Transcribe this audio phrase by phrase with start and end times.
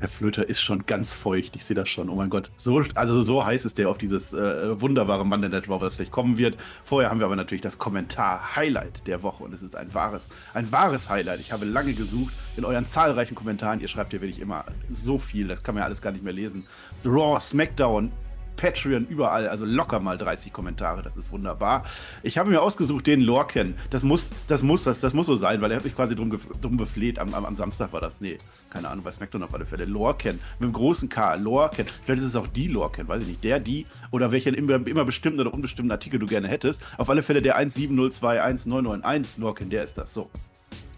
[0.00, 1.56] Herr Flöter ist schon ganz feucht.
[1.56, 2.08] Ich sehe das schon.
[2.08, 2.50] Oh mein Gott.
[2.56, 6.38] So, also so heiß ist der auf dieses äh, wunderbare Monday Raw, was gleich kommen
[6.38, 6.56] wird.
[6.84, 10.70] Vorher haben wir aber natürlich das Kommentar-Highlight der Woche und es ist ein wahres, ein
[10.70, 11.40] wahres Highlight.
[11.40, 13.80] Ich habe lange gesucht in euren zahlreichen Kommentaren.
[13.80, 16.32] Ihr schreibt ja wirklich immer so viel, das kann man ja alles gar nicht mehr
[16.32, 16.66] lesen.
[17.04, 18.12] Raw, SmackDown,
[18.58, 21.84] Patreon, überall, also locker mal 30 Kommentare, das ist wunderbar.
[22.22, 23.74] Ich habe mir ausgesucht den Lorken.
[23.88, 26.38] Das muss, das muss, das, das muss so sein, weil er hat mich quasi drum,
[26.60, 27.18] drum befleht.
[27.18, 28.20] Am, am, am, Samstag war das.
[28.20, 28.38] Nee,
[28.68, 29.86] keine Ahnung, bei SmackDown auf alle Fälle.
[29.86, 31.86] Lorken, mit dem großen K, Lorken.
[32.04, 33.44] Vielleicht ist es auch die Lorken, weiß ich nicht.
[33.44, 36.82] Der, die oder welchen immer, immer bestimmten oder unbestimmten Artikel du gerne hättest.
[36.98, 40.12] Auf alle Fälle der 170211991 Lorken, der ist das.
[40.12, 40.28] So.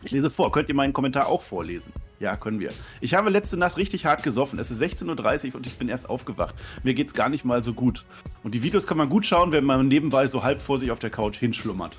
[0.03, 0.51] Ich lese vor.
[0.51, 1.93] Könnt ihr meinen Kommentar auch vorlesen?
[2.21, 2.71] Ja, können wir.
[3.01, 4.59] Ich habe letzte Nacht richtig hart gesoffen.
[4.59, 6.55] Es ist 16.30 Uhr und ich bin erst aufgewacht.
[6.83, 8.05] Mir geht's gar nicht mal so gut.
[8.43, 10.99] Und die Videos kann man gut schauen, wenn man nebenbei so halb vor sich auf
[10.99, 11.97] der Couch hinschlummert.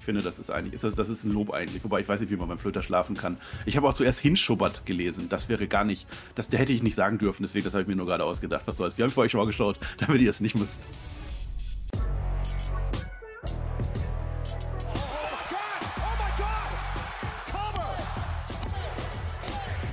[0.00, 1.82] Ich finde, das ist eigentlich, ist das, das ist ein Lob eigentlich.
[1.82, 3.38] Wobei ich weiß nicht, wie man beim Flöter schlafen kann.
[3.64, 5.30] Ich habe auch zuerst hinschubbert gelesen.
[5.30, 7.42] Das wäre gar nicht, das hätte ich nicht sagen dürfen.
[7.42, 8.64] Deswegen, das habe ich mir nur gerade ausgedacht.
[8.66, 8.98] Was soll's.
[8.98, 10.82] Wir haben für euch schon mal geschaut, damit ihr es nicht müsst.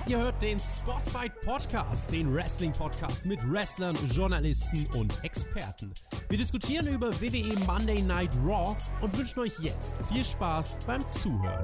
[0.09, 5.93] Ihr hört den Spotfight Podcast, den Wrestling Podcast mit Wrestlern, Journalisten und Experten.
[6.29, 11.63] Wir diskutieren über WWE Monday Night Raw und wünschen euch jetzt viel Spaß beim Zuhören.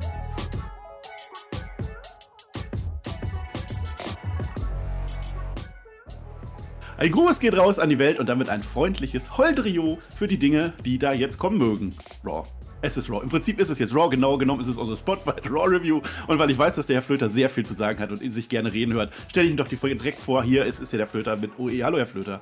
[6.97, 10.73] Ein Gruß geht raus an die Welt und damit ein freundliches Holdrio für die Dinge,
[10.85, 11.95] die da jetzt kommen mögen.
[12.23, 12.43] Raw.
[12.85, 13.23] Es ist Raw.
[13.23, 14.09] Im Prinzip ist es jetzt Raw.
[14.09, 16.01] Genau genommen ist es unsere Spotlight Raw Review.
[16.27, 18.31] Und weil ich weiß, dass der Herr Flöter sehr viel zu sagen hat und ihn
[18.31, 20.43] sich gerne reden hört, stelle ich ihm doch die Folge direkt vor.
[20.43, 21.83] Hier ist, ist ja der Flöter mit OE.
[21.83, 22.41] Hallo, Herr Flöter.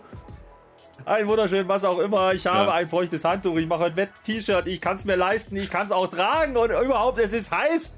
[1.05, 2.33] Ein wunderschön, was auch immer.
[2.33, 2.73] Ich habe ja.
[2.73, 3.55] ein feuchtes Handtuch.
[3.55, 4.67] Ich mache ein Wett-T-Shirt.
[4.67, 5.55] Ich kann es mir leisten.
[5.55, 6.57] Ich kann es auch tragen.
[6.57, 7.95] Und überhaupt, es ist heiß.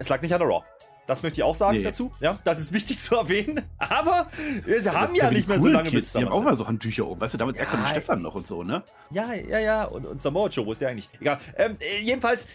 [0.00, 0.64] Es lag nicht an der Raw.
[1.08, 1.82] Das möchte ich auch sagen nee.
[1.82, 2.12] dazu.
[2.20, 3.62] Ja, das ist wichtig zu erwähnen.
[3.78, 4.28] Aber
[4.64, 7.06] wir ja, haben ja nicht mehr so lange bis Die haben auch mal so Handtücher
[7.06, 7.20] oben.
[7.22, 8.82] Weißt du, damit ja, erkennt Stefan noch und so, ne?
[9.10, 9.84] Ja, ja, ja.
[9.84, 11.08] Und, und Samoa Joe, wo ist der eigentlich?
[11.18, 11.38] Egal.
[11.56, 12.46] Ähm, äh, jedenfalls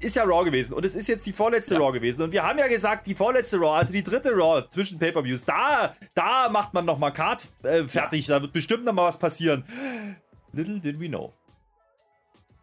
[0.00, 1.80] ist ja Raw gewesen und es ist jetzt die vorletzte ja.
[1.80, 5.00] Raw gewesen und wir haben ja gesagt, die vorletzte Raw, also die dritte Raw zwischen
[5.00, 9.64] Pay-Per-Views, da, da macht man nochmal Card äh, fertig, da wird bestimmt nochmal was passieren.
[10.52, 11.32] Little did we know.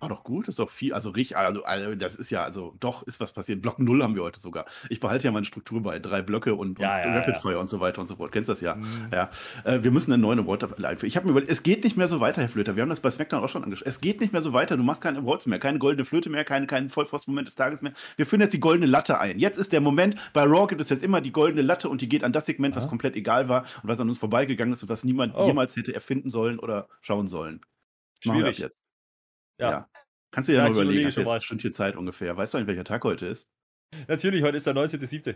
[0.03, 3.03] War doch gut, ist doch viel, also richtig, also, also, das ist ja, also doch,
[3.03, 3.61] ist was passiert.
[3.61, 4.65] Block 0 haben wir heute sogar.
[4.89, 7.69] Ich behalte ja meine Struktur bei drei Blöcke und, ja, und ja, Rapid Fire und
[7.69, 8.31] so weiter und so fort.
[8.31, 8.75] Kennst das ja?
[8.75, 8.85] Mhm.
[9.11, 9.29] Ja.
[9.63, 11.07] Äh, wir müssen einen neuen Award einführen.
[11.07, 12.75] Ich habe mir überlegt, es geht nicht mehr so weiter, Herr Flöter.
[12.75, 13.87] Wir haben das bei SmackDown auch schon angeschaut.
[13.87, 14.77] Es geht nicht mehr so weiter.
[14.77, 17.93] Du machst keine Awards mehr, keine goldene Flöte mehr, keinen kein Vollfrostmoment des Tages mehr.
[18.15, 19.39] Wir führen jetzt die goldene Latte ein.
[19.39, 22.09] Jetzt ist der Moment, bei Raw gibt es jetzt immer die goldene Latte und die
[22.09, 24.89] geht an das Segment, was komplett egal war und was an uns vorbeigegangen ist und
[24.89, 25.45] was niemand oh.
[25.45, 27.61] jemals hätte erfinden sollen oder schauen sollen.
[28.19, 28.59] Schwierig.
[28.59, 28.82] jetzt.
[29.63, 29.71] Ja.
[29.71, 29.89] ja.
[30.31, 32.35] Kannst du dir ja, noch überlegen, hast jetzt schon viel Zeit ungefähr.
[32.35, 33.49] Weißt du eigentlich, welcher Tag heute ist?
[34.07, 35.35] Natürlich, heute ist der 19.7.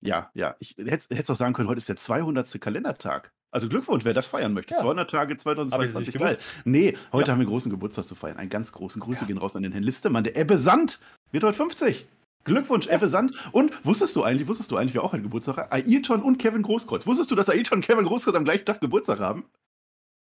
[0.00, 0.56] Ja, ja.
[0.58, 2.60] Ich hätte es auch sagen können, heute ist der 200.
[2.60, 3.32] Kalendertag.
[3.50, 4.74] Also Glückwunsch, wer das feiern möchte.
[4.74, 4.80] Ja.
[4.80, 6.14] 200 Tage 2022.
[6.14, 6.38] Geil.
[6.64, 7.32] Nee, heute ja.
[7.32, 8.36] haben wir einen großen Geburtstag zu feiern.
[8.36, 9.00] Einen ganz großen.
[9.00, 9.26] Grüße ja.
[9.26, 10.24] gehen raus an den Herrn Listemann.
[10.24, 11.00] Der Ebbe Sand
[11.30, 12.06] wird heute 50.
[12.44, 13.36] Glückwunsch, Ebbe Sand.
[13.52, 15.72] Und wusstest du eigentlich, wusstest du eigentlich, wer auch einen Geburtstag hat?
[15.72, 17.06] Ailton und Kevin Großkreuz.
[17.06, 19.48] Wusstest du, dass Ailton und Kevin Großkreuz am gleichen Tag Geburtstag haben?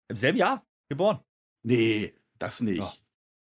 [0.09, 1.21] Im selben Jahr geboren.
[1.65, 3.03] Nee, das nicht.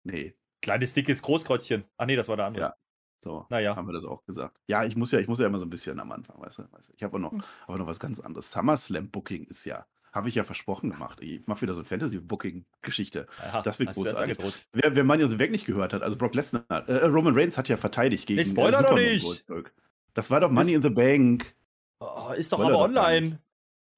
[0.04, 0.34] Nee.
[0.60, 1.84] Kleines, dickes Großkreuzchen.
[1.96, 2.64] Ach nee, das war der andere.
[2.64, 2.74] Ja.
[3.22, 3.76] So, naja.
[3.76, 4.58] haben wir das auch gesagt.
[4.66, 6.72] Ja, ich muss ja, ich muss ja immer so ein bisschen am Anfang, weißt du?
[6.72, 6.92] Weißt du?
[6.96, 7.42] Ich habe noch, hm.
[7.68, 8.50] aber noch was ganz anderes.
[8.50, 11.20] SummerSlam Booking ist ja, habe ich ja versprochen gemacht.
[11.20, 13.28] Ich mache wieder so eine Fantasy-Booking-Geschichte.
[13.62, 14.38] Das wird großartig.
[14.72, 17.68] Wer, wer Money Weg nicht gehört hat, also Brock Lesnar, äh, äh, Roman Reigns hat
[17.68, 19.24] ja verteidigt gegen nee, Spoiler äh, doch nicht.
[19.24, 19.72] Goldberg.
[20.14, 21.54] Das war doch Money ist, in the Bank.
[22.00, 23.38] Oh, ist doch Spoiler aber online.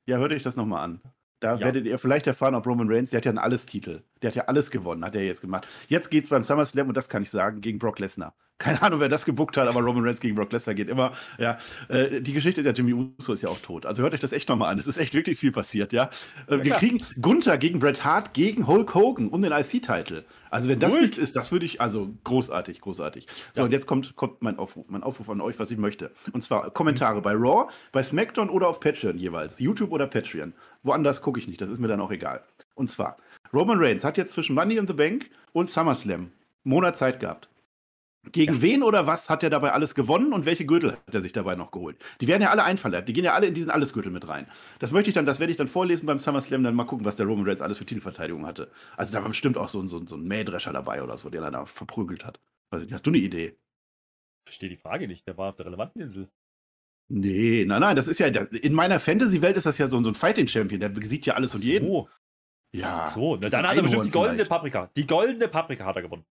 [0.06, 1.00] Ja, hört euch das nochmal an.
[1.40, 1.60] Da ja.
[1.60, 4.02] werdet ihr vielleicht erfahren, ob Roman Reigns, der hat ja ein Alles-Titel.
[4.22, 5.66] Der hat ja alles gewonnen, hat er jetzt gemacht.
[5.88, 8.34] Jetzt geht es beim SummerSlam, und das kann ich sagen, gegen Brock Lesnar.
[8.58, 11.12] Keine Ahnung, wer das gebuckt hat, aber Roman Reigns gegen Brock Lesnar geht immer.
[11.38, 11.58] Ja,
[11.88, 13.84] äh, die Geschichte ist ja, Jimmy Uso ist ja auch tot.
[13.84, 14.78] Also hört euch das echt nochmal an.
[14.78, 16.08] Es ist echt wirklich viel passiert, ja.
[16.46, 20.24] Äh, wir kriegen Gunther gegen Bret Hart gegen Hulk Hogan um den IC-Titel.
[20.50, 21.02] Also wenn das Gut.
[21.02, 23.26] nichts ist, das würde ich, also großartig, großartig.
[23.52, 23.64] So, ja.
[23.66, 26.12] und jetzt kommt, kommt mein Aufruf, mein Aufruf an euch, was ich möchte.
[26.32, 27.22] Und zwar Kommentare mhm.
[27.22, 29.58] bei Raw, bei SmackDown oder auf Patreon jeweils.
[29.58, 30.54] YouTube oder Patreon.
[30.84, 32.44] Woanders gucke ich nicht, das ist mir dann auch egal.
[32.76, 33.16] Und zwar,
[33.54, 36.32] Roman Reigns hat jetzt zwischen Money in the Bank und SummerSlam einen
[36.64, 37.48] Monat Zeit gehabt.
[38.32, 38.62] Gegen ja.
[38.62, 41.54] wen oder was hat er dabei alles gewonnen und welche Gürtel hat er sich dabei
[41.54, 42.02] noch geholt?
[42.20, 43.08] Die werden ja alle einverleibt.
[43.08, 44.46] Die gehen ja alle in diesen Allesgürtel mit rein.
[44.78, 47.16] Das möchte ich dann, das werde ich dann vorlesen beim SummerSlam, dann mal gucken, was
[47.16, 48.72] der Roman Reigns alles für Titelverteidigung hatte.
[48.96, 51.30] Also da war bestimmt auch so ein, so, ein, so ein Mähdrescher dabei oder so,
[51.30, 52.40] der er da verprügelt hat.
[52.70, 53.56] Weiß ich nicht, hast du eine Idee?
[54.46, 55.26] Verstehe die Frage nicht.
[55.28, 56.28] Der war auf der relevanten Insel.
[57.08, 60.14] Nee, nein, nein, das ist ja, in meiner Fantasy-Welt ist das ja so, so ein
[60.14, 62.06] Fighting-Champion, der besiegt ja alles und jeden.
[62.74, 63.08] Ja.
[63.08, 64.50] So, dann hat er bestimmt die goldene vielleicht.
[64.50, 64.90] Paprika.
[64.96, 66.24] Die goldene Paprika hat er gewonnen.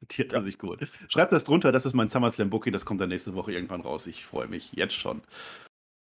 [0.00, 0.88] Notiert er sich gut.
[1.08, 4.06] Schreibt das drunter, das ist mein SummerSlam Bookie, das kommt dann nächste Woche irgendwann raus.
[4.06, 5.22] Ich freue mich jetzt schon.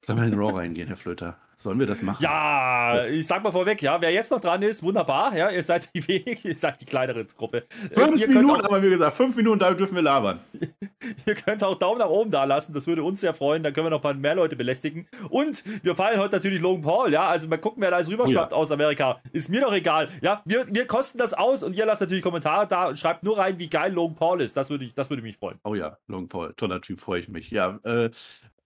[0.06, 1.40] Sollen wir in Raw reingehen, Herr Flöter?
[1.58, 2.22] Sollen wir das machen?
[2.22, 5.64] Ja, das ich sag mal vorweg, ja, wer jetzt noch dran ist, wunderbar, ja, ihr
[5.64, 7.64] seid die wenig, ihr seid die kleinere Gruppe.
[7.94, 10.40] Fünf ihr Minuten, auch, haben wir gesagt, fünf Minuten, da dürfen wir labern.
[11.26, 13.86] ihr könnt auch Daumen nach oben da lassen, das würde uns sehr freuen, dann können
[13.86, 15.08] wir noch ein paar mehr Leute belästigen.
[15.30, 18.52] Und wir feiern heute natürlich Logan Paul, ja, also mal gucken, wer da alles rüberschwappt
[18.52, 18.62] oh ja.
[18.62, 19.22] aus Amerika.
[19.32, 22.68] Ist mir doch egal, ja, wir, wir kosten das aus und ihr lasst natürlich Kommentare
[22.68, 25.24] da und schreibt nur rein, wie geil Logan Paul ist, das würde, ich, das würde
[25.24, 25.58] mich freuen.
[25.64, 27.50] Oh ja, Logan Paul, toller Typ, freue ich mich.
[27.52, 28.10] Ja, äh,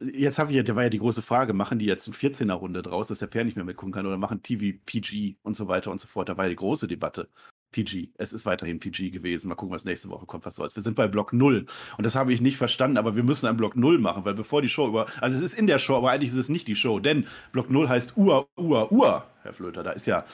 [0.01, 2.53] jetzt habe ich ja, da war ja die große Frage, machen die jetzt eine 14er
[2.79, 5.67] Runde draus, dass der Pferd nicht mehr mitgucken kann oder machen TV PG und so
[5.67, 6.29] weiter und so fort.
[6.29, 7.29] Da war ja die große Debatte.
[7.71, 8.09] PG.
[8.17, 9.47] Es ist weiterhin PG gewesen.
[9.47, 10.75] Mal gucken, was nächste Woche kommt, was soll's.
[10.75, 11.67] Wir sind bei Block 0.
[11.97, 14.63] Und das habe ich nicht verstanden, aber wir müssen einen Block 0 machen, weil bevor
[14.63, 15.05] die Show über.
[15.21, 17.69] Also es ist in der Show, aber eigentlich ist es nicht die Show, denn Block
[17.69, 19.83] 0 heißt Ur, Ur, Ur, Herr Flöter.
[19.83, 20.25] Da ist ja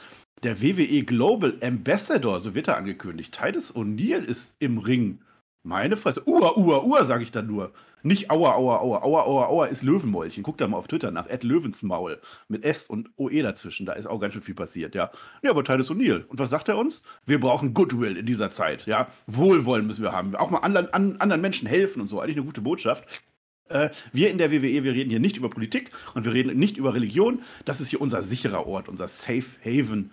[0.42, 3.38] der WWE Global Ambassador, so wird er angekündigt.
[3.38, 5.18] Titus O'Neill ist im Ring.
[5.66, 6.22] Meine Fresse.
[6.28, 7.72] Ur, Ur, Ur, sage ich dann nur.
[8.04, 9.02] Nicht Aua, Aua, Aua.
[9.02, 10.44] Aua, Aua, Aua ist Löwenmäulchen.
[10.44, 11.28] Guck da mal auf Twitter nach.
[11.28, 12.20] Ed Löwensmaul.
[12.46, 13.84] Mit S und OE dazwischen.
[13.84, 15.10] Da ist auch ganz schön viel passiert, ja.
[15.42, 16.24] Ja, aber Titus O'Neill.
[16.26, 17.02] Und was sagt er uns?
[17.24, 19.08] Wir brauchen Goodwill in dieser Zeit, ja.
[19.26, 20.36] Wohlwollen müssen wir haben.
[20.36, 22.20] Auch mal anderen, an, anderen Menschen helfen und so.
[22.20, 23.24] Eigentlich eine gute Botschaft.
[23.68, 26.76] Äh, wir in der WWE, wir reden hier nicht über Politik und wir reden nicht
[26.76, 27.42] über Religion.
[27.64, 30.12] Das ist hier unser sicherer Ort, unser Safe Haven.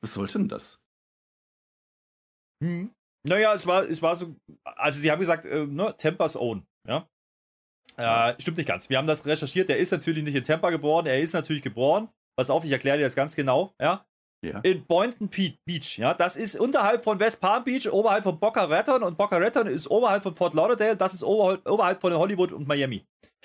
[0.00, 0.80] Was sollte denn das?
[2.60, 2.90] Hm.
[3.22, 4.34] Naja, es war, es war so,
[4.64, 7.08] also sie haben gesagt, äh, ne, Tempers Own, ja.
[7.96, 8.88] Äh, stimmt nicht ganz.
[8.88, 9.68] Wir haben das recherchiert.
[9.68, 11.04] Er ist natürlich nicht in Tampa geboren.
[11.06, 12.08] Er ist natürlich geboren.
[12.34, 13.74] Pass auf, ich erkläre dir das ganz genau.
[13.78, 14.06] Ja.
[14.42, 14.60] Ja.
[14.60, 19.02] In Boynton Beach, ja, das ist unterhalb von West Palm Beach, oberhalb von Boca Raton
[19.02, 22.66] und Boca Raton ist oberhalb von Fort Lauderdale, das ist oberhalb, oberhalb von Hollywood und
[22.66, 23.04] Miami.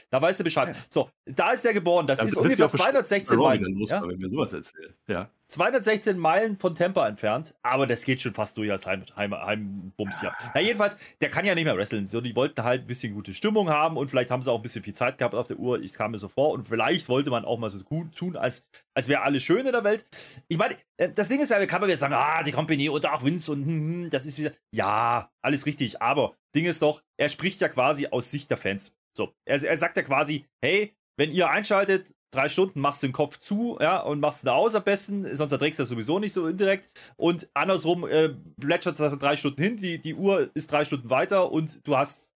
[0.10, 0.74] Da weißt du Bescheid.
[0.74, 0.82] Ja.
[0.88, 2.08] So, da ist der geboren.
[2.08, 3.78] Das, das ist ungefähr 216 Meilen.
[3.86, 4.08] Ja?
[4.08, 4.94] Wenn mir sowas erzählt.
[5.08, 5.30] Ja.
[5.48, 10.22] 216 Meilen von Tampa entfernt, aber das geht schon fast durch als Heim, Heim, Heimbums
[10.22, 10.36] ja.
[10.54, 12.08] Na, jedenfalls, der kann ja nicht mehr wresteln.
[12.08, 14.62] So, die wollten halt ein bisschen gute Stimmung haben und vielleicht haben sie auch ein
[14.62, 15.80] bisschen viel Zeit gehabt auf der Uhr.
[15.82, 18.68] Ich kam mir so vor und vielleicht wollte man auch mal so gut tun, als,
[18.94, 20.06] als wäre alles schön in der Welt.
[20.48, 23.06] Ich meine, äh, das Ding ist ja, kann man jetzt sagen, ah, die Company und
[23.06, 27.04] auch Vince und hm, hm, das ist wieder, ja, alles richtig, aber Ding ist doch,
[27.18, 28.96] er spricht ja quasi aus Sicht der Fans.
[29.16, 33.14] So, er, er sagt ja quasi, hey, wenn ihr einschaltet, drei Stunden machst du den
[33.14, 36.34] Kopf zu, ja, und machst ihn aus am besten, sonst erträgst du das sowieso nicht
[36.34, 36.90] so indirekt.
[37.16, 38.30] Und andersrum äh,
[38.60, 42.32] plätschert es drei Stunden hin, die, die Uhr ist drei Stunden weiter und du hast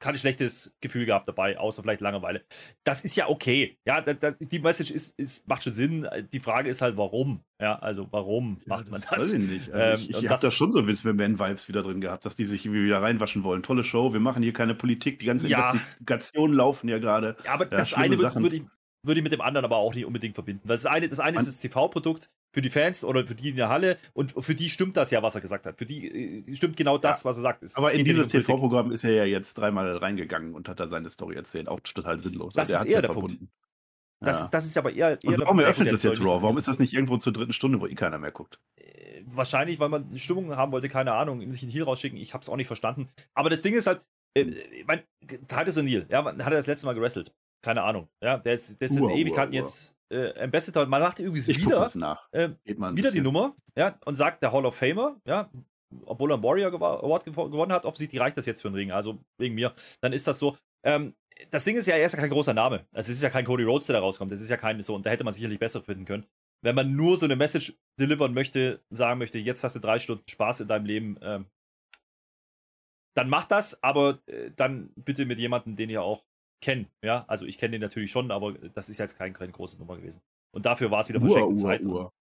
[0.00, 2.42] kein schlechtes Gefühl gehabt dabei, außer vielleicht Langeweile.
[2.84, 3.78] Das ist ja okay.
[3.86, 6.08] Ja, da, da, die Message ist, ist, macht schon Sinn.
[6.32, 7.44] Die Frage ist halt, warum?
[7.60, 9.12] Ja, also warum ja, macht man das?
[9.12, 9.70] Weiß ich nicht.
[9.70, 12.46] Also ähm, ich, ich habe da schon so Vince McMahon-Vibes wieder drin gehabt, dass die
[12.46, 13.62] sich wieder reinwaschen wollen.
[13.62, 15.70] Tolle Show, wir machen hier keine Politik, die ganzen ja.
[15.70, 17.36] Investigationen laufen ja gerade.
[17.44, 18.62] Ja, aber ja, das eine würde ich,
[19.02, 20.62] würd ich mit dem anderen aber auch nicht unbedingt verbinden.
[20.68, 23.56] Weil das eine, das eine ist das TV-Produkt, für die Fans oder für die in
[23.56, 25.76] der Halle und für die stimmt das ja, was er gesagt hat.
[25.76, 27.62] Für die äh, stimmt genau das, ja, was er sagt.
[27.62, 31.10] Es aber in dieses TV-Programm ist er ja jetzt dreimal reingegangen und hat da seine
[31.10, 31.68] Story erzählt.
[31.68, 32.54] Auch total sinnlos.
[32.54, 33.38] Das also ist eher ja der verbunden.
[33.38, 33.52] Punkt.
[34.22, 34.48] Das, ja.
[34.50, 35.18] das ist aber eher.
[35.22, 36.42] eher warum eröffnet das jetzt Raw?
[36.42, 38.58] Warum ist das nicht irgendwo zur dritten Stunde, wo eh keiner mehr guckt?
[38.76, 42.18] Äh, wahrscheinlich, weil man Stimmung haben wollte, keine Ahnung, nicht in hier rausschicken.
[42.18, 43.08] Ich habe es auch nicht verstanden.
[43.32, 44.02] Aber das Ding ist halt,
[44.34, 44.44] äh,
[44.86, 47.32] mein, Titus O'Neill, ja, hat er das letzte Mal gewrestelt?
[47.62, 48.08] Keine Ahnung.
[48.22, 49.56] Ja, der ist, der ist uh, Ewigkeiten uh.
[49.56, 50.86] jetzt äh, Ambassador.
[50.86, 51.86] Man macht übrigens ich wieder,
[52.32, 55.50] äh, wieder die Nummer ja, und sagt, der Hall of Famer, ja,
[56.06, 59.18] obwohl er einen Warrior Award gewonnen hat, offensichtlich reicht das jetzt für einen Ring, also
[59.38, 59.74] wegen mir.
[60.00, 60.56] Dann ist das so.
[60.84, 61.14] Ähm,
[61.50, 62.86] das Ding ist ja, er ist ja kein großer Name.
[62.92, 64.30] Also es ist ja kein Cody Rhodes, der da rauskommt.
[64.30, 66.26] Das ist ja kein so, und da hätte man sicherlich besser finden können.
[66.62, 70.24] Wenn man nur so eine Message delivern möchte, sagen möchte, jetzt hast du drei Stunden
[70.28, 71.46] Spaß in deinem Leben, ähm,
[73.16, 76.24] dann mach das, aber äh, dann bitte mit jemandem, den ihr auch
[76.60, 76.86] kennen.
[77.02, 79.96] Ja, also ich kenne den natürlich schon, aber das ist jetzt kein, keine große Nummer
[79.96, 80.20] gewesen.
[80.52, 81.84] Und dafür war es wieder verschenkte Uhr, Zeit.
[81.84, 82.12] Uhr.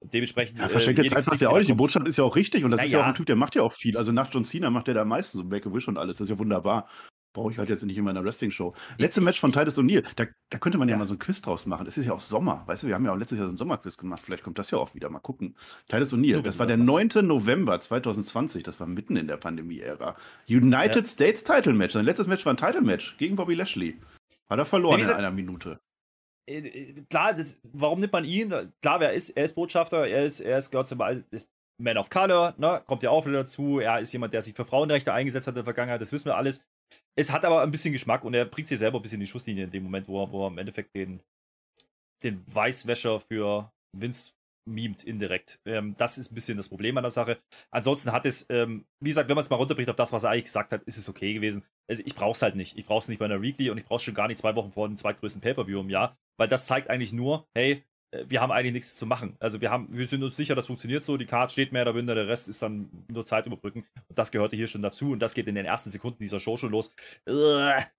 [0.00, 0.58] Und dementsprechend.
[0.58, 1.68] Ja, verschenkte äh, Zeit war es ja auch nicht.
[1.68, 3.36] Die Botschaft ist ja auch richtig und das Na ist ja, auch ein Typ, der
[3.36, 3.96] macht ja auch viel.
[3.96, 6.18] Also nach John Cena macht er da am meisten so Make-A-Wish und alles.
[6.18, 6.88] Das ist ja wunderbar.
[7.34, 8.74] Brauche ich halt jetzt nicht immer in einer Wrestling-Show.
[8.96, 11.42] Letzte Match von Titus O'Neill, da, da könnte man ja, ja, mal so ein Quiz
[11.42, 11.86] draus machen.
[11.86, 13.58] Es ist ja auch Sommer, weißt du, wir haben ja auch letztes Jahr so einen
[13.58, 14.22] Sommerquiz gemacht.
[14.24, 15.10] Vielleicht kommt das ja auch wieder.
[15.10, 15.56] Mal gucken.
[15.88, 17.08] Titus O'Neill, das war der 9.
[17.22, 20.16] November 2020, das war mitten in der Pandemie-Ära.
[20.48, 21.04] United ja.
[21.04, 21.92] States Title Match.
[21.92, 23.98] Sein letztes Match war ein Title Match gegen Bobby Lashley.
[24.48, 25.80] Hat er verloren in einer Minute.
[26.46, 28.48] Äh, äh, klar, das, warum nimmt man ihn?
[28.80, 29.30] Klar, wer ist?
[29.30, 31.00] Er ist Botschafter, er ist, er ist, gehört zum
[31.30, 31.48] ist
[31.78, 32.82] Man of Color, ne?
[32.86, 33.80] kommt ja auch wieder dazu.
[33.80, 36.36] Er ist jemand, der sich für Frauenrechte eingesetzt hat in der Vergangenheit, das wissen wir
[36.36, 36.62] alles.
[37.16, 39.30] Es hat aber ein bisschen Geschmack und er bringt sich selber ein bisschen in die
[39.30, 41.20] Schusslinie in dem Moment, wo er, wo er im Endeffekt den,
[42.22, 44.32] den Weißwäscher für Vince
[44.66, 45.60] mimt indirekt.
[45.66, 47.38] Ähm, das ist ein bisschen das Problem an der Sache.
[47.70, 50.30] Ansonsten hat es, ähm, wie gesagt, wenn man es mal runterbricht auf das, was er
[50.30, 51.64] eigentlich gesagt hat, ist es okay gewesen.
[51.88, 52.76] Also ich brauche es halt nicht.
[52.78, 54.56] Ich brauche es nicht bei einer Weekly und ich brauche es schon gar nicht zwei
[54.56, 57.84] Wochen vor dem zweitgrößten Pay-Per-View im Jahr, weil das zeigt eigentlich nur, hey,
[58.26, 59.36] wir haben eigentlich nichts zu machen.
[59.40, 61.92] Also wir haben, wir sind uns sicher, das funktioniert so, die Karte steht mehr oder
[61.92, 63.84] minder, der Rest ist dann nur Zeit überbrücken.
[64.08, 66.56] Und das gehörte hier schon dazu und das geht in den ersten Sekunden dieser Show
[66.56, 66.94] schon los.
[67.26, 67.32] Äh,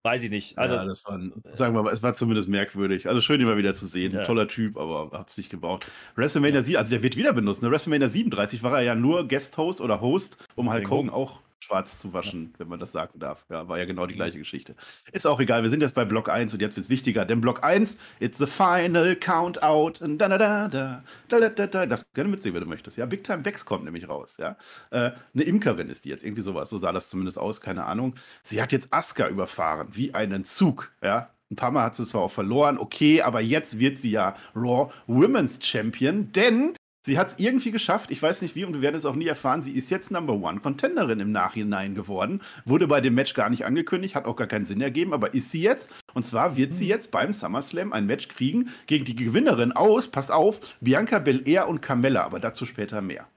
[0.04, 0.58] weiß ich nicht.
[0.58, 1.20] Also, ja, das war,
[1.54, 3.08] sagen wir mal, es war zumindest merkwürdig.
[3.08, 4.14] Also schön, ihn mal wieder zu sehen.
[4.14, 4.24] Ja.
[4.24, 5.90] Toller Typ, aber hat es nicht gebraucht.
[6.16, 6.64] WrestleMania ja.
[6.64, 7.64] 7, also der wird wieder benutzt.
[7.64, 7.72] Ne?
[7.72, 12.14] WrestleMania 37 war er ja nur Guest-Host oder Host, um Hulk Hogan auch schwarz zu
[12.14, 12.60] waschen, ja.
[12.60, 13.46] wenn man das sagen darf.
[13.50, 14.76] Ja, war ja genau die gleiche Geschichte.
[15.12, 17.42] Ist auch egal, wir sind jetzt bei Block 1 und jetzt wird es wichtiger, denn
[17.42, 20.00] Block 1, it's the final count out.
[20.02, 21.86] Da, da, da, da, da, da, da.
[21.86, 22.98] Das gerne mitsehen, wenn du möchtest.
[22.98, 24.38] Ja, Big Time Bex kommt nämlich raus.
[24.38, 24.58] Ja,
[24.92, 26.70] äh, eine Imkerin ist die jetzt, irgendwie sowas.
[26.70, 28.16] So sah das zumindest aus, keine Ahnung.
[28.44, 30.92] Sie hat jetzt Asuka überfahren, wie einen Zug.
[31.02, 34.36] Ja, ein paar Mal hat sie zwar auch verloren, okay, aber jetzt wird sie ja
[34.56, 38.82] Raw Women's Champion, denn Sie hat es irgendwie geschafft, ich weiß nicht wie und wir
[38.82, 39.62] werden es auch nie erfahren.
[39.62, 42.42] Sie ist jetzt Number One Contenderin im Nachhinein geworden.
[42.66, 45.52] Wurde bei dem Match gar nicht angekündigt, hat auch gar keinen Sinn ergeben, aber ist
[45.52, 45.92] sie jetzt.
[46.16, 46.90] Und zwar wird sie hm.
[46.90, 51.84] jetzt beim SummerSlam ein Match kriegen gegen die Gewinnerin aus, pass auf, Bianca Belair und
[51.84, 53.28] Carmella, aber dazu später mehr.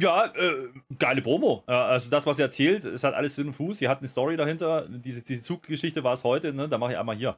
[0.00, 1.62] Ja, äh, geile Promo.
[1.66, 3.76] also das, was sie erzählt, es hat alles Sinn und Fuß.
[3.76, 4.86] Sie hat eine Story dahinter.
[4.88, 6.70] Diese, diese Zuggeschichte war es heute, ne?
[6.70, 7.36] Da mache ich einmal hier.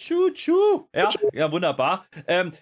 [0.00, 0.88] Tschu-tschu.
[0.94, 2.06] Ja, ja, wunderbar.
[2.26, 2.52] Ähm,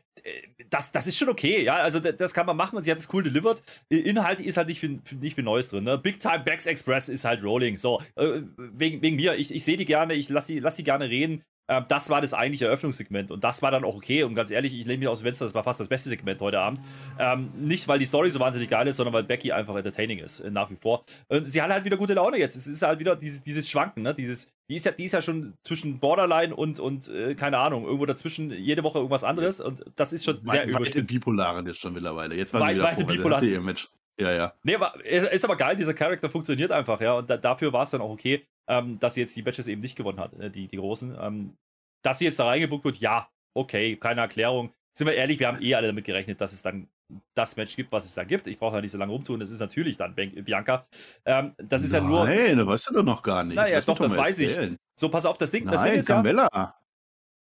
[0.70, 1.76] das, das ist schon okay, ja.
[1.76, 3.62] Also das kann man machen und sie hat es cool delivered.
[3.88, 5.84] Inhalt ist halt nicht viel, nicht viel Neues drin.
[5.84, 5.96] Ne?
[5.96, 7.76] Big Time Backs Express ist halt Rolling.
[7.76, 10.84] So, äh, wegen, wegen mir, ich, ich sehe die gerne, ich lasse die, lass die
[10.84, 11.42] gerne reden.
[11.68, 14.22] Ähm, das war das eigentliche Eröffnungssegment und das war dann auch okay.
[14.22, 16.40] Und ganz ehrlich, ich lehne mich aus dem Fenster, das war fast das beste Segment
[16.40, 16.80] heute Abend.
[17.18, 20.40] Ähm, nicht, weil die Story so wahnsinnig geil ist, sondern weil Becky einfach entertaining ist,
[20.40, 21.04] äh, nach wie vor.
[21.28, 22.56] Und sie hat halt wieder gute Laune jetzt.
[22.56, 24.14] Es ist halt wieder dieses, dieses Schwanken, ne?
[24.14, 27.84] Dieses, die ist ja, die ist ja schon zwischen Borderline und, und äh, keine Ahnung,
[27.84, 29.60] irgendwo dazwischen jede Woche irgendwas anderes.
[29.60, 30.96] Und das ist schon sehr überspitzt.
[30.96, 32.34] Weit Bipolaren jetzt schon mittlerweile.
[32.34, 33.42] Jetzt war sie wieder weite Bipolar.
[33.42, 33.88] ihr Match.
[34.20, 34.52] Ja, ja.
[34.64, 37.14] Nee, aber ist aber geil, dieser Charakter funktioniert einfach, ja.
[37.14, 39.80] Und da, dafür war es dann auch okay, ähm, dass sie jetzt die Matches eben
[39.80, 41.16] nicht gewonnen hat, äh, die, die großen.
[41.20, 41.56] Ähm,
[42.04, 44.72] dass sie jetzt da reingebuckt wird, ja, okay, keine Erklärung.
[44.96, 46.88] Sind wir ehrlich, wir haben eh alle damit gerechnet, dass es dann
[47.34, 48.46] das Match gibt, was es da gibt.
[48.46, 49.40] Ich brauche ja nicht so lange rumtun.
[49.40, 50.86] Das ist natürlich dann Bianca.
[51.24, 52.24] Ähm, das ist Nein, ja nur.
[52.26, 53.56] Nein, das weißt du doch noch gar nicht.
[53.56, 54.74] Naja, doch, das weiß erzählen.
[54.74, 54.78] ich.
[55.00, 56.48] So, pass auf, das Ding, Nein, das Ding ist Carmella.
[56.52, 56.78] ja.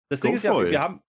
[0.08, 1.02] Das Ding ist ja, wir haben,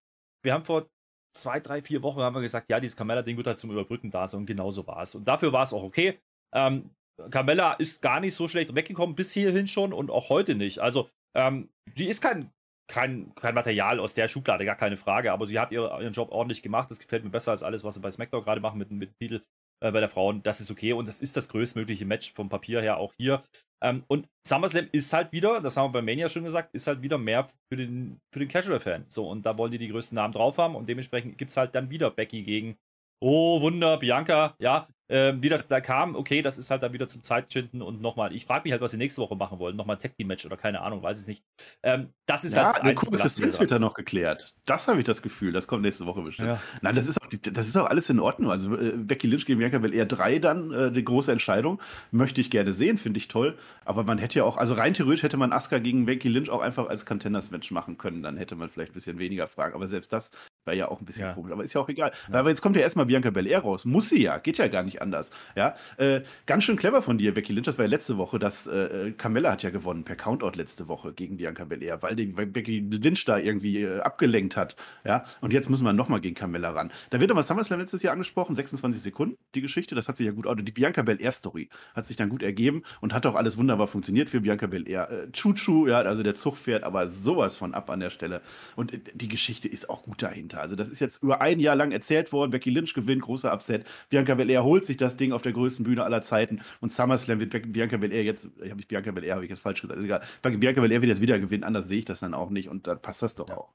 [0.43, 0.87] wir haben vor
[1.35, 4.27] zwei, drei, vier Wochen haben wir gesagt, ja, dieses Carmella-Ding wird halt zum Überbrücken da
[4.27, 5.13] sein und genau so war es.
[5.13, 6.19] Und dafür war es auch okay.
[6.53, 6.89] Ähm,
[7.29, 10.79] Carmella ist gar nicht so schlecht weggekommen, bis hierhin schon und auch heute nicht.
[10.79, 12.51] Also, ähm, sie ist kein
[12.87, 15.31] kein, kein Material aus der Schublade, gar keine Frage.
[15.31, 16.89] Aber sie hat ihren Job ordentlich gemacht.
[16.89, 19.17] Das gefällt mir besser als alles, was sie bei SmackDown gerade machen mit, mit dem
[19.17, 19.41] Titel
[19.81, 20.41] äh, bei der Frauen.
[20.43, 23.43] Das ist okay und das ist das größtmögliche Match vom Papier her auch hier.
[23.83, 27.01] Ähm, und SummerSlam ist halt wieder, das haben wir bei Mania schon gesagt, ist halt
[27.01, 29.05] wieder mehr für den, für den Casual-Fan.
[29.09, 31.75] So, und da wollen die die größten Namen drauf haben und dementsprechend gibt es halt
[31.75, 32.77] dann wieder Becky gegen
[33.19, 37.07] Oh, Wunder, Bianca, ja, ähm, wie das da kam, okay, das ist halt dann wieder
[37.07, 39.75] zum Zeitschinden und nochmal, ich frage mich halt, was sie nächste Woche machen wollen.
[39.75, 41.43] Nochmal Tag Team Match oder keine Ahnung, weiß ich nicht.
[41.83, 44.53] Ähm, das ist ja, halt das eine Koexistenz wird da noch geklärt.
[44.65, 46.49] Das habe ich das Gefühl, das kommt nächste Woche bestimmt.
[46.49, 46.61] Ja.
[46.81, 48.51] Nein, das ist, auch, das ist auch alles in Ordnung.
[48.51, 51.81] Also äh, Becky Lynch gegen Bianca will eher drei dann, äh, die große Entscheidung.
[52.11, 53.57] Möchte ich gerne sehen, finde ich toll.
[53.85, 56.61] Aber man hätte ja auch, also rein theoretisch hätte man Asuka gegen Becky Lynch auch
[56.61, 58.23] einfach als Contenders-Match machen können.
[58.23, 59.73] Dann hätte man vielleicht ein bisschen weniger Fragen.
[59.73, 60.31] Aber selbst das
[60.67, 61.33] wäre ja auch ein bisschen ja.
[61.33, 61.51] komisch.
[61.51, 62.11] Aber ist ja auch egal.
[62.31, 62.39] Ja.
[62.39, 63.85] Aber jetzt kommt ja erstmal Bianca Belair raus.
[63.85, 65.31] Muss sie ja, geht ja gar nicht anders.
[65.55, 67.65] Ja, äh, ganz schön clever von dir, Becky Lynch.
[67.65, 71.13] Das war ja letzte Woche, dass äh, Carmella hat ja gewonnen per Countout letzte Woche
[71.13, 74.75] gegen Bianca Belair, weil, die, weil Becky Lynch da irgendwie äh, abgelenkt hat.
[75.03, 76.91] Ja, und jetzt müssen wir nochmal gegen Carmella ran.
[77.09, 79.95] Da wird aber SummerSlam letztes Jahr angesprochen, 26 Sekunden, die Geschichte.
[79.95, 83.25] Das hat sich ja gut, die Bianca Belair-Story hat sich dann gut ergeben und hat
[83.25, 85.09] auch alles wunderbar funktioniert für Bianca Belair.
[85.09, 88.41] Äh, Chuchu, ja, also der Zug fährt aber sowas von ab an der Stelle.
[88.75, 90.56] Und äh, die Geschichte ist auch gut dahinter.
[90.59, 92.51] Also, das ist jetzt über ein Jahr lang erzählt worden.
[92.51, 93.85] Becky Lynch gewinnt, großer Upset.
[94.09, 96.61] Bianca Belair holt sich das Ding auf der größten Bühne aller Zeiten.
[96.81, 99.99] Und SummerSlam wird Bianca Belair jetzt, habe ich Bianca Belair, habe ich jetzt falsch gesagt,
[99.99, 100.21] ist egal.
[100.41, 103.01] Bianca Belair wird jetzt wieder gewinnen, anders sehe ich das dann auch nicht und dann
[103.01, 103.57] passt das doch ja.
[103.57, 103.73] auch.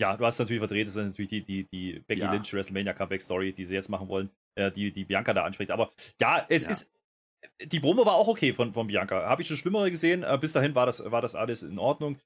[0.00, 2.32] Ja, du hast natürlich verdreht, das ist natürlich die, die, die Becky ja.
[2.32, 5.70] Lynch WrestleMania Comeback Story, die sie jetzt machen wollen, äh, die, die Bianca da anspricht.
[5.70, 5.90] Aber
[6.20, 6.70] ja, es ja.
[6.70, 6.90] ist.
[7.62, 9.26] Die Promo war auch okay von, von Bianca.
[9.26, 10.22] Habe ich schon schlimmere gesehen.
[10.22, 12.18] Äh, bis dahin war das, war das alles in Ordnung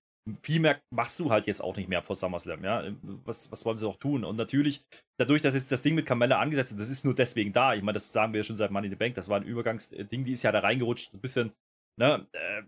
[0.42, 2.84] viel mehr machst du halt jetzt auch nicht mehr vor SummerSlam, ja.
[3.24, 4.24] Was, was wollen sie auch tun?
[4.24, 4.82] Und natürlich,
[5.18, 7.74] dadurch, dass jetzt das Ding mit Carmella angesetzt ist, das ist nur deswegen da.
[7.74, 10.24] Ich meine, das sagen wir schon seit Money in the Bank, das war ein Übergangsding,
[10.24, 11.52] die ist ja da reingerutscht, ein bisschen,
[11.98, 12.62] ne, äh,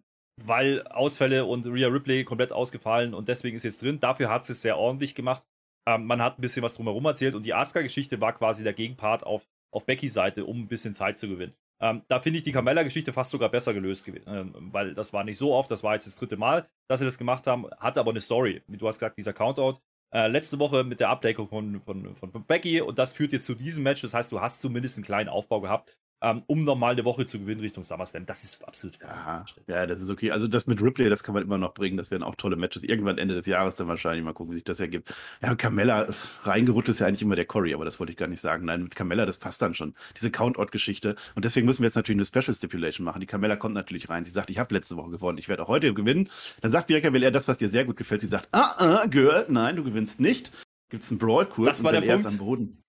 [0.44, 4.00] weil Ausfälle und Rhea Ripley komplett ausgefallen und deswegen ist jetzt drin.
[4.00, 5.42] Dafür hat es sehr ordentlich gemacht.
[5.88, 9.24] Ähm, man hat ein bisschen was drumherum erzählt und die Asuka-Geschichte war quasi der Gegenpart
[9.24, 11.54] auf, auf Beckys Seite, um ein bisschen Zeit zu gewinnen.
[11.80, 15.24] Ähm, da finde ich die Carmella-Geschichte fast sogar besser gelöst gewesen, ähm, weil das war
[15.24, 18.00] nicht so oft, das war jetzt das dritte Mal, dass sie das gemacht haben, hatte
[18.00, 18.62] aber eine Story.
[18.66, 19.78] Wie du hast gesagt, dieser Countout.
[20.14, 23.54] Äh, letzte Woche mit der Abdeckung von, von, von, Becky und das führt jetzt zu
[23.54, 24.02] diesem Match.
[24.02, 25.98] Das heißt, du hast zumindest einen kleinen Aufbau gehabt.
[26.22, 28.24] Ähm, um nochmal eine Woche zu gewinnen Richtung SummerSlam.
[28.24, 30.30] Das ist absolut ja, ja, das ist okay.
[30.30, 31.96] Also das mit Ripley, das kann man immer noch bringen.
[31.96, 32.82] Das wären auch tolle Matches.
[32.82, 35.14] Irgendwann Ende des Jahres dann wahrscheinlich mal gucken, wie sich das ergibt.
[35.42, 36.06] Ja, Carmella,
[36.42, 38.64] reingerutscht ist ja eigentlich immer der Corey, aber das wollte ich gar nicht sagen.
[38.64, 39.94] Nein, mit Carmella, das passt dann schon.
[40.16, 41.16] Diese Count-Out-Geschichte.
[41.34, 43.20] Und deswegen müssen wir jetzt natürlich eine Special Stipulation machen.
[43.20, 44.24] Die Carmella kommt natürlich rein.
[44.24, 46.30] Sie sagt, ich habe letzte Woche gewonnen, ich werde auch heute gewinnen.
[46.62, 48.22] Dann sagt Bianca Belair das, was dir sehr gut gefällt.
[48.22, 50.50] Sie sagt, ah, ah, Girl, nein, du gewinnst nicht.
[50.88, 52.26] Gibt es einen Brawl kurz das war der Punkt.
[52.26, 52.82] am Boden.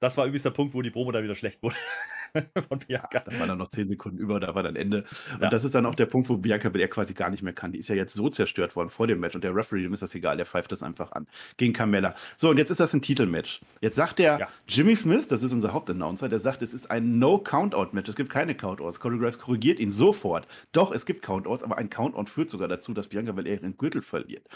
[0.00, 1.76] Das war übrigens der Punkt, wo die Promo dann wieder schlecht wurde.
[2.68, 3.08] von Bianca.
[3.12, 5.04] Ja, da war dann noch zehn Sekunden über, da war dann Ende.
[5.34, 5.48] Und ja.
[5.48, 7.72] das ist dann auch der Punkt, wo Bianca Belair quasi gar nicht mehr kann.
[7.72, 10.02] Die ist ja jetzt so zerstört worden vor dem Match und der Referee, dem ist
[10.02, 11.26] das egal, der pfeift das einfach an.
[11.56, 12.14] Gegen Carmella.
[12.36, 13.60] So, und jetzt ist das ein Titelmatch.
[13.80, 14.48] Jetzt sagt der ja.
[14.66, 18.08] Jimmy Smith, das ist unser Hauptannouncer, der sagt, es ist ein No-Countout-Match.
[18.08, 19.00] Es gibt keine Countouts.
[19.00, 20.46] Cody Graves korrigiert ihn sofort.
[20.72, 24.02] Doch, es gibt Countouts, aber ein Countdown führt sogar dazu, dass Bianca Belair ihren Gürtel
[24.02, 24.46] verliert.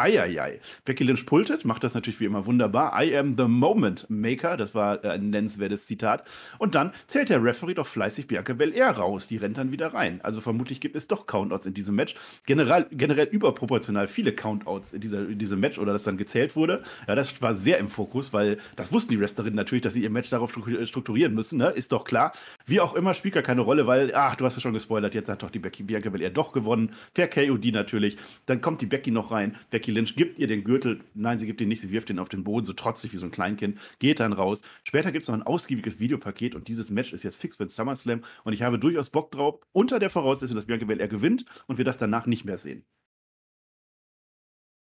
[0.00, 0.60] Eieiei.
[0.84, 3.00] Becky Lynch pultet, macht das natürlich wie immer wunderbar.
[3.00, 6.26] I am the moment maker, das war äh, ein nennenswertes Zitat.
[6.58, 9.26] Und dann zählt der Referee doch fleißig Bianca Belair raus.
[9.26, 10.20] Die rennt dann wieder rein.
[10.22, 12.14] Also vermutlich gibt es doch Countouts in diesem Match.
[12.46, 16.82] Generell, generell überproportional viele Countouts in, dieser, in diesem Match oder das dann gezählt wurde.
[17.06, 20.10] Ja, das war sehr im Fokus, weil das wussten die Wrestlerinnen natürlich, dass sie ihr
[20.10, 21.58] Match darauf strukturieren müssen.
[21.58, 21.68] Ne?
[21.70, 22.32] Ist doch klar.
[22.70, 25.28] Wie auch immer, spielt gar keine Rolle, weil, ach, du hast ja schon gespoilert, jetzt
[25.28, 26.94] hat doch die Becky Bianca Belair doch gewonnen.
[27.14, 28.16] Per KOD natürlich.
[28.46, 29.56] Dann kommt die Becky noch rein.
[29.70, 31.00] Becky Lynch gibt ihr den Gürtel.
[31.14, 33.26] Nein, sie gibt ihn nicht, sie wirft ihn auf den Boden, so trotzig wie so
[33.26, 34.62] ein Kleinkind, geht dann raus.
[34.84, 37.70] Später gibt es noch ein ausgiebiges Videopaket und dieses Match ist jetzt fix für den
[37.70, 41.76] SummerSlam und ich habe durchaus Bock drauf, unter der Voraussetzung, dass Bianca Belair gewinnt und
[41.76, 42.84] wir das danach nicht mehr sehen.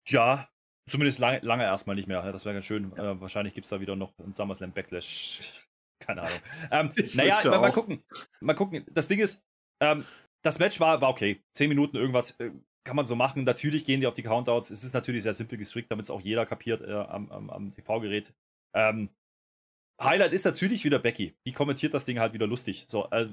[0.08, 0.48] Ja,
[0.88, 2.32] zumindest lange, lange erstmal nicht mehr.
[2.32, 2.96] Das wäre ganz schön.
[2.96, 5.68] Äh, wahrscheinlich gibt es da wieder noch einen SummerSlam Backlash.
[5.98, 6.38] Keine Ahnung.
[6.70, 8.02] Ähm, naja, mal, mal, gucken.
[8.40, 8.84] Mal gucken.
[8.90, 9.44] Das Ding ist,
[9.80, 10.04] ähm,
[10.42, 11.42] das Match war, war okay.
[11.52, 12.38] Zehn Minuten irgendwas.
[12.38, 12.50] Äh,
[12.84, 13.44] kann man so machen.
[13.44, 14.70] Natürlich gehen die auf die Countouts.
[14.70, 17.72] Es ist natürlich sehr simpel gestrickt, damit es auch jeder kapiert äh, am, am, am
[17.72, 18.32] TV-Gerät.
[18.74, 19.10] Ähm,
[20.00, 21.34] Highlight ist natürlich wieder Becky.
[21.46, 22.84] Die kommentiert das Ding halt wieder lustig.
[22.86, 23.26] So, äh,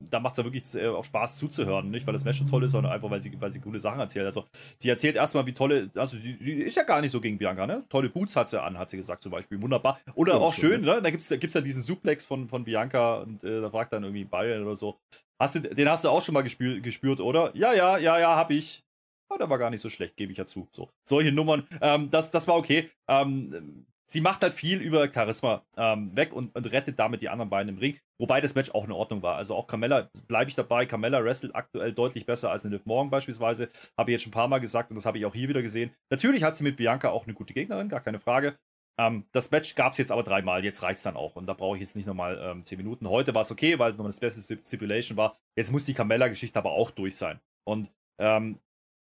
[0.00, 1.90] da macht es ja wirklich äh, auch Spaß zuzuhören.
[1.90, 4.00] Nicht, weil das Match so toll ist, sondern einfach, weil sie, weil sie coole Sachen
[4.00, 4.24] erzählt.
[4.24, 4.46] Also,
[4.78, 7.66] sie erzählt erstmal, wie tolle, also sie, sie, ist ja gar nicht so gegen Bianca,
[7.66, 7.84] ne?
[7.90, 9.60] Tolle Boots hat sie an, hat sie gesagt, zum Beispiel.
[9.60, 10.00] Wunderbar.
[10.14, 11.02] Oder ja, auch schön, ne?
[11.02, 13.92] Da gibt es da gibt's dann diesen Suplex von, von Bianca und äh, da fragt
[13.92, 14.98] dann irgendwie Byron oder so.
[15.38, 17.54] Hast du, den hast du auch schon mal gespür, gespürt, oder?
[17.54, 18.82] Ja, ja, ja, ja, hab ich.
[19.30, 20.68] Oh, der war gar nicht so schlecht, gebe ich ja zu.
[20.70, 22.90] So, solche Nummern, ähm, das, das war okay.
[23.08, 27.50] Ähm, sie macht halt viel über Charisma ähm, weg und, und, rettet damit die anderen
[27.50, 27.98] beiden im Ring.
[28.18, 29.36] Wobei das Match auch in Ordnung war.
[29.36, 33.10] Also auch Carmella, bleibe ich dabei, Carmella wrestelt aktuell deutlich besser als in Liv Morgan
[33.10, 33.68] beispielsweise.
[33.96, 35.62] Habe ich jetzt schon ein paar Mal gesagt und das habe ich auch hier wieder
[35.62, 35.94] gesehen.
[36.10, 38.58] Natürlich hat sie mit Bianca auch eine gute Gegnerin, gar keine Frage.
[38.98, 41.36] Ähm, das Match gab es jetzt aber dreimal, jetzt reicht es dann auch.
[41.36, 43.08] Und da brauche ich jetzt nicht nochmal ähm, 10 Minuten.
[43.08, 45.38] Heute war es okay, weil es nochmal eine Special Stipulation war.
[45.56, 47.38] Jetzt muss die Carmella-Geschichte aber auch durch sein.
[47.64, 48.58] Und ähm,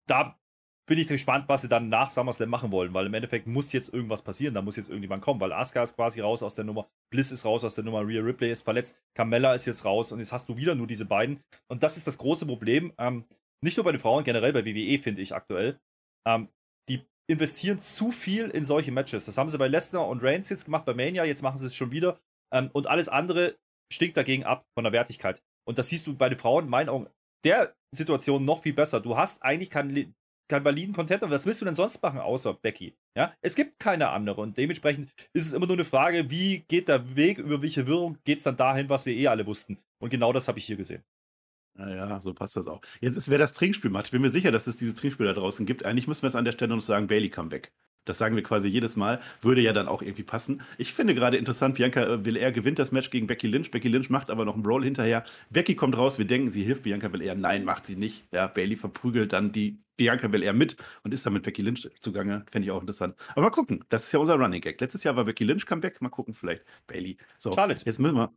[0.08, 0.38] da
[0.92, 3.94] bin ich gespannt, was sie dann nach SummerSlam machen wollen, weil im Endeffekt muss jetzt
[3.94, 6.90] irgendwas passieren, da muss jetzt irgendjemand kommen, weil Asuka ist quasi raus aus der Nummer,
[7.10, 10.20] Bliss ist raus aus der Nummer, Rhea Ripley ist verletzt, Carmella ist jetzt raus und
[10.20, 11.40] jetzt hast du wieder nur diese beiden.
[11.70, 13.24] Und das ist das große Problem, ähm,
[13.64, 15.80] nicht nur bei den Frauen, generell bei WWE finde ich aktuell.
[16.28, 16.50] Ähm,
[16.90, 19.24] die investieren zu viel in solche Matches.
[19.24, 21.74] Das haben sie bei Lesnar und Reigns jetzt gemacht, bei Mania, jetzt machen sie es
[21.76, 22.20] schon wieder.
[22.54, 23.56] Ähm, und alles andere
[23.94, 25.42] stinkt dagegen ab von der Wertigkeit.
[25.66, 27.08] Und das siehst du bei den Frauen in meinen Augen
[27.46, 29.00] der Situation noch viel besser.
[29.00, 30.14] Du hast eigentlich keinen,
[30.52, 31.24] keinen validen Content.
[31.24, 32.94] Was willst du denn sonst machen, außer Becky?
[33.16, 34.42] Ja, es gibt keine andere.
[34.42, 38.18] Und dementsprechend ist es immer nur eine Frage, wie geht der Weg, über welche Wirrung
[38.24, 39.80] geht es dann dahin, was wir eh alle wussten.
[40.00, 41.04] Und genau das habe ich hier gesehen.
[41.78, 42.82] Ja, so passt das auch.
[43.00, 44.08] Jetzt wäre das Trinkspiel-Match.
[44.08, 45.86] Ich bin mir sicher, dass es dieses Trinkspiel da draußen gibt.
[45.86, 47.72] Eigentlich müssen wir es an der Stelle noch sagen, Bailey come back.
[48.06, 49.20] Das sagen wir quasi jedes Mal.
[49.42, 50.62] Würde ja dann auch irgendwie passen.
[50.78, 53.70] Ich finde gerade interessant, Bianca äh, Belair gewinnt das Match gegen Becky Lynch.
[53.70, 55.24] Becky Lynch macht aber noch einen Brawl hinterher.
[55.50, 57.36] Becky kommt raus, wir denken, sie hilft Bianca Belair.
[57.36, 58.26] Nein, macht sie nicht.
[58.32, 62.46] Ja, Bailey verprügelt dann die Bianca Belair mit und ist dann mit Becky Lynch zugange.
[62.52, 63.16] Fände ich auch interessant.
[63.30, 63.86] Aber mal gucken.
[63.90, 64.82] Das ist ja unser Running Gag.
[64.82, 66.02] Letztes Jahr war Becky Lynch Comeback.
[66.02, 67.18] Mal gucken, vielleicht Bailey.
[67.38, 67.84] So, Charlotte.
[67.86, 68.34] Jetzt müssen wir.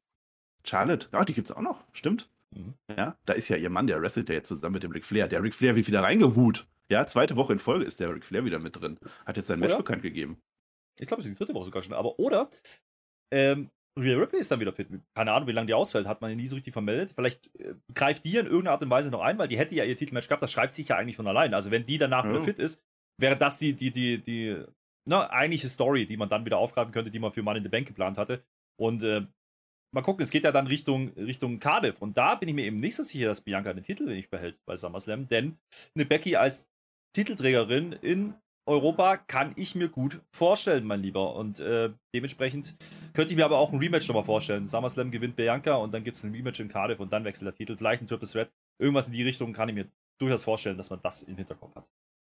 [0.64, 1.08] Charlotte.
[1.12, 1.84] Ja, die gibt es auch noch.
[1.92, 2.28] Stimmt.
[2.50, 2.74] Mhm.
[2.96, 5.26] Ja, da ist ja ihr Mann, der wrestelt ja jetzt zusammen mit dem Ric Flair.
[5.26, 6.66] Der Ric Flair wird wieder reingeruht.
[6.90, 8.98] Ja, zweite Woche in Folge ist der Ric Flair wieder mit drin.
[9.24, 10.40] Hat jetzt sein Match bekannt gegeben.
[11.00, 11.94] Ich glaube, es ist die dritte Woche sogar schon.
[11.94, 12.50] Aber oder
[13.32, 14.88] ähm, Rhea Ripley ist dann wieder fit.
[15.14, 17.12] Keine Ahnung, wie lange die ausfällt, hat man nie so richtig vermeldet.
[17.14, 19.84] Vielleicht äh, greift die in irgendeiner Art und Weise noch ein, weil die hätte ja
[19.84, 20.42] ihr Titelmatch gehabt.
[20.42, 21.54] Das schreibt sich ja eigentlich von allein.
[21.54, 22.30] Also wenn die danach ja.
[22.30, 22.82] wieder fit ist,
[23.20, 24.62] wäre das die, die, die, die
[25.08, 27.70] ne, eigentliche Story, die man dann wieder aufgreifen könnte, die man für Money in the
[27.70, 28.42] Bank geplant hatte.
[28.76, 29.26] Und äh,
[29.94, 32.02] mal gucken, es geht ja dann Richtung, Richtung Cardiff.
[32.02, 34.58] Und da bin ich mir eben nicht so sicher, dass Bianca den Titel nicht behält
[34.66, 35.56] bei SummerSlam, denn
[35.94, 36.68] eine Becky als
[37.14, 38.34] Titelträgerin in
[38.66, 41.36] Europa kann ich mir gut vorstellen, mein Lieber.
[41.36, 42.74] Und äh, dementsprechend
[43.12, 44.68] könnte ich mir aber auch ein Rematch nochmal vorstellen.
[44.68, 47.54] SummerSlam gewinnt Bianca und dann gibt es ein Rematch in Cardiff und dann wechselt der
[47.54, 47.76] Titel.
[47.76, 48.52] Vielleicht ein Triple Threat.
[48.78, 49.86] Irgendwas in die Richtung kann ich mir
[50.18, 51.86] durchaus vorstellen, dass man das im Hinterkopf hat.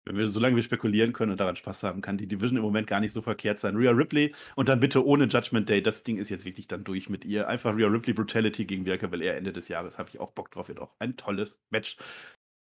[0.07, 2.87] Wenn wir, solange wir spekulieren können und daran Spaß haben, kann die Division im Moment
[2.87, 3.75] gar nicht so verkehrt sein.
[3.75, 5.83] Rhea Ripley und dann bitte ohne Judgment Day.
[5.83, 7.49] Das Ding ist jetzt wirklich dann durch mit ihr.
[7.49, 9.99] Einfach Rhea Ripley Brutality gegen Bianca Belair Ende des Jahres.
[9.99, 10.69] Habe ich auch Bock drauf.
[10.69, 11.97] Wird auch ein tolles Match.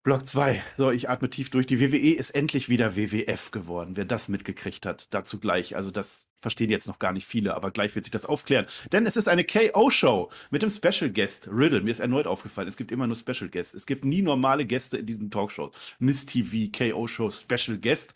[0.02, 0.64] Block 2.
[0.76, 1.68] So, ich atme tief durch.
[1.68, 3.98] Die WWE ist endlich wieder WWF geworden.
[3.98, 5.76] Wer das mitgekriegt hat, dazu gleich.
[5.76, 8.66] Also, das verstehen jetzt noch gar nicht viele, aber gleich wird sich das aufklären.
[8.94, 11.82] Denn es ist eine KO-Show mit dem Special Guest Riddle.
[11.82, 13.74] Mir ist erneut aufgefallen, es gibt immer nur Special Guests.
[13.74, 15.96] Es gibt nie normale Gäste in diesen Talkshows.
[16.00, 18.14] Miss TV, KO-Show, Special Guest.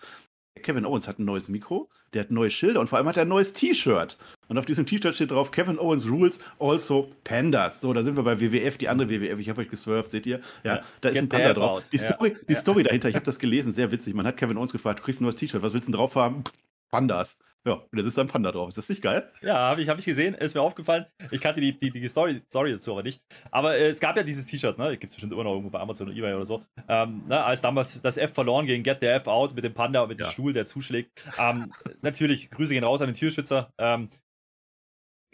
[0.63, 3.23] Kevin Owens hat ein neues Mikro, der hat neue Schilder und vor allem hat er
[3.23, 4.17] ein neues T-Shirt.
[4.47, 7.81] Und auf diesem T-Shirt steht drauf, Kevin Owens Rules, also Pandas.
[7.81, 10.39] So, da sind wir bei WWF, die andere WWF, ich habe euch geswerft, seht ihr?
[10.63, 11.83] Ja, ja da ist ein Panda drauf.
[11.89, 12.39] Die, Story, ja.
[12.47, 14.13] die Story dahinter, ich habe das gelesen, sehr witzig.
[14.13, 16.15] Man hat Kevin Owens gefragt, du kriegst ein neues T-Shirt, was willst du denn drauf
[16.15, 16.43] haben?
[16.91, 17.37] Pandas.
[17.65, 18.67] Ja, und jetzt ist ein Panda drauf.
[18.67, 19.31] Ist das nicht geil?
[19.41, 20.33] Ja, habe ich, hab ich gesehen.
[20.33, 21.05] Ist mir aufgefallen.
[21.31, 23.21] Ich kannte die, die, die Story, Story dazu aber nicht.
[23.51, 24.91] Aber äh, es gab ja dieses T-Shirt, ne?
[24.97, 26.61] Gibt es bestimmt immer noch irgendwo bei Amazon oder eBay oder so.
[26.89, 27.41] Ähm, ne?
[27.41, 30.19] Als damals das F verloren ging, Get the F out mit dem Panda, und mit
[30.19, 30.25] ja.
[30.25, 31.25] dem Stuhl, der zuschlägt.
[31.39, 31.71] Ähm,
[32.01, 33.71] natürlich, Grüße gehen raus an den Tierschützer.
[33.77, 34.09] Ähm,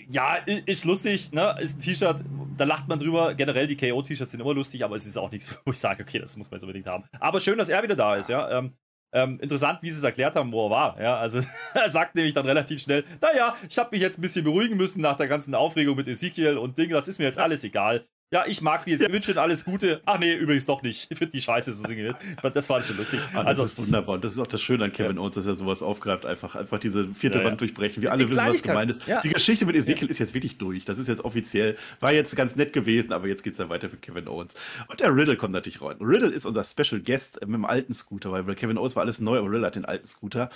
[0.07, 1.55] ja, ist lustig, ne?
[1.59, 2.23] Ist ein T-Shirt,
[2.57, 3.33] da lacht man drüber.
[3.33, 6.19] Generell, die KO-T-Shirts sind immer lustig, aber es ist auch nichts, wo ich sage, okay,
[6.19, 7.05] das muss man jetzt unbedingt haben.
[7.19, 8.49] Aber schön, dass er wieder da ist, ja.
[8.51, 8.71] Ähm,
[9.11, 11.01] ähm, interessant, wie sie es erklärt haben, wo er war.
[11.01, 11.41] Ja, also
[11.73, 15.01] er sagt nämlich dann relativ schnell, naja, ich habe mich jetzt ein bisschen beruhigen müssen
[15.01, 18.07] nach der ganzen Aufregung mit Ezekiel und Ding, das ist mir jetzt alles egal.
[18.31, 19.11] Ja, ich mag die jetzt, ja.
[19.11, 20.01] wünsche alles Gute.
[20.05, 21.07] Ach nee, übrigens doch nicht.
[21.09, 22.13] Ich finde die scheiße so singen.
[22.53, 23.19] Das war schon lustig.
[23.33, 24.15] Ach, also, das ist wunderbar.
[24.15, 25.21] Und das ist auch das Schöne an Kevin ja.
[25.23, 26.27] Owens, dass er sowas aufgreift.
[26.27, 28.03] Einfach, einfach diese vierte ja, Wand durchbrechen.
[28.03, 29.01] Wir alle die wissen, was gemeint ist.
[29.23, 30.85] Die Geschichte mit Ezekiel ist jetzt wirklich durch.
[30.85, 31.75] Das ist jetzt offiziell.
[32.01, 34.53] War jetzt ganz nett gewesen, aber jetzt geht es dann weiter für Kevin Owens.
[34.87, 35.97] Und der Riddle kommt natürlich rein.
[35.99, 39.39] Riddle ist unser Special Guest mit dem alten Scooter, weil Kevin Owens war alles neu,
[39.39, 40.51] aber Riddle hat den alten Scooter.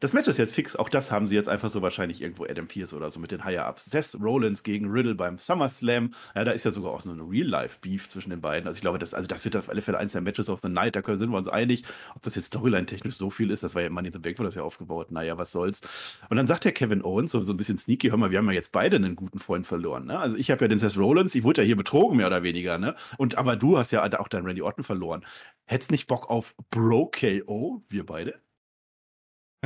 [0.00, 0.76] Das Match ist jetzt fix.
[0.76, 3.44] Auch das haben sie jetzt einfach so wahrscheinlich irgendwo Adam Pierce oder so mit den
[3.44, 3.86] Higher-Ups.
[3.86, 6.10] Seth Rollins gegen Riddle beim SummerSlam.
[6.34, 8.66] Ja, da ist ja sogar auch so eine Real-Life-Beef zwischen den beiden.
[8.66, 10.68] Also ich glaube, das, also das wird auf alle Fälle eins der Matches of the
[10.68, 10.96] Night.
[10.96, 11.84] Da sind wir uns einig.
[12.14, 14.48] Ob das jetzt Storyline-technisch so viel ist, das war ja Money in the Bank, wurde
[14.48, 15.12] das ja aufgebaut.
[15.12, 15.80] Naja, was soll's.
[16.28, 18.48] Und dann sagt der Kevin Owens so, so ein bisschen sneaky, hör mal, wir haben
[18.48, 20.06] ja jetzt beide einen guten Freund verloren.
[20.06, 20.18] Ne?
[20.18, 22.78] Also ich habe ja den Seth Rollins, ich wurde ja hier betrogen, mehr oder weniger.
[22.78, 22.94] Ne?
[23.16, 25.24] Und aber du hast ja auch deinen Randy Orton verloren.
[25.64, 28.43] Hättest nicht Bock auf Bro KO, wir beide?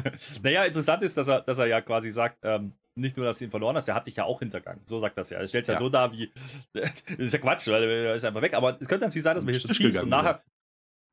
[0.42, 3.44] naja, interessant ist, dass er, dass er ja quasi sagt, ähm, nicht nur, dass du
[3.44, 4.82] ihn verloren hast, der hat dich ja auch hintergangen.
[4.84, 5.38] So sagt das ja.
[5.38, 5.74] Er stellt es ja.
[5.74, 5.80] ja.
[5.80, 6.32] so dar, wie.
[6.72, 8.54] das ist ja Quatsch, weil er ist einfach weg.
[8.54, 10.42] Aber es könnte natürlich sein, dass man hier schon teast und nachher.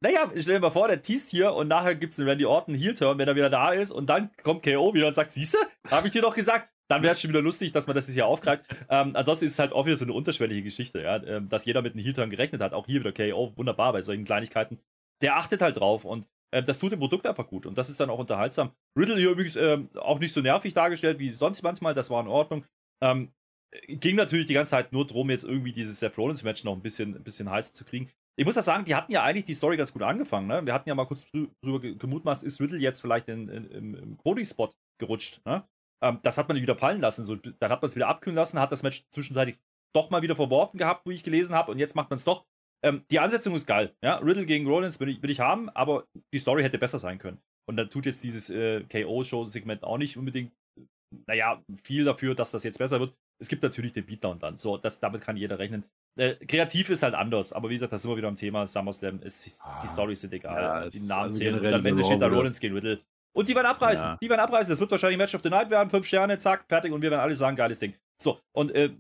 [0.02, 2.76] Naja, stell dir mal vor, der teast hier und nachher gibt es einen Randy Orton
[2.76, 6.08] Heel-Turn, wenn er wieder da ist und dann kommt KO wieder und sagt: Siehste, habe
[6.08, 6.70] ich dir doch gesagt.
[6.88, 8.66] Dann wäre es schon wieder lustig, dass man das hier aufgreift.
[8.90, 11.94] Ähm, ansonsten ist es halt obvious so eine unterschwellige Geschichte, ja, ähm, dass jeder mit
[11.94, 12.74] einem Heel-Turn gerechnet hat.
[12.74, 14.80] Auch hier wieder KO, wunderbar bei solchen Kleinigkeiten.
[15.22, 18.10] Der achtet halt drauf und das tut dem Produkt einfach gut und das ist dann
[18.10, 18.72] auch unterhaltsam.
[18.98, 22.28] Riddle hier übrigens äh, auch nicht so nervig dargestellt wie sonst manchmal, das war in
[22.28, 22.66] Ordnung.
[23.04, 23.34] Ähm,
[23.88, 27.16] ging natürlich die ganze Zeit nur darum, jetzt irgendwie dieses Seth Rollins-Match noch ein bisschen,
[27.16, 28.10] ein bisschen heißer zu kriegen.
[28.38, 30.48] Ich muss ja sagen, die hatten ja eigentlich die Story ganz gut angefangen.
[30.48, 30.66] Ne?
[30.66, 34.70] Wir hatten ja mal kurz drüber gemutmaßt, ist Riddle jetzt vielleicht in, in, im Cody-Spot
[35.00, 35.42] gerutscht.
[35.46, 35.64] Ne?
[36.04, 37.24] Ähm, das hat man wieder fallen lassen.
[37.24, 39.58] So, dann hat man es wieder abkühlen lassen, hat das Match zwischenzeitlich
[39.96, 42.46] doch mal wieder verworfen gehabt, wo ich gelesen habe, und jetzt macht man es doch.
[42.86, 43.96] Ähm, die Ansetzung ist geil.
[44.04, 44.18] Ja?
[44.18, 47.42] Riddle gegen Rollins will ich, will ich haben, aber die Story hätte besser sein können.
[47.68, 50.54] Und dann tut jetzt dieses äh, KO-Show-Segment auch nicht unbedingt,
[51.28, 53.16] naja, viel dafür, dass das jetzt besser wird.
[53.42, 54.58] Es gibt natürlich den Beatdown dann.
[54.58, 55.84] So, das, damit kann jeder rechnen.
[56.18, 59.20] Äh, kreativ ist halt anders, aber wie gesagt, das sind wir wieder am Thema SummerSlam.
[59.24, 60.62] Es, ah, die Storys sind egal.
[60.62, 61.60] Ja, die Namen also zählen.
[61.60, 63.02] Und am Ende steht da Rollins gegen Riddle.
[63.36, 64.06] Und die werden abreißen.
[64.06, 64.18] Ja.
[64.22, 64.72] Die werden abreißen.
[64.72, 65.90] Das wird wahrscheinlich Match of the Night werden.
[65.90, 66.94] Fünf Sterne, zack, fertig.
[66.94, 67.96] Und wir werden alle sagen, geiles Ding.
[68.22, 68.92] So, und äh,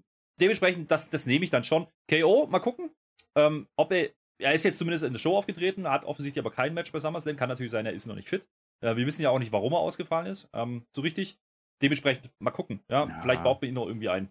[0.41, 1.87] dementsprechend, das, das nehme ich dann schon.
[2.09, 2.89] KO, mal gucken.
[3.35, 6.73] Ähm, ob er er ist jetzt zumindest in der Show aufgetreten, hat offensichtlich aber kein
[6.73, 7.35] Match bei SummerSlam.
[7.35, 8.47] Kann natürlich sein, er ist noch nicht fit.
[8.81, 10.49] Äh, wir wissen ja auch nicht, warum er ausgefallen ist.
[10.53, 11.39] Ähm, so richtig.
[11.81, 12.81] Dementsprechend mal gucken.
[12.89, 13.05] Ja?
[13.05, 13.19] ja.
[13.21, 14.29] Vielleicht baut man ihn noch irgendwie ein.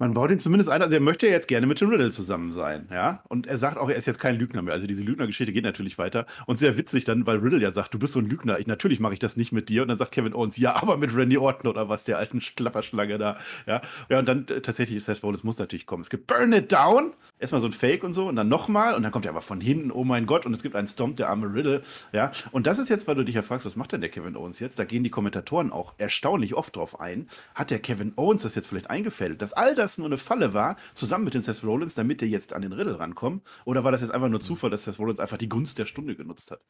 [0.00, 2.52] Man baut ihn zumindest ein, also er möchte ja jetzt gerne mit dem Riddle zusammen
[2.52, 3.20] sein, ja.
[3.26, 4.72] Und er sagt auch, er ist jetzt kein Lügner mehr.
[4.72, 6.24] Also diese Lügnergeschichte geht natürlich weiter.
[6.46, 8.60] Und sehr witzig dann, weil Riddle ja sagt, du bist so ein Lügner.
[8.60, 9.82] Ich, natürlich mache ich das nicht mit dir.
[9.82, 13.18] Und dann sagt Kevin Owens, ja, aber mit Randy Orton oder was, der alten Klapperschlange
[13.18, 13.82] da, ja.
[14.08, 16.02] Ja, und dann äh, tatsächlich ist Seth Rollins muss natürlich kommen.
[16.02, 19.02] Es gibt Burn It Down, erstmal so ein Fake und so, und dann nochmal, und
[19.02, 21.28] dann kommt er aber von hinten, oh mein Gott, und es gibt einen Stomp, der
[21.28, 21.82] arme Riddle,
[22.12, 22.30] ja.
[22.52, 24.60] Und das ist jetzt, weil du dich ja fragst, was macht denn der Kevin Owens
[24.60, 24.78] jetzt?
[24.78, 27.26] Da gehen die Kommentatoren auch erstaunlich oft drauf ein.
[27.56, 30.76] Hat der Kevin Owens das jetzt vielleicht eingefällt, dass all das nur eine Falle war?
[30.94, 33.46] zusammen mit den Seth Rollins, damit der jetzt an den Riddle rankommt?
[33.64, 36.16] Oder war das jetzt einfach nur Zufall, dass Seth Rollins einfach die Gunst der Stunde
[36.16, 36.60] genutzt hat?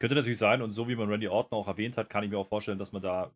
[0.00, 2.38] Könnte natürlich sein, und so wie man Randy Orton auch erwähnt hat, kann ich mir
[2.38, 3.30] auch vorstellen, dass man da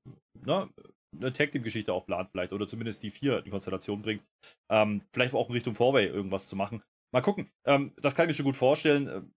[0.44, 0.68] ne,
[1.16, 4.22] eine Tag Team-Geschichte auch plant, vielleicht, oder zumindest die vier in Konstellation bringt.
[4.70, 6.82] Ähm, vielleicht auch in Richtung Vorway irgendwas zu machen.
[7.14, 7.48] Mal gucken.
[7.64, 9.32] Ähm, das kann ich mir schon gut vorstellen.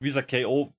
[0.00, 0.72] Wie gesagt, KO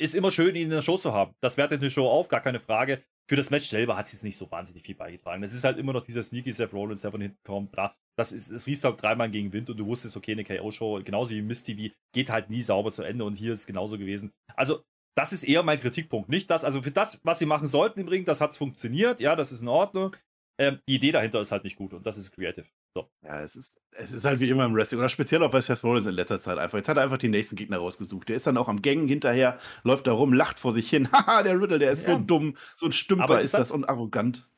[0.00, 1.34] ist immer schön, ihn in der Show zu haben.
[1.40, 3.04] Das wertet eine Show auf, gar keine Frage.
[3.30, 5.44] Für das Match selber hat es jetzt nicht so wahnsinnig viel beigetragen.
[5.44, 7.70] Es ist halt immer noch dieser sneaky Seth Rollins, der von hinten kommt.
[7.70, 7.94] Bla.
[8.18, 11.32] Das ist, es riecht halt dreimal gegen Wind und du wusstest, okay, eine KO-Show, genauso
[11.32, 14.32] wie Miss TV, geht halt nie sauber zu Ende und hier ist es genauso gewesen.
[14.56, 14.82] Also,
[15.16, 16.28] das ist eher mein Kritikpunkt.
[16.28, 19.20] Nicht das, also für das, was sie machen sollten im Ring, das hat es funktioniert,
[19.20, 20.16] ja, das ist in Ordnung.
[20.58, 22.66] Ähm, die Idee dahinter ist halt nicht gut und das ist creative.
[22.96, 23.08] So.
[23.22, 25.84] Ja, es ist, es ist halt wie immer im Wrestling oder speziell auch bei Seth
[25.84, 26.78] Rollins in letzter Zeit einfach.
[26.78, 28.28] Jetzt hat er einfach die nächsten Gegner rausgesucht.
[28.28, 31.10] Der ist dann auch am Gängen hinterher, läuft da rum, lacht vor sich hin.
[31.12, 32.14] Haha, der Riddle, der ist ja.
[32.14, 34.48] so dumm, so ein Stümper ist das und arrogant.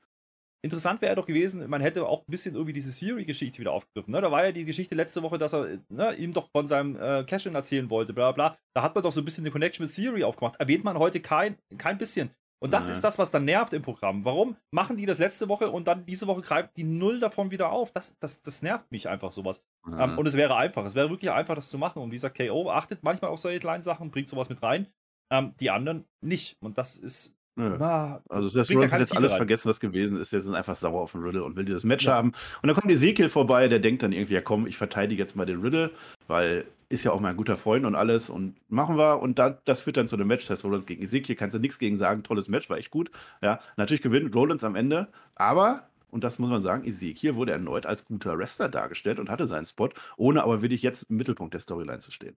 [0.64, 4.12] Interessant wäre doch gewesen, man hätte auch ein bisschen irgendwie diese Siri-Geschichte wieder aufgegriffen.
[4.12, 4.21] Ne?
[4.21, 7.25] Da war ja die Geschichte letzte Woche, dass er ne, ihm doch von seinem äh,
[7.25, 8.57] Cash-In erzählen wollte, bla bla.
[8.73, 10.61] Da hat man doch so ein bisschen eine Connection mit Siri aufgemacht.
[10.61, 12.31] Erwähnt man heute kein, kein bisschen.
[12.62, 12.92] Und das ja.
[12.92, 14.25] ist das, was dann nervt im Programm.
[14.25, 17.72] Warum machen die das letzte Woche und dann diese Woche greift die Null davon wieder
[17.72, 17.90] auf?
[17.90, 19.64] Das, das, das nervt mich einfach sowas.
[19.90, 20.05] Ja.
[20.05, 20.85] Ähm, und es wäre einfach.
[20.85, 22.01] Es wäre wirklich einfach, das zu machen.
[22.01, 24.87] Und wie gesagt, KO achtet manchmal auf solche kleinen Sachen, bringt sowas mit rein.
[25.33, 26.57] Ähm, die anderen nicht.
[26.61, 27.35] Und das ist.
[27.57, 29.38] Na, also das Rollins hat jetzt alles rein.
[29.38, 30.33] vergessen, was gewesen ist.
[30.33, 32.14] Jetzt sind einfach sauer auf den Riddle und will dieses Match ja.
[32.14, 32.29] haben.
[32.62, 35.46] Und dann kommt Ezekiel vorbei, der denkt dann irgendwie, ja komm, ich verteidige jetzt mal
[35.46, 35.90] den Riddle,
[36.29, 39.20] weil ist ja auch mein guter Freund und alles und machen wir.
[39.20, 41.59] Und da, das führt dann zu einem Match, das heißt Rollins gegen Ezekiel, kannst du
[41.59, 43.11] nichts gegen sagen, tolles Match, war echt gut.
[43.40, 47.87] Ja, natürlich gewinnt Rollins am Ende, aber und das muss man sagen, Ezekiel wurde erneut
[47.87, 51.62] als guter Wrestler dargestellt und hatte seinen Spot, ohne aber wirklich jetzt im Mittelpunkt der
[51.62, 52.37] Storyline zu stehen.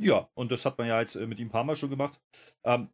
[0.00, 2.20] Ja, und das hat man ja jetzt äh, mit ihm ein paar Mal schon gemacht.
[2.64, 2.88] Ähm,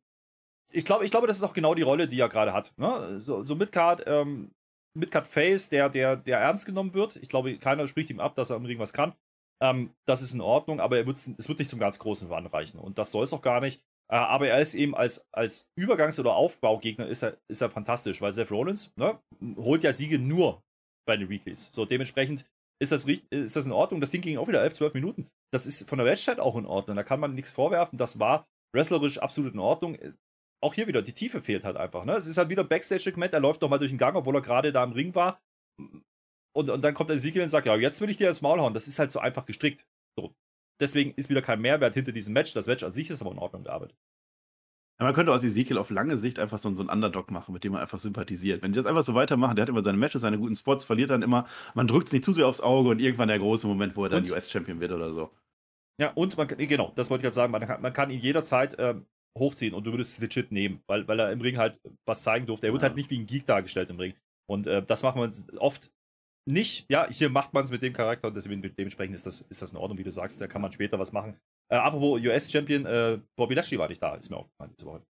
[0.70, 2.74] ich glaube, ich glaube, das ist auch genau die Rolle, die er gerade hat.
[2.76, 3.20] Ne?
[3.20, 4.50] So, so Midcard, ähm,
[4.94, 7.16] Midcard Face, der, der, der ernst genommen wird.
[7.16, 9.14] Ich glaube, keiner spricht ihm ab, dass er im Ring was kann.
[9.62, 12.81] Ähm, das ist in Ordnung, aber er es wird nicht zum ganz großen ranreichen.
[12.81, 13.81] Und das soll es auch gar nicht.
[14.11, 18.21] Äh, aber er ist eben als, als Übergangs- oder Aufbaugegner ist er, ist er fantastisch,
[18.21, 19.19] weil Seth Rollins ne,
[19.57, 20.62] holt ja Siege nur
[21.07, 21.71] bei den Weeklies.
[21.73, 22.45] So, dementsprechend
[22.83, 24.01] ist das, ist das in Ordnung.
[24.01, 25.29] Das Ding ging auch wieder 11, 12 Minuten.
[25.53, 26.97] Das ist von der Matchzeit auch in Ordnung.
[26.97, 27.99] Da kann man nichts vorwerfen.
[27.99, 29.97] Das war wrestlerisch absolut in Ordnung
[30.64, 32.05] auch hier wieder, die Tiefe fehlt halt einfach.
[32.05, 32.14] Ne?
[32.14, 34.73] Es ist halt wieder Backstage-Segment, er läuft doch mal durch den Gang, obwohl er gerade
[34.73, 35.40] da im Ring war.
[36.55, 38.75] Und, und dann kommt Ezekiel und sagt, ja, jetzt will ich dir ins Maul hauen.
[38.75, 39.87] Das ist halt so einfach gestrickt.
[40.17, 40.35] So.
[40.81, 42.55] Deswegen ist wieder kein Mehrwert hinter diesem Match.
[42.55, 43.97] Das Match an sich ist aber in Ordnung gearbeitet.
[45.01, 47.64] Ja, man könnte aus Ezekiel auf lange Sicht einfach so, so einen Underdog machen, mit
[47.64, 48.62] dem man einfach sympathisiert.
[48.62, 51.11] Wenn die das einfach so weitermachen, der hat immer seine Matches, seine guten Spots, verliert
[51.11, 53.97] dann immer, man drückt es nicht zu sehr aufs Auge und irgendwann der große Moment,
[53.97, 55.31] wo er dann US-Champion wird oder so.
[56.01, 58.77] Ja, und man, genau, das wollte ich gerade sagen, man kann, man kann ihn jederzeit
[58.79, 62.23] ähm, hochziehen und du würdest es legit nehmen, weil, weil er im Ring halt was
[62.23, 62.69] zeigen durfte.
[62.69, 64.14] Er wird halt nicht wie ein Geek dargestellt im Ring.
[64.47, 65.90] Und äh, das machen wir oft
[66.46, 66.87] nicht.
[66.88, 69.72] Ja, hier macht man es mit dem Charakter und deswegen dementsprechend ist das, ist das
[69.72, 70.40] in Ordnung, wie du sagst.
[70.40, 71.38] Da kann man später was machen.
[71.68, 75.02] Äh, apropos US-Champion, äh, Bobby Lashley war nicht da, ist mir aufgefallen diese Woche.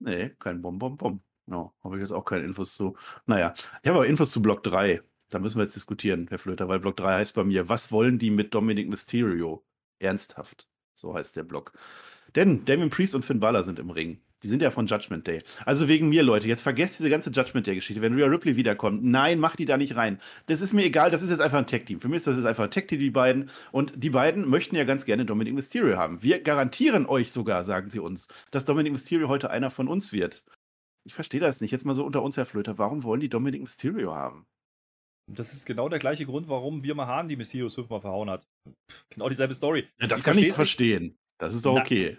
[0.00, 1.22] Nee, kein Bom Bom Bom.
[1.46, 2.96] No, habe ich jetzt auch keine Infos zu.
[3.26, 5.02] Naja, ich habe aber Infos zu Block 3.
[5.30, 8.18] Da müssen wir jetzt diskutieren, Herr Flöter, weil Block 3 heißt bei mir, was wollen
[8.18, 9.64] die mit Dominic Mysterio?
[9.98, 10.68] Ernsthaft.
[10.94, 11.72] So heißt der Block.
[12.34, 14.20] Denn Damien Priest und Finn Balor sind im Ring.
[14.42, 15.42] Die sind ja von Judgment Day.
[15.64, 18.00] Also wegen mir, Leute, jetzt vergesst diese ganze Judgment Day-Geschichte.
[18.00, 20.20] Wenn Rhea Ripley wiederkommt, nein, mach die da nicht rein.
[20.46, 22.00] Das ist mir egal, das ist jetzt einfach ein Tech-Team.
[22.00, 23.50] Für mich ist das jetzt einfach ein Tech-Team, die beiden.
[23.72, 26.22] Und die beiden möchten ja ganz gerne Dominic Mysterio haben.
[26.22, 30.44] Wir garantieren euch sogar, sagen sie uns, dass Dominic Mysterio heute einer von uns wird.
[31.04, 31.72] Ich verstehe das nicht.
[31.72, 32.78] Jetzt mal so unter uns, Herr Flöter.
[32.78, 34.46] Warum wollen die Dominic Mysterio haben?
[35.26, 38.46] Das ist genau der gleiche Grund, warum wir Mahan die Mysterio fünfmal verhauen hat.
[39.10, 39.88] Genau dieselbe Story.
[40.00, 41.18] Ja, das ich kann ich verstehen.
[41.38, 42.18] Das ist doch okay.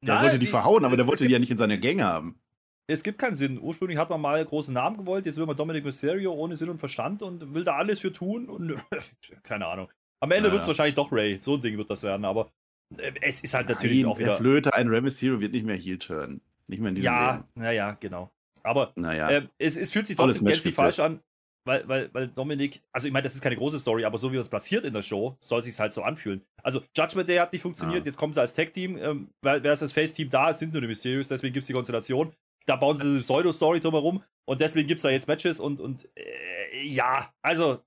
[0.00, 2.40] Der Na, wollte die, verhauen, aber der wollte die ja nicht in seine Gänge haben.
[2.86, 3.58] Es gibt keinen Sinn.
[3.60, 6.78] Ursprünglich hat man mal große Namen gewollt, jetzt will man Dominic Mysterio ohne Sinn und
[6.78, 8.74] Verstand und will da alles für tun und
[9.42, 9.88] keine Ahnung.
[10.20, 10.52] Am Ende ja.
[10.52, 11.36] wird es wahrscheinlich doch Ray.
[11.36, 12.50] So ein Ding wird das werden, aber
[12.96, 14.28] äh, es ist halt natürlich Nein, auch wieder.
[14.28, 16.40] Der Flöte, ein Rey Mysterio wird nicht mehr Heel turn.
[16.66, 18.30] Nicht mehr in diesem Ja, naja, genau.
[18.62, 19.30] Aber naja.
[19.30, 21.20] äh, es, es fühlt sich trotzdem gänzlich falsch an
[21.68, 24.36] weil, weil, weil Dominik, also ich meine, das ist keine große Story, aber so wie
[24.36, 26.42] es platziert in der Show, soll sich halt so anfühlen.
[26.62, 28.06] Also Judgment Day hat nicht funktioniert, ah.
[28.06, 30.50] jetzt kommen sie als Tag-Team, ähm, wer, wer ist das Face-Team da?
[30.50, 32.32] Es sind nur die Mysterios, deswegen gibt es die Konstellation.
[32.66, 36.08] Da bauen sie eine Pseudo-Story drumherum und deswegen gibt es da jetzt Matches und, und
[36.16, 37.82] äh, ja, also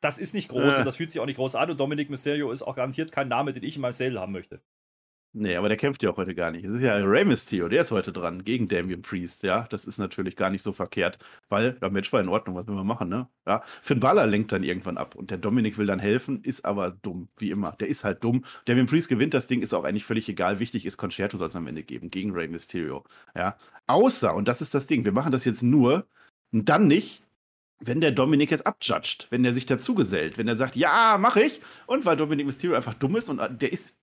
[0.00, 0.78] das ist nicht groß äh.
[0.78, 3.28] und das fühlt sich auch nicht groß an und Dominic Mysterio ist auch garantiert kein
[3.28, 4.62] Name, den ich in meinem Stable haben möchte.
[5.32, 6.64] Nee, aber der kämpft ja auch heute gar nicht.
[6.64, 9.62] Es ist ja Rey Mysterio, der ist heute dran gegen Damien Priest, ja.
[9.70, 12.74] Das ist natürlich gar nicht so verkehrt, weil, ja, Match war in Ordnung, was will
[12.74, 13.28] man machen, ne?
[13.46, 16.90] Ja, Finn Balor lenkt dann irgendwann ab und der Dominik will dann helfen, ist aber
[16.90, 17.72] dumm, wie immer.
[17.78, 18.44] Der ist halt dumm.
[18.64, 20.58] Damien Priest gewinnt das Ding, ist auch eigentlich völlig egal.
[20.58, 23.04] Wichtig ist, Concerto soll es am Ende geben gegen Rey Mysterio,
[23.36, 23.56] ja.
[23.86, 26.08] Außer, und das ist das Ding, wir machen das jetzt nur,
[26.52, 27.22] und dann nicht,
[27.80, 31.36] wenn der Dominik jetzt abjudgt, wenn der sich dazu gesellt, wenn er sagt, ja, mach
[31.36, 33.94] ich, und weil Dominik Mysterio einfach dumm ist und äh, der ist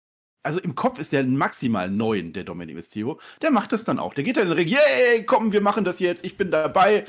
[0.44, 3.20] also im Kopf ist der maximal neun, der Dominic Mysterio.
[3.42, 4.14] Der macht das dann auch.
[4.14, 7.06] Der geht dann in den Ring, yay, komm, wir machen das jetzt, ich bin dabei.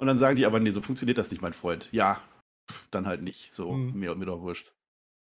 [0.00, 1.88] Und dann sagen die aber, nee, so funktioniert das nicht, mein Freund.
[1.92, 2.22] Ja,
[2.90, 3.54] dann halt nicht.
[3.54, 3.98] So, mhm.
[3.98, 4.72] mir, mir doch wurscht.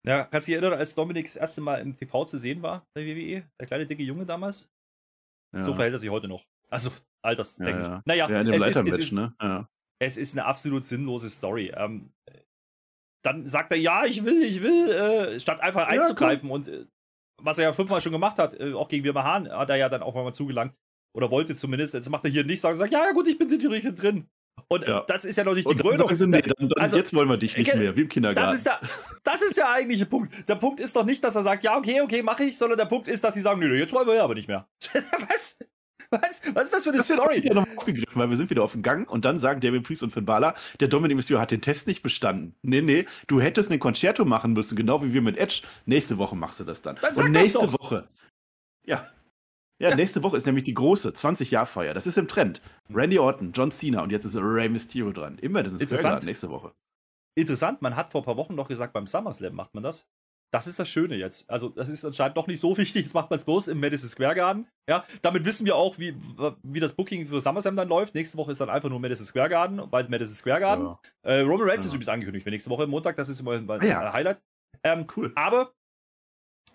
[0.06, 2.86] Ja, kannst du dich erinnern, als Dominik das erste Mal im TV zu sehen war
[2.94, 3.48] bei WWE?
[3.60, 4.68] Der kleine, dicke Junge damals?
[5.54, 5.62] Ja.
[5.62, 6.44] So verhält er sich heute noch.
[6.68, 6.90] Also,
[7.22, 7.86] alterstechnisch.
[7.86, 8.02] Ja, ja.
[8.04, 9.34] Naja, Ja, in dem es, ist, es, ist, ne?
[9.40, 9.68] Ja.
[10.00, 11.72] es ist eine absolut sinnlose Story.
[11.74, 12.12] Ähm,
[13.24, 16.86] dann sagt er, ja, ich will, ich will, äh, statt einfach einzugreifen und äh,
[17.42, 19.88] was er ja fünfmal schon gemacht hat, äh, auch gegen Wirma Hahn, hat er ja
[19.88, 20.74] dann auch mal zugelangt.
[21.14, 21.94] Oder wollte zumindest.
[21.94, 24.28] Jetzt macht er hier nichts, sagt, ja, ja, gut, ich bin in die Richtung drin.
[24.68, 25.04] Und äh, Ja.
[25.06, 25.98] das ist ja noch nicht die Und Krönung.
[25.98, 28.08] sagen sie, nee, dann, dann Also, jetzt wollen wir dich nicht äh, mehr, wie im
[28.08, 28.48] Kindergarten.
[28.50, 28.80] Das ist, der,
[29.22, 30.48] das ist der eigentliche Punkt.
[30.48, 32.86] Der Punkt ist doch nicht, dass er sagt, ja, okay, okay, mache ich, sondern der
[32.86, 34.66] Punkt ist, dass sie sagen, nö, jetzt wollen wir ja aber nicht mehr.
[35.28, 35.58] Was?
[36.10, 36.42] Was?
[36.54, 37.42] Was ist das für eine Das Story?
[37.42, 40.02] wieder nochmal aufgegriffen, weil wir sind wieder auf dem Gang und dann sagen Damien Priest
[40.02, 42.54] und Finn Balor, der Dominic Mysterio hat den Test nicht bestanden.
[42.62, 45.62] Nee, nee, du hättest einen Concerto machen müssen, genau wie wir mit Edge.
[45.84, 46.96] Nächste Woche machst du das dann.
[47.00, 47.72] Dann und nächste.
[47.72, 48.08] Woche.
[48.84, 49.08] Ja.
[49.78, 51.92] Ja, nächste Woche ist nämlich die große 20-Jahr-Feier.
[51.92, 52.62] Das ist im Trend.
[52.88, 55.36] Randy Orton, John Cena und jetzt ist Rey Mysterio dran.
[55.36, 56.22] Immer das ist Interessant.
[56.22, 56.24] Interessant.
[56.24, 56.72] nächste Woche.
[57.34, 60.08] Interessant, man hat vor ein paar Wochen noch gesagt, beim SummerSlam macht man das.
[60.52, 61.50] Das ist das Schöne jetzt.
[61.50, 63.02] Also, das ist anscheinend doch nicht so wichtig.
[63.02, 64.66] Jetzt macht man es bloß im Madison Square Garden.
[64.88, 66.14] Ja, damit wissen wir auch, wie,
[66.62, 68.14] wie das Booking für SummerSlam dann läuft.
[68.14, 70.84] Nächste Woche ist dann einfach nur Madison Square Garden, weil es Madison Square Garden.
[70.86, 70.98] Ja.
[71.22, 71.88] Äh, Roman Reigns Ja.
[71.88, 73.16] ist übrigens angekündigt für nächste Woche Montag.
[73.16, 74.12] Das ist immer ein, Ah ja.
[74.12, 74.40] Highlight.
[74.84, 75.32] Ähm, Cool.
[75.34, 75.72] aber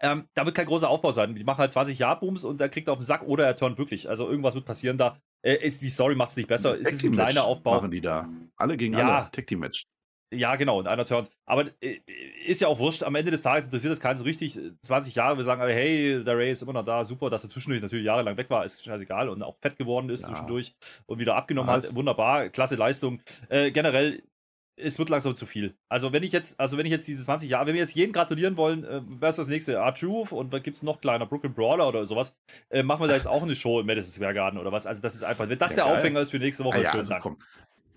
[0.04, 1.36] ähm, da wird kein großer Aufbau sein.
[1.36, 3.78] Die machen halt 20 Jahre Booms und der kriegt auf den Sack oder er turnt
[3.78, 4.10] wirklich.
[4.10, 5.18] Also irgendwas wird passieren da.
[5.46, 6.78] Äh, ist, die Story macht es nicht besser.
[6.80, 7.76] Es ist ein kleiner Aufbau.
[7.76, 8.28] Machen die da.
[8.58, 9.20] Alle gegen Ja.
[9.20, 9.32] alle.
[9.32, 9.86] Tag Team Match.
[10.34, 11.30] Ja, genau, und einer turnt.
[11.46, 11.98] Aber äh,
[12.46, 13.04] ist ja auch wurscht.
[13.04, 14.58] Am Ende des Tages interessiert das keinen so richtig.
[14.82, 17.50] 20 Jahre, wir sagen alle, hey, der Ray ist immer noch da, super, dass er
[17.50, 20.28] zwischendurch natürlich jahrelang weg war, ist scheißegal und auch fett geworden ist Ja.
[20.30, 20.74] zwischendurch
[21.06, 21.90] und wieder abgenommen Was?
[21.90, 21.96] hat.
[21.96, 23.22] Wunderbar, klasse Leistung.
[23.50, 24.24] Äh, generell,
[24.78, 25.76] es wird langsam zu viel.
[25.90, 28.14] Also wenn ich jetzt, also wenn ich jetzt diese 20 Jahre, wenn wir jetzt jeden
[28.14, 29.74] gratulieren wollen, äh, wer ist das nächste?
[29.74, 31.26] R-Truth und was gibt es noch kleiner?
[31.26, 32.40] Brooklyn Brawler oder sowas.
[32.70, 34.88] Äh, machen wir da jetzt auch eine Show im Madison Square Garden oder was?
[34.88, 35.98] Also das ist einfach, wenn das Ja, der geil.
[35.98, 37.22] Aufhänger ist für nächste Woche, Ah, ja, schönen also Dank.
[37.24, 37.38] komm.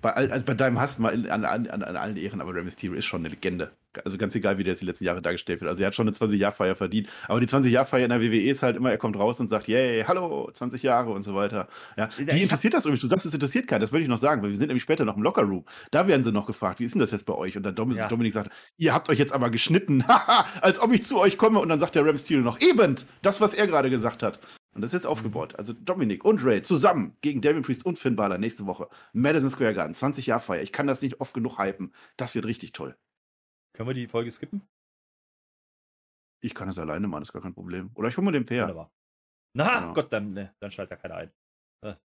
[0.04, 2.94] Bei, also bei deinem Hass mal in, an, an, an allen Ehren, aber Rey Mysterio
[2.94, 3.70] ist schon eine Legende.
[4.04, 5.70] Also ganz egal, wie der jetzt die letzten Jahre dargestellt wird.
[5.70, 7.08] Also er hat schon eine 20-Jahr-Feier verdient.
[7.26, 10.04] Aber die 20-Jahr-Feier in der WWE ist halt immer, er kommt raus und sagt, yay,
[10.06, 11.68] hallo, 20 Jahre und so weiter.
[11.96, 13.00] Ja, die interessiert das übrigens.
[13.00, 13.80] Du sagst, es interessiert keinen.
[13.80, 15.64] Das würde ich noch sagen, weil wir sind nämlich später noch im Lockerroom.
[15.90, 17.56] Da werden sie noch gefragt, wie ist denn das jetzt bei euch?
[17.56, 18.08] Und dann Dominik, Ja.
[18.08, 20.06] Dominik sagt, ihr habt euch jetzt aber geschnitten.
[20.06, 21.60] Haha, als ob ich zu euch komme.
[21.60, 24.38] Und dann sagt der Rey Mysterio noch, eben, das, was er gerade gesagt hat.
[24.74, 25.54] Und das ist jetzt aufgebaut.
[25.56, 28.88] Also Dominik und Ray zusammen gegen Damien Priest und Finn Balor nächste Woche.
[29.12, 30.62] Madison Square Garden, 20 Jahre Feier.
[30.62, 31.92] Ich kann das nicht oft genug hypen.
[32.16, 32.96] Das wird richtig toll.
[33.72, 34.62] Können wir die Folge skippen?
[36.40, 37.90] Ich kann das alleine machen, ist gar kein Problem.
[37.94, 38.62] Oder ich hole mir den Pair.
[38.64, 38.92] Wunderbar.
[39.54, 39.92] Na, Ja.
[39.92, 41.32] Gott, dann, ne, dann schaltet da keiner ein.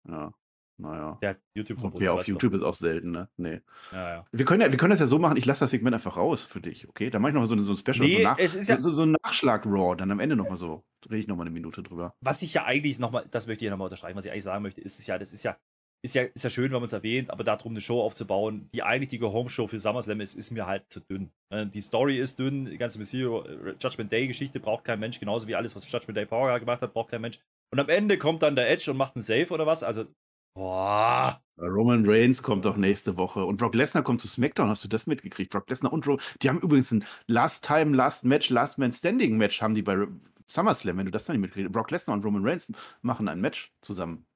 [0.09, 0.33] Ja,
[0.83, 1.19] naja.
[1.23, 3.29] Der YouTube von Pair auf YouTube ist auch selten, ne?
[3.37, 3.61] Nee.
[3.93, 4.25] Ja, ja.
[4.33, 6.45] Wir können, ja, wir können das ja so machen, ich lasse das Segment einfach raus
[6.45, 7.09] für dich, okay?
[7.09, 8.69] Dann mache ich noch mal so, eine- so ein Special, Nee, so, nach, es ist
[8.69, 10.85] ja- so, so, ein Nachschlag-Raw, dann am Ende noch mal so.
[11.07, 12.15] Rede ich noch mal eine Minute drüber.
[12.21, 14.63] Was ich ja eigentlich nochmal, das möchte ich ja nochmal unterstreichen, was ich eigentlich sagen
[14.63, 15.57] möchte, ist es ja, das ist ja,
[16.05, 18.83] ist ja, ist ja schön, wenn man es erwähnt, aber darum eine Show aufzubauen, die
[18.83, 21.31] eigentlich die Go-Home-Show für SummerSlam ist, ist mir halt zu dünn.
[21.51, 25.47] Äh, Die Story ist dünn, die ganze Mysterio äh, Judgment Day-Geschichte braucht kein Mensch, genauso
[25.47, 27.39] wie alles, was Judgment Day vorher gemacht hat, braucht kein Mensch.
[27.73, 30.05] Und am Ende kommt dann der Edge und macht einen Save oder was, also,
[30.55, 31.43] boah.
[31.59, 34.69] Roman Reigns kommt doch nächste Woche und Brock Lesnar kommt zu SmackDown.
[34.69, 35.53] Hast du das mitgekriegt?
[35.53, 39.37] Brock Lesnar und Ro Die haben übrigens ein Last Time, Last Match, Last Man Standing
[39.37, 40.07] Match haben die bei
[40.49, 41.73] SummerSlam, wenn du das noch nicht mitgekriegt hast.
[41.73, 44.27] Brock Lesnar und Roman Reigns machen ein Match zusammen.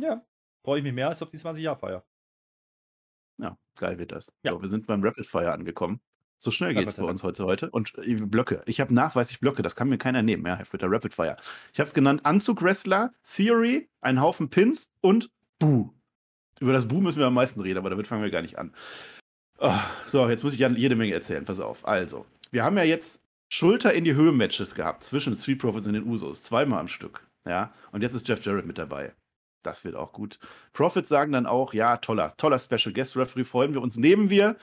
[0.00, 0.24] Ja,
[0.64, 2.06] freue ich mich mehr als auf die 20 Jahre Feier.
[3.38, 4.32] Ja, geil wird das.
[4.44, 4.52] Ja.
[4.52, 6.00] So, wir sind beim Rapid Fire angekommen.
[6.38, 7.70] So schnell Gott sei bei uns heute heute.
[7.70, 8.62] Und äh, Blöcke.
[8.66, 11.36] Ich habe nachweislich Blöcke, das kann mir keiner nehmen, ja, für der Rapid Fire.
[11.72, 15.90] Ich habe es genannt Anzug-Wrestler, Theory, ein Haufen Pins und Boo.
[16.60, 18.74] Über das Boo müssen wir am meisten reden, aber damit fangen wir gar nicht an.
[19.58, 21.44] Ah, so, jetzt muss ich ja jede Menge erzählen.
[21.44, 21.86] Pass auf.
[21.86, 25.86] Also, wir haben ja jetzt Schulter in die Höhe Matches gehabt zwischen den Street Profits
[25.86, 26.42] und den Usos.
[26.42, 27.26] Zweimal am Stück.
[27.46, 29.14] Ja, und jetzt ist Jeff Jarrett mit dabei.
[29.62, 30.38] Das wird auch gut.
[30.72, 34.56] Profits sagen dann auch, ja, toller, toller Special Guest Referee, freuen wir uns, nehmen wir.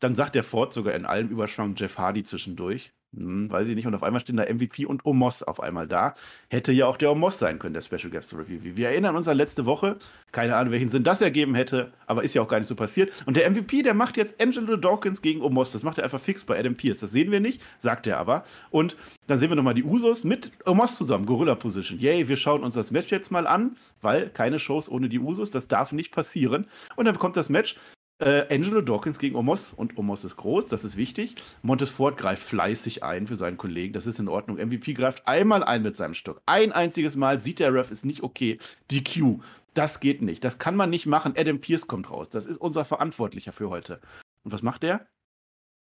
[0.00, 2.92] Dann sagt der Ford sogar in allem Überschwang Jeff Hardy zwischendurch.
[3.16, 3.86] Hm, weiß ich nicht.
[3.88, 6.14] Und auf einmal stehen da MVP und Omos auf einmal da.
[6.48, 8.60] Hätte ja auch der Omos sein können, der Special Guest Review.
[8.62, 9.96] Wir erinnern uns an letzte Woche.
[10.30, 13.10] Keine Ahnung, welchen Sinn das ergeben hätte, aber ist ja auch gar nicht so passiert.
[13.26, 15.72] Und der MVP, der macht jetzt Angelo Dawkins gegen Omos.
[15.72, 17.00] Das macht er einfach fix bei Adam Pierce.
[17.00, 18.44] Das sehen wir nicht, sagt er aber.
[18.70, 21.98] Und dann sehen wir nochmal die Usos mit Omos zusammen, Gorilla Position.
[21.98, 25.50] Yay, wir schauen uns das Match jetzt mal an, weil keine Shows ohne die Usos,
[25.50, 26.66] das darf nicht passieren.
[26.94, 27.74] Und dann kommt das Match.
[28.20, 31.36] Äh, Angelo Dawkins gegen Omos und Omos ist groß, das ist wichtig.
[31.62, 34.58] Montes Ford greift fleißig ein für seinen Kollegen, das ist in Ordnung.
[34.58, 36.42] MVP greift einmal ein mit seinem Stock.
[36.44, 38.58] Ein einziges Mal sieht der Ref, ist nicht okay.
[38.90, 39.40] DQ,
[39.72, 41.32] das geht nicht, das kann man nicht machen.
[41.34, 44.02] Adam Pierce kommt raus, das ist unser Verantwortlicher für heute.
[44.44, 45.06] Und was macht der?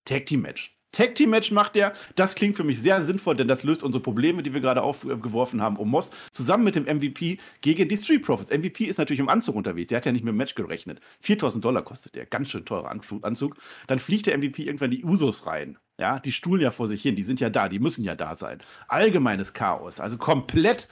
[0.05, 0.78] Tag Team Match.
[0.93, 1.93] Tag Team Match macht er.
[2.17, 5.61] Das klingt für mich sehr sinnvoll, denn das löst unsere Probleme, die wir gerade aufgeworfen
[5.61, 8.51] haben, um Moss zusammen mit dem MVP gegen die Street Profits.
[8.51, 9.89] MVP ist natürlich im Anzug unterwegs.
[9.89, 11.01] Der hat ja nicht mit dem Match gerechnet.
[11.21, 12.27] 4000 Dollar kostet der.
[12.27, 13.57] Ganz schön teurer Anzug.
[13.87, 15.79] Dann fliegt der MVP irgendwann die Usos rein.
[16.01, 17.17] Ja, die stuhlen ja vor sich hin.
[17.17, 17.69] Die sind ja da.
[17.69, 18.59] Die müssen ja da sein.
[18.87, 20.01] Allgemeines Chaos.
[20.01, 20.89] Also komplett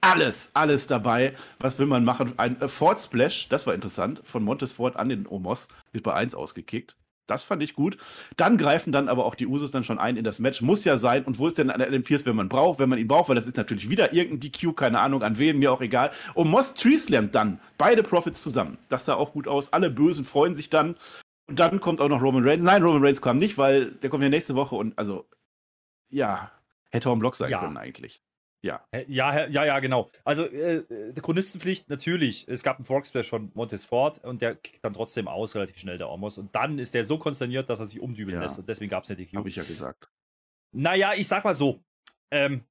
[0.00, 1.34] alles, alles dabei.
[1.58, 2.34] Was will man machen?
[2.36, 6.14] Ein äh, Ford Splash, das war interessant, von Montes Ford an den Omos, wird bei
[6.14, 6.96] 1 ausgekickt.
[7.26, 7.96] Das fand ich gut.
[8.36, 10.62] Dann greifen dann aber auch die Usos dann schon ein in das Match.
[10.62, 11.24] Muss ja sein.
[11.24, 13.28] Und wo ist denn Adam Pierce, wenn man braucht, wenn man ihn braucht?
[13.28, 16.10] Weil das ist natürlich wieder irgendein DQ, keine Ahnung an wen, mir auch egal.
[16.34, 17.60] Und Moss Tree Slam dann.
[17.78, 18.78] Beide Profits zusammen.
[18.88, 19.72] Das sah auch gut aus.
[19.72, 20.96] Alle Bösen freuen sich dann.
[21.48, 22.64] Und dann kommt auch noch Roman Reigns.
[22.64, 25.26] Nein, Roman Reigns kam nicht, weil der kommt ja nächste Woche und also,
[26.08, 26.50] ja,
[26.90, 27.60] hätte auch ein Block sein ja.
[27.60, 28.20] können eigentlich.
[28.64, 28.84] Ja.
[29.06, 30.10] Ja, ja, ja, genau.
[30.24, 32.48] Also, äh, der Chronistenpflicht, natürlich.
[32.48, 35.78] Es gab einen Fork Splash von Montes Ford und der kickt dann trotzdem aus, relativ
[35.78, 36.38] schnell, der Omos.
[36.38, 38.42] Und dann ist der so konsterniert, dass er sich umdübeln ja.
[38.42, 38.58] lässt.
[38.58, 39.36] Und deswegen gab es eine DQ.
[39.36, 40.10] Habe ich ja gesagt.
[40.74, 41.80] Naja, ich sag mal so.
[42.32, 42.64] Ähm,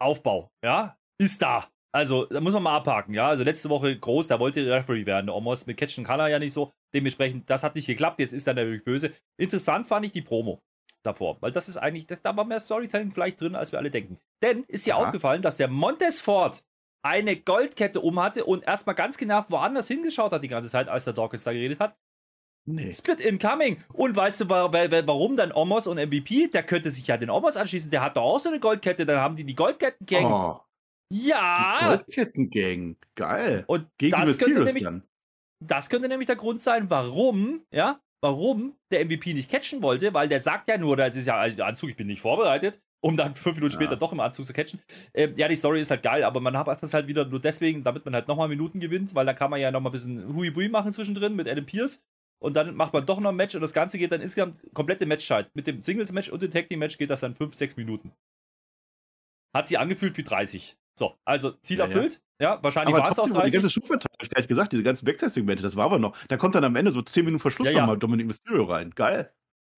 [0.00, 1.68] Aufbau, ja, ist da.
[1.92, 3.28] Also, da muss man mal abhaken, ja.
[3.28, 5.26] Also, letzte Woche groß, da wollte der Referee werden.
[5.26, 6.72] Der Omos mit Catchen kann er ja nicht so.
[6.94, 8.20] Dementsprechend, das hat nicht geklappt.
[8.20, 9.12] Jetzt ist er natürlich böse.
[9.38, 10.62] Interessant fand ich die Promo
[11.02, 11.36] davor.
[11.40, 14.18] Weil das ist eigentlich, das, da war mehr Storytelling vielleicht drin, als wir alle denken.
[14.42, 14.96] Denn ist dir ja.
[14.96, 16.62] aufgefallen, dass der Montesfort
[17.02, 21.04] eine Goldkette um hatte und erstmal ganz genau woanders hingeschaut hat die ganze Zeit, als
[21.04, 21.96] der Dawkins da geredet hat.
[22.66, 22.92] Nee.
[22.92, 23.82] Split incoming.
[23.92, 26.48] Und weißt du, warum dann Omos und MVP?
[26.48, 27.90] Der könnte sich ja den Omos anschließen.
[27.90, 29.06] Der hat doch auch so eine Goldkette.
[29.06, 30.24] Dann haben die die Goldketten-Gang.
[30.26, 30.60] Oh.
[31.10, 31.78] Ja.
[31.80, 32.96] Die Goldketten-Gang.
[33.14, 33.64] Geil.
[33.66, 35.02] Und Gegen das könnte, nämlich, dann.
[35.64, 40.28] das könnte nämlich der Grund sein, warum, ja, warum der MVP nicht catchen wollte, weil
[40.28, 43.34] der sagt ja nur, das ist ja also Anzug, ich bin nicht vorbereitet, um dann
[43.34, 43.98] fünf Minuten später ja.
[43.98, 44.80] doch im Anzug zu catchen.
[45.14, 47.82] Ähm, ja, die Story ist halt geil, aber man hat das halt wieder nur deswegen,
[47.82, 50.68] damit man halt nochmal Minuten gewinnt, weil da kann man ja nochmal ein bisschen Hui-Bui
[50.68, 52.04] machen zwischendrin mit Adam Pierce.
[52.42, 55.04] Und dann macht man doch noch ein Match und das Ganze geht dann insgesamt komplette
[55.04, 55.54] Matchzeit.
[55.54, 58.12] Mit dem Singles-Match und dem Tag-Team-Match geht das dann 5, 6 Minuten.
[59.54, 60.79] Hat sich angefühlt wie 30.
[61.00, 62.20] So, also Ziel ja, erfüllt.
[62.38, 63.50] Ja, ja wahrscheinlich war es auch 30.
[63.50, 66.14] Die ganze Schubverteilung, habe ich gar nicht gesagt, diese ganzen Backstage-Segmente, das war aber noch.
[66.28, 68.90] Da kommt dann am Ende so 10 Minuten vor Schluss ja, nochmal Dominic Mysterio rein.
[68.90, 69.32] Geil.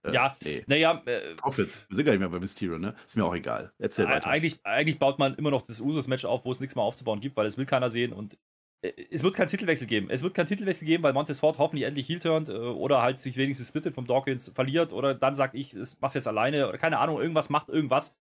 [0.04, 0.64] Äh, ja, nee.
[0.66, 1.00] naja.
[1.06, 1.86] Äh, Profits.
[1.88, 2.96] Wir sind gar nicht mehr bei Mysterio, ne?
[3.06, 3.72] Ist mir auch egal.
[3.78, 4.26] Erzähl weiter.
[4.26, 7.36] Eigentlich, eigentlich baut man immer noch das Usos-Match auf, wo es nichts mehr aufzubauen gibt,
[7.36, 8.36] weil es will keiner sehen und
[8.84, 10.10] äh, es wird keinen Titelwechsel geben.
[10.10, 13.18] Es wird keinen Titelwechsel geben, weil Montes Ford hoffentlich endlich heel turnt äh, oder halt
[13.18, 16.78] sich wenigstens splittet vom Dawkins, verliert oder dann sagt ich, das mach's jetzt alleine oder
[16.78, 18.18] keine Ahnung, irgendwas macht irgendwas.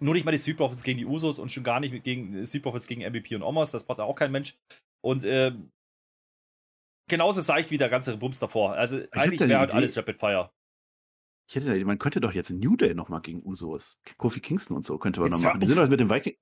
[0.00, 2.62] Nur nicht mal die Street Profits gegen die Usos und schon gar nicht gegen Street
[2.62, 3.70] Profits gegen MVP und Omos.
[3.70, 4.56] Das braucht auch kein Mensch.
[5.00, 5.52] Und äh,
[7.08, 8.74] genauso seicht wie der ganze Bums davor.
[8.74, 10.50] Also ich eigentlich wäre halt alles Rapid Fire.
[11.48, 13.98] Ich hätte, man könnte doch jetzt New Day nochmal gegen Usos.
[14.16, 15.60] Kofi Kingston und so könnte man noch machen.
[15.60, 16.34] Die sind doch mit dem Viking.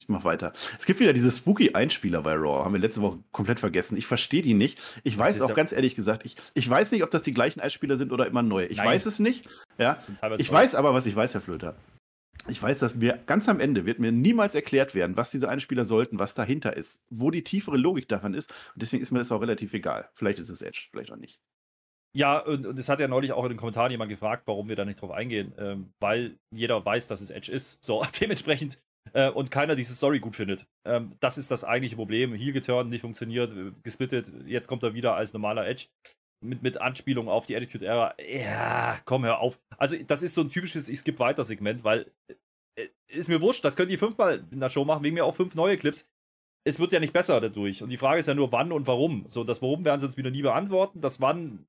[0.00, 0.54] Ich mach weiter.
[0.78, 2.64] Es gibt wieder diese spooky Einspieler bei Raw.
[2.64, 3.98] Haben wir letzte Woche komplett vergessen.
[3.98, 4.80] Ich verstehe die nicht.
[5.04, 7.60] Ich weiß auch ja ganz ehrlich gesagt, ich, ich weiß nicht, ob das die gleichen
[7.60, 8.66] Einspieler sind oder immer neue.
[8.66, 8.86] Ich Nein.
[8.86, 9.46] weiß es nicht.
[9.78, 9.98] Ja.
[10.38, 11.76] Ich weiß aber, was ich weiß, Herr Flöter
[12.48, 15.84] ich weiß, dass mir ganz am Ende wird mir niemals erklärt werden, was diese Einspieler
[15.84, 18.50] sollten, was dahinter ist, wo die tiefere Logik davon ist.
[18.74, 20.08] Und deswegen ist mir das auch relativ egal.
[20.14, 21.38] Vielleicht ist es Edge, vielleicht auch nicht.
[22.12, 24.76] Ja, und, und das hat ja neulich auch in den Kommentaren jemand gefragt, warum wir
[24.76, 27.84] da nicht drauf eingehen, ähm, weil jeder weiß, dass es Edge ist.
[27.84, 28.78] So, dementsprechend.
[29.12, 30.66] Äh, und keiner diese Story gut findet.
[30.84, 32.34] Ähm, das ist das eigentliche Problem.
[32.34, 34.32] Hier geturnt, nicht funktioniert, gesplittet.
[34.46, 35.86] Jetzt kommt er wieder als normaler Edge
[36.42, 38.14] mit, mit Anspielung auf die Attitude Era.
[38.18, 39.58] Ja, komm, hör auf.
[39.76, 42.10] Also, das ist so ein typisches Ich skip weiter Segment, weil
[42.76, 45.34] äh, ist mir wurscht, das könnt ihr fünfmal in der Show machen, wegen mir auch
[45.34, 46.08] fünf neue Clips.
[46.66, 47.82] Es wird ja nicht besser dadurch.
[47.82, 49.24] Und die Frage ist ja nur, wann und warum.
[49.28, 51.66] So, das Warum werden sie uns wieder nie beantworten, das Wann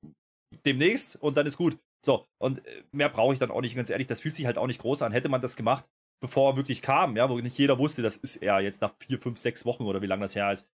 [0.66, 1.78] demnächst und dann ist gut.
[2.04, 4.08] So, und äh, mehr brauche ich dann auch nicht, ganz ehrlich.
[4.08, 5.12] Das fühlt sich halt auch nicht groß an.
[5.12, 5.90] Hätte man das gemacht,
[6.22, 9.20] bevor er wirklich kam, ja, wo nicht jeder wusste, das ist er jetzt nach vier,
[9.20, 10.68] fünf, sechs Wochen oder wie lange das her ist.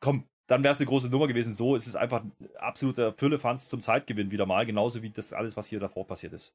[0.00, 1.54] Komm, dann wäre es eine große Nummer gewesen.
[1.54, 5.56] So ist es einfach ein absoluter Füllefanz zum Zeitgewinn wieder mal, genauso wie das alles,
[5.56, 6.54] was hier davor passiert ist.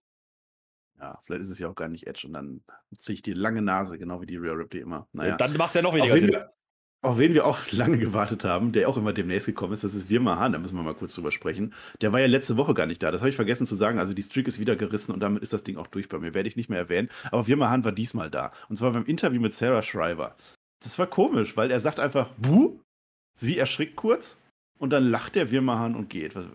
[0.99, 2.61] Ja, vielleicht ist es ja auch gar nicht Edge und dann
[2.97, 5.07] ziehe ich die lange Nase, genau wie die Real Ripley immer.
[5.13, 5.37] Naja.
[5.37, 6.31] Dann macht es ja noch weniger Sinn.
[6.31, 6.53] Wir,
[7.01, 10.09] auf wen wir auch lange gewartet haben, der auch immer demnächst gekommen ist, das ist
[10.09, 11.73] Wirma Hahn, da müssen wir mal kurz drüber sprechen.
[12.01, 13.99] Der war ja letzte Woche gar nicht da, das habe ich vergessen zu sagen.
[13.99, 16.33] Also die Streak ist wieder gerissen und damit ist das Ding auch durch bei mir,
[16.33, 17.09] werde ich nicht mehr erwähnen.
[17.31, 20.35] Aber Wirma Hahn war diesmal da und zwar beim Interview mit Sarah Schreiber.
[20.81, 22.79] Das war komisch, weil er sagt einfach, Buh,
[23.35, 24.41] sie erschrickt kurz
[24.77, 26.35] und dann lacht der Wirmahahn und geht.
[26.35, 26.45] Was,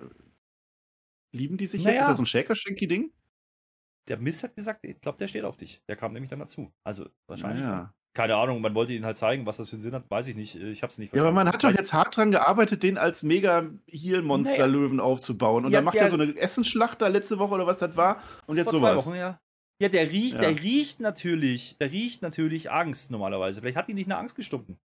[1.33, 1.97] lieben die sich naja.
[1.97, 2.03] jetzt?
[2.03, 3.13] Ist das so ein Shaker-Shanky-Ding?
[4.09, 5.83] Der Mist hat gesagt, ich glaube, der steht auf dich.
[5.87, 6.73] Der kam nämlich dann dazu.
[6.85, 7.65] Also wahrscheinlich.
[7.65, 7.95] Naja.
[8.15, 10.35] Keine Ahnung, man wollte ihn halt zeigen, was das für einen Sinn hat, weiß ich
[10.35, 10.57] nicht.
[10.57, 11.17] Ich habe es nicht verstanden.
[11.17, 15.09] Ja, aber man hat doch jetzt hart dran gearbeitet, den als mega Heal-Monster-Löwen naja.
[15.09, 15.67] aufzubauen.
[15.67, 18.17] Und ja, dann macht er so eine Essensschlacht da letzte Woche oder was das war.
[18.47, 19.05] Und das jetzt vor sowas.
[19.05, 19.41] Zwei Wochen, ja.
[19.81, 20.41] Ja, der riecht, ja.
[20.41, 23.61] der riecht natürlich, der riecht natürlich Angst normalerweise.
[23.61, 24.81] Vielleicht hat ihn nicht eine Angst gestunken.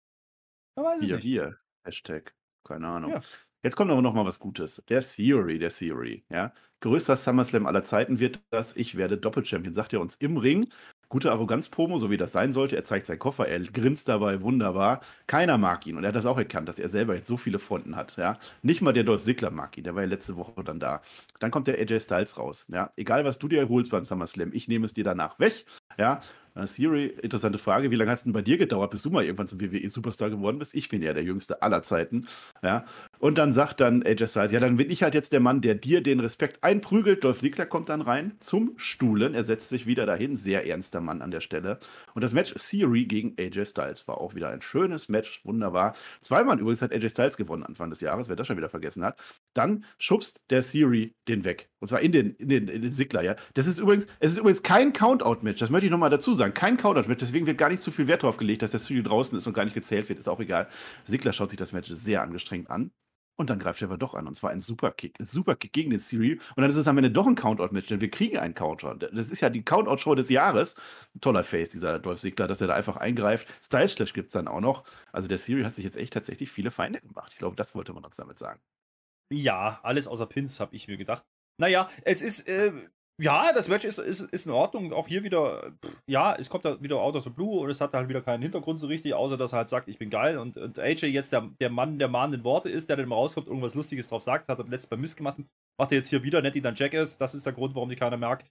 [0.75, 1.25] Man weiß es hier, nicht.
[1.25, 1.57] hier.
[1.85, 2.35] Hashtag.
[2.65, 3.13] Keine Ahnung.
[3.13, 3.21] Ja.
[3.63, 4.83] Jetzt kommt aber noch mal was Gutes.
[4.89, 6.53] Der Theory, der Theory, ja.
[6.81, 8.75] Größter SummerSlam aller Zeiten wird das.
[8.75, 10.69] Ich werde Doppelchampion, sagt er uns im Ring.
[11.11, 12.77] Gute Arroganz-Promo, so wie das sein sollte.
[12.77, 15.01] Er zeigt seinen Koffer, er grinst dabei, wunderbar.
[15.27, 17.59] Keiner mag ihn und er hat das auch erkannt, dass er selber jetzt so viele
[17.59, 18.17] Fronten hat.
[18.17, 18.39] Ja?
[18.63, 21.03] Nicht mal der Dolph Ziggler mag ihn, der war ja letzte Woche dann da.
[21.41, 22.67] Dann kommt der AJ Styles raus.
[22.69, 22.91] Ja?
[22.97, 25.67] Egal, was du dir holst beim SummerSlam, ich nehme es dir danach weg.
[25.99, 26.21] Ja?
[26.61, 27.91] Äh, Siri, interessante Frage.
[27.91, 30.59] Wie lange hast du denn bei dir gedauert, bis du mal irgendwann zum WWE-Superstar geworden
[30.59, 30.75] bist?
[30.75, 32.27] Ich bin ja der Jüngste aller Zeiten.
[32.63, 32.85] Ja.
[33.21, 35.75] Und dann sagt dann AJ Styles, ja, dann bin ich halt jetzt der Mann, der
[35.75, 37.23] dir den Respekt einprügelt.
[37.23, 39.35] Dolph Ziggler kommt dann rein zum Stuhlen.
[39.35, 40.37] Er setzt sich wieder dahin.
[40.37, 41.79] Sehr ernster Mann an der Stelle.
[42.15, 45.45] Und das Match Siri gegen AJ Styles war auch wieder ein schönes Match.
[45.45, 45.95] Wunderbar.
[46.23, 49.21] Zweimal übrigens hat AJ Styles gewonnen Anfang des Jahres, wer das schon wieder vergessen hat.
[49.53, 51.69] Dann schubst der Siri den weg.
[51.81, 53.37] Und zwar in den, in den, in den Sigler, ja.
[53.53, 55.61] Das ist übrigens, es ist übrigens kein Countout-Match.
[55.61, 56.55] Das möchte ich nochmal dazu sagen.
[56.55, 57.21] Kein Countout-Match.
[57.21, 59.53] Deswegen wird gar nicht zu viel Wert darauf gelegt, dass der Siri draußen ist und
[59.53, 60.19] gar nicht gezählt wird.
[60.19, 60.69] Ist auch egal.
[61.05, 62.91] Sigler schaut sich das Match sehr angestrengt an.
[63.41, 64.27] Und dann greift er aber doch an.
[64.27, 65.19] Und zwar ein Superkick.
[65.19, 66.35] Ein Superkick gegen den Siri.
[66.35, 68.97] Und dann ist es am Ende doch ein Countout-Match, denn wir kriegen einen Counter.
[68.97, 70.75] Das ist ja die Countout-Show des Jahres.
[71.23, 73.49] Toller Face, dieser Dolph Ziggler, dass er da einfach eingreift.
[73.65, 74.85] Styles Clash gibt es dann auch noch.
[75.11, 77.33] Also der Siri hat sich jetzt echt tatsächlich viele Feinde gemacht.
[77.33, 78.61] Ich glaube, das wollte man uns damit sagen.
[79.33, 81.25] Ja, alles außer Pins, habe ich mir gedacht.
[81.57, 82.75] Naja, es ist, äh,
[83.21, 84.93] ja, das Match ist, ist, ist in Ordnung.
[84.93, 85.73] Auch hier wieder,
[86.07, 88.43] ja, es kommt da wieder out of the blue und es hat halt wieder keinen
[88.43, 90.39] Hintergrund so richtig, außer dass er halt sagt, ich bin geil.
[90.39, 93.47] Und, und AJ jetzt der, der Mann der mahnenden Worte ist, der dann mal rauskommt,
[93.47, 95.39] irgendwas Lustiges drauf sagt, hat er letztes beim Mist gemacht,
[95.79, 97.19] macht er jetzt hier wieder, nennt ihn dann Jackass.
[97.19, 98.47] Das ist der Grund, warum die keiner merkt.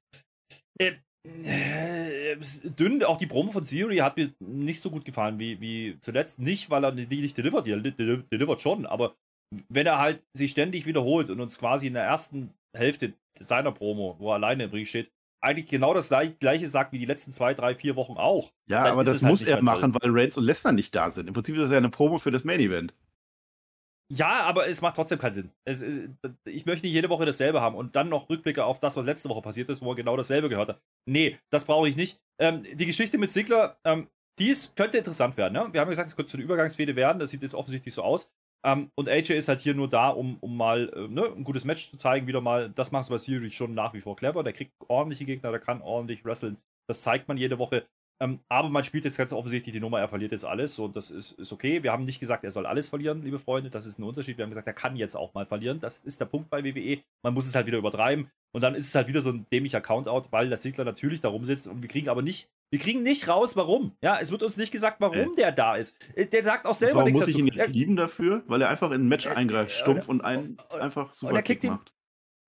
[0.80, 0.94] Äh,
[1.26, 5.98] äh, dünn, auch die Promo von Siri hat mir nicht so gut gefallen wie, wie
[6.00, 6.40] zuletzt.
[6.40, 7.82] Nicht, weil er die nicht delivert, die
[8.32, 9.16] delivert schon, aber
[9.68, 14.16] wenn er halt sich ständig wiederholt und uns quasi in der ersten Hälfte seiner Promo,
[14.20, 15.12] wo er alleine im Ring steht,
[15.42, 16.10] eigentlich genau das
[16.40, 18.52] gleiche sagt wie die letzten zwei, drei, vier Wochen auch.
[18.68, 20.02] Ja, aber das halt muss er machen, toll.
[20.02, 21.28] weil Reigns und Lesnar nicht da sind.
[21.28, 22.94] Im Prinzip ist das ja eine Promo für das Main Event.
[24.12, 25.52] Ja, aber es macht trotzdem keinen Sinn.
[25.66, 25.84] Es,
[26.46, 29.30] ich möchte nicht jede Woche dasselbe haben und dann noch Rückblicke auf das, was letzte
[29.30, 30.82] Woche passiert ist, wo er genau dasselbe gehört hat.
[31.06, 32.20] Nee, das brauche ich nicht.
[32.40, 34.08] Ähm, die Geschichte mit Sigler, ähm,
[34.40, 35.54] die ist, könnte interessant werden.
[35.54, 35.70] Ne?
[35.72, 37.20] Wir haben gesagt, es könnte zu einer Übergangsfehde werden.
[37.20, 38.34] Das sieht jetzt offensichtlich so aus.
[38.66, 41.66] Ähm, und AJ ist halt hier nur da, um, um mal äh, ne, ein gutes
[41.66, 42.28] Match zu zeigen.
[42.28, 44.44] Wieder mal, das macht es bei Siri schon nach wie vor clever.
[44.44, 46.58] Der kriegt ordentliche Gegner, der kann ordentlich wresteln.
[46.88, 47.86] Das zeigt man jede Woche.
[48.22, 51.10] Ähm, aber man spielt jetzt ganz offensichtlich die Nummer, er verliert jetzt alles und das
[51.10, 51.84] ist, ist okay.
[51.84, 53.70] Wir haben nicht gesagt, er soll alles verlieren, liebe Freunde.
[53.70, 54.38] Das ist ein Unterschied.
[54.38, 55.80] Wir haben gesagt, er kann jetzt auch mal verlieren.
[55.80, 57.02] Das ist der Punkt bei WWE.
[57.24, 58.30] Man muss es halt wieder übertreiben.
[58.52, 61.30] Und dann ist es halt wieder so ein dämlicher Countout, weil der Sigler natürlich da
[61.30, 63.96] rumsitzt und wir kriegen aber nicht, wir kriegen nicht raus, warum.
[64.02, 65.36] Ja, es wird uns nicht gesagt, warum äh.
[65.36, 65.98] der da ist.
[66.16, 68.44] Äh, der sagt auch selber warum nichts muss ich ihn jetzt lieben dafür?
[68.48, 71.44] Weil er einfach in ein Match äh, eingreift, stumpf und einen einfach super und er
[71.44, 71.94] kickt ihn, macht.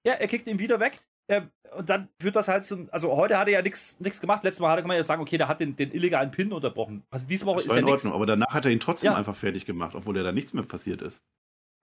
[0.06, 1.02] Ja, er kickt ihn wieder weg.
[1.28, 2.90] Ähm, und dann führt das halt zum.
[2.92, 4.44] Also heute hat er ja nichts gemacht.
[4.44, 7.04] Letztes Mal kann man ja sagen, okay, der hat den, den illegalen Pin unterbrochen.
[7.10, 8.06] Also diese Woche ist ja nichts.
[8.06, 9.18] Aber danach hat er ihn trotzdem ja.
[9.18, 11.24] einfach fertig gemacht, obwohl er da nichts mehr passiert ist.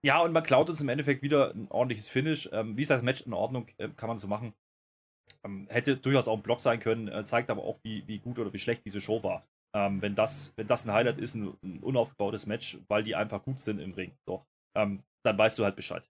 [0.05, 2.49] Ja, und man klaut uns im Endeffekt wieder ein ordentliches Finish.
[2.53, 4.53] Ähm, wie gesagt, das Match in Ordnung, äh, kann man so machen.
[5.45, 8.39] Ähm, hätte durchaus auch ein Block sein können, äh, zeigt aber auch, wie, wie gut
[8.39, 9.47] oder wie schlecht diese Show war.
[9.75, 13.43] Ähm, wenn, das, wenn das ein Highlight ist, ein, ein, unaufgebautes Match, weil die einfach
[13.43, 16.09] gut sind im Ring, so, ähm, dann weißt du halt Bescheid.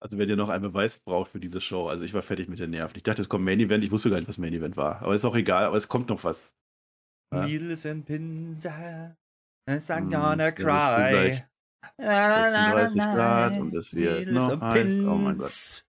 [0.00, 2.58] Also wenn ihr noch einen Beweis braucht für diese Show, also ich war fertig mit
[2.58, 2.96] den Nerven.
[2.96, 5.02] Ich dachte, es kommt Main Event, ich wusste gar nicht, was Main Event war.
[5.02, 6.54] Aber ist auch egal, aber es kommt noch was.
[7.34, 7.46] Ja?
[7.46, 11.44] Needles and pins, I'm gonna cry.
[11.98, 14.98] 36 Grad und es wird noch heiß.
[15.00, 15.86] Oh mein Gott.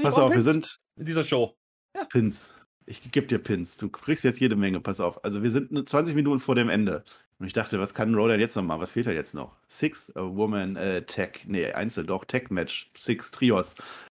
[0.00, 1.54] Pass auf, wir sind in dieser Show.
[1.96, 2.04] Ja.
[2.04, 2.54] Pins.
[2.86, 3.76] Ich gebe dir Pins.
[3.76, 4.80] Du kriegst jetzt jede Menge.
[4.80, 5.24] Pass auf.
[5.24, 7.04] Also wir sind 20 Minuten vor dem Ende.
[7.38, 8.80] Und ich dachte, was kann Rodan jetzt noch machen?
[8.80, 9.56] Was fehlt da jetzt noch?
[9.68, 11.40] Six Woman äh, Tech.
[11.46, 12.24] Nee, Einzel doch.
[12.24, 12.90] Tech Match.
[12.96, 13.74] Six Trios.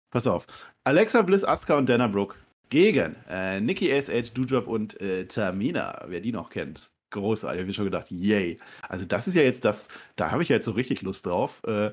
[0.10, 0.48] Pass auf.
[0.84, 2.36] Alexa Bliss, Asuka und Dana Brooke
[2.70, 6.06] gegen äh, Nikki ASH, Doudrop und äh, Tamina.
[6.08, 6.92] Wer die noch kennt.
[7.12, 7.68] Großartig.
[7.68, 8.60] Ich schon gedacht, yay.
[8.88, 11.62] Also das ist ja jetzt das, da habe ich ja jetzt so richtig Lust drauf.
[11.66, 11.92] Äh,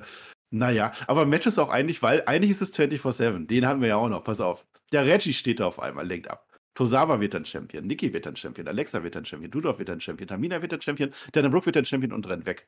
[0.55, 3.47] naja, aber Match ist auch eigentlich, weil eigentlich ist es 24-7.
[3.49, 4.23] Den haben wir ja auch noch.
[4.23, 4.65] Pass auf.
[4.93, 6.47] Der Reggie steht da auf einmal, lenkt ab.
[6.75, 10.01] Tosawa wird dann Champion, Nikki wird dann Champion, Alexa wird dann Champion, Dudov wird dann
[10.01, 12.67] Champion, Tamina wird dann Champion, Dana Brooke wird dann Champion und rennt weg.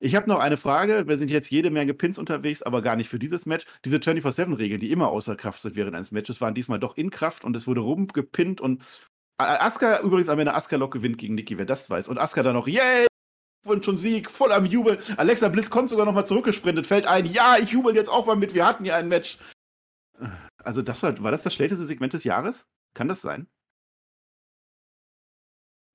[0.00, 1.06] Ich habe noch eine Frage.
[1.08, 3.64] Wir sind jetzt jede Menge Pins unterwegs, aber gar nicht für dieses Match.
[3.84, 7.44] Diese 24-7-Regeln, die immer außer Kraft sind während eines Matches, waren diesmal doch in Kraft
[7.44, 8.82] und es wurde rumgepinnt und
[9.38, 12.08] Asuka übrigens am Ende Asuka Lock gewinnt gegen Nikki, wer das weiß.
[12.08, 13.06] Und Asuka dann noch, yay!
[13.64, 14.98] Und schon Sieg, voll am Jubeln.
[15.16, 18.36] Alexa Bliss kommt sogar noch mal zurückgesprintet, fällt ein, ja, ich jubel jetzt auch mal
[18.36, 19.38] mit, wir hatten ja ein Match.
[20.64, 22.66] Also das war, war das das schlechteste Segment des Jahres?
[22.94, 23.48] Kann das sein?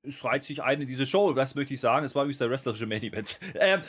[0.08, 2.06] es reiht sich ein in diese Show, das möchte ich sagen.
[2.06, 3.40] Es war übrigens der wrestlerische Main Event.
[3.60, 3.82] Ähm,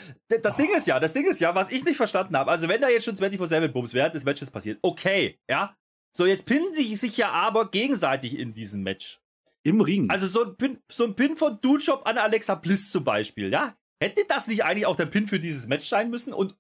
[0.43, 0.57] das.
[0.57, 2.51] Ding ist ja, das Ding ist ja, was ich nicht verstanden habe.
[2.51, 5.77] Also, wenn da jetzt schon 24-7-Bums während des Matches passiert, okay, ja.
[6.17, 9.21] So, jetzt pinnen sie sich ja aber gegenseitig in diesem Match.
[9.65, 10.11] Im Ring.
[10.11, 13.53] Also, so ein Pin, so ein Pin von Dude Shop an Alexa Bliss zum Beispiel,
[13.53, 13.77] ja.
[14.03, 16.33] Hätte das nicht eigentlich auch der Pin für dieses Match sein müssen?
[16.33, 16.57] Und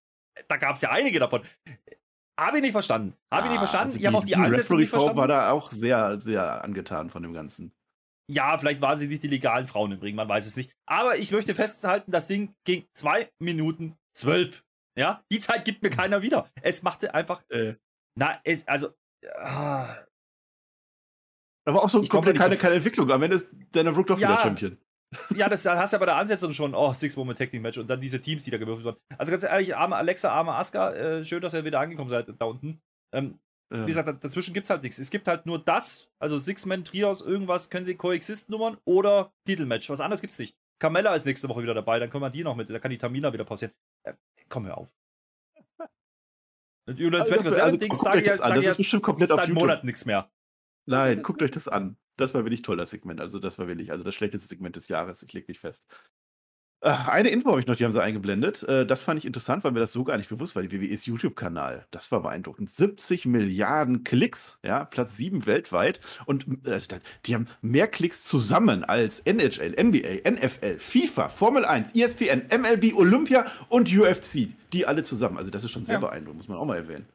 [0.49, 1.43] da gab es ja einige davon.
[2.39, 3.15] Habe ich nicht verstanden.
[3.33, 3.89] Habe ich nicht verstanden.
[3.89, 5.19] Also ich habe auch die, die Ansätze nicht verstanden.
[5.19, 7.73] war da auch sehr, sehr angetan von dem Ganzen.
[8.31, 10.71] Ja, vielleicht waren sie nicht die legalen Frauen im Ring, man weiß es nicht.
[10.87, 14.65] Aber ich möchte festhalten, das Ding ging zwei Minuten zwölf.
[14.97, 16.51] Ja, die Zeit gibt mir keiner wieder.
[16.61, 17.43] Es machte einfach.
[17.49, 17.75] Äh.
[18.17, 18.91] Na, es, also.
[19.37, 19.89] Ah,
[21.69, 23.11] Aber auch so Ich komplett keine, so- keine Entwicklung.
[23.11, 24.41] Am Ende ist Dana Brooke doch wieder Ja.
[24.41, 24.79] Champion.
[25.35, 26.75] Ja, das hast du ja bei der Ansetzung schon.
[26.75, 28.99] Oh, Six-Woman-Tag-Team-Match und dann diese Teams, die da gewürfelt wurden.
[29.16, 32.45] Also ganz ehrlich, arme Alexa, arme Asuka, äh, schön, dass ihr wieder angekommen seid da
[32.45, 32.81] unten.
[33.14, 33.39] Ähm,
[33.73, 33.83] Ja.
[33.83, 34.99] Wie gesagt, da- dazwischen gibt es halt nichts.
[34.99, 39.89] Es gibt halt nur das, also Six-Man-Trios, irgendwas, können sie Coexist-Nummern oder Titelmatch.
[39.91, 40.57] Was anderes gibt's nicht.
[40.81, 42.99] Carmella ist nächste Woche wieder dabei, dann können wir die noch mit, da kann die
[42.99, 43.73] Tamina wieder passieren.
[44.07, 44.14] Äh,
[44.49, 44.95] komm, hör auf.
[46.87, 48.71] Und Also das also 24-7-Dings guckt sage euch ich das ja, an, sag das ich
[48.71, 49.62] ist bestimmt komplett auf seit YouTube.
[49.62, 50.31] Monaten nichts mehr.
[50.89, 51.97] Nein, guckt euch das an.
[52.16, 53.20] Das war wirklich toll, das Segment.
[53.20, 55.22] Also, das war wirklich, also das schlechteste Segment des Jahres.
[55.22, 55.84] Ich leg mich fest.
[56.80, 58.62] Eine Info habe ich noch, die haben sie eingeblendet.
[58.62, 60.62] Äh, Das fand ich interessant, weil mir das so gar nicht bewusst war.
[60.62, 61.86] Die WWEs YouTube-Kanal.
[61.91, 62.70] Das war beeindruckend.
[62.70, 65.99] 70 Milliarden Klicks, ja, Platz 7 weltweit.
[66.26, 71.97] Und äh, also, die haben mehr Klicks zusammen als NHL, NBA, NFL, FIFA, Formel 1,
[71.97, 74.49] ESPN, MLB, Olympia und UFC.
[74.72, 75.36] Die alle zusammen.
[75.36, 76.01] Also, das ist schon sehr Ja.
[76.01, 77.07] beeindruckend, muss man auch mal erwähnen.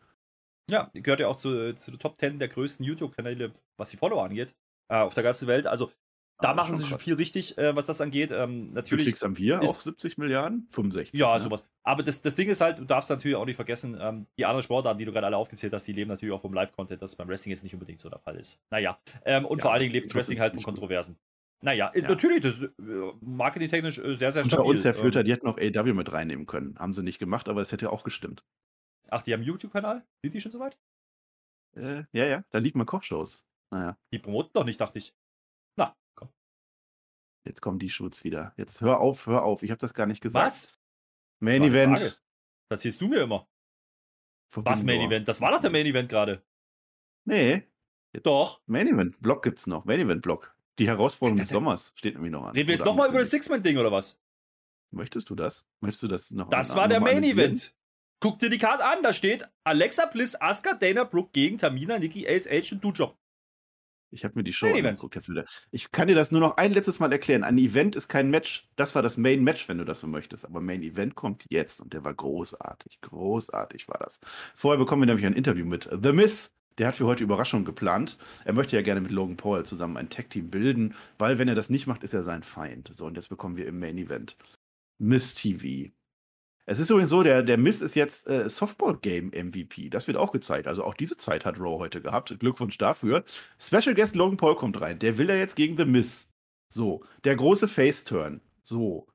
[0.69, 4.23] Ja, gehört ja auch zu, zu den Top 10 der größten YouTube-Kanäle, was die Follower
[4.23, 4.55] angeht,
[4.89, 5.67] äh, auf der ganzen Welt.
[5.67, 5.91] Also
[6.39, 8.31] da Aber machen schon sie schon viel richtig, äh, was das angeht.
[8.31, 9.05] Ähm, natürlich.
[9.05, 9.61] Klicks haben wir?
[9.61, 10.67] ist- auch 70 Milliarden?
[10.71, 11.19] 65.
[11.19, 11.39] Ja, ne?
[11.41, 11.65] sowas.
[11.83, 14.63] Aber das, das Ding ist halt, du darfst natürlich auch nicht vergessen, ähm, die anderen
[14.63, 17.27] Sportarten, die du gerade alle aufgezählt hast, die leben natürlich auch vom Live-Content, das beim
[17.27, 18.59] Wrestling jetzt nicht unbedingt so der Fall ist.
[18.71, 18.97] Naja.
[19.25, 20.73] Ähm, und Ja, vor allen Dingen lebt Wrestling halt von ziemlich gut.
[20.75, 21.17] Kontroversen.
[21.61, 22.09] Naja, äh, Ja.
[22.09, 24.71] natürlich, das ist äh, marketingtechnisch äh, sehr, sehr Unter stabil.
[24.71, 26.77] uns, Herr Flöter, Ähm, die hätten auch AW mit reinnehmen können.
[26.79, 28.43] Haben sie nicht gemacht, aber es hätte auch gestimmt.
[29.13, 30.05] Ach, die haben einen YouTube-Kanal?
[30.21, 30.77] Sind die schon soweit?
[31.75, 33.43] Äh, ja, ja, da liegt mal Kochshows.
[33.71, 35.15] Naja, Die promoten doch nicht, dachte ich.
[35.75, 36.29] Na, komm.
[37.45, 38.53] jetzt kommen die Shoots wieder.
[38.57, 39.63] Jetzt hör auf, hör auf.
[39.63, 40.45] Ich habe das gar nicht gesagt.
[40.45, 40.79] Was?
[41.39, 41.99] Main Das Event.
[41.99, 42.15] Frage.
[42.69, 43.47] Das siehst du mir immer.
[44.51, 45.01] von Was Main.
[45.01, 45.27] Event?
[45.27, 46.43] Das war doch der Main Event gerade.
[47.25, 47.67] Nee,
[48.21, 48.61] Doch.
[48.67, 49.85] Main Event Block gibt's noch.
[49.85, 50.55] Main Event Block.
[50.77, 52.53] Die Herausforderung des Sommers steht nämlich noch an.
[52.53, 53.31] Reden wir jetzt nochmal über das.
[53.31, 54.19] Six-Man-Ding oder was?
[54.91, 55.67] Möchtest du das?
[55.81, 57.23] Möchtest du das noch Das war der Main?
[57.23, 57.75] Event.
[58.23, 62.25] Guck dir die Karte an, da steht Alexa Bliss, Asuka, Dana Brooke gegen Tamina, Nikki,
[62.25, 63.17] Ace, Age und Dujob.
[64.11, 65.43] Ich habe mir die Show Main angeguckt, Herr Flöter.
[65.71, 67.43] Ich kann dir das nur noch ein letztes Mal erklären.
[67.43, 68.69] Ein Event ist kein Match.
[68.77, 70.45] Das war das Main Match, wenn du das so möchtest.
[70.45, 73.01] Aber Main Event kommt jetzt und der war großartig.
[73.01, 74.21] Großartig war das.
[74.55, 76.55] Vorher bekommen wir nämlich ein Interview mit The Miz.
[76.77, 78.17] Der hat für heute Überraschung geplant.
[78.45, 81.69] Er möchte ja gerne mit Logan Paul zusammen ein Tag-Team bilden, weil wenn er das
[81.69, 82.89] nicht macht, ist er sein Feind.
[82.95, 84.37] So, und jetzt bekommen wir im Main Event
[84.97, 85.91] Miss TV.
[86.65, 89.89] Es ist übrigens so, der, der Miss ist jetzt äh, Softball-Game-MVP.
[89.89, 90.67] Das wird auch gezeigt.
[90.67, 92.37] Also auch diese Zeit hat Raw heute gehabt.
[92.39, 93.23] Glückwunsch dafür.
[93.59, 94.97] Special Guest Logan Paul kommt rein.
[94.99, 96.29] Der will ja jetzt gegen The Miss.
[96.69, 98.41] So, der große Face-Turn.
[98.61, 99.07] So.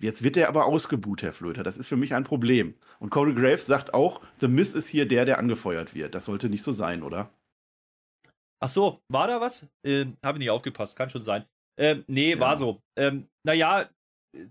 [0.00, 1.62] Jetzt wird er aber ausgebuht, Herr Flöter.
[1.62, 2.74] Das ist für mich ein Problem.
[2.98, 6.14] Und Corey Graves sagt auch, The Miss ist hier der, der angefeuert wird.
[6.14, 7.30] Das sollte nicht so sein, oder?
[8.60, 9.66] Ach so, war da was?
[9.84, 11.44] Ähm, Habe nicht aufgepasst, kann schon sein.
[11.78, 12.40] Ähm, nee, Ja.
[12.40, 12.82] war so.
[12.96, 13.88] Ähm, naja,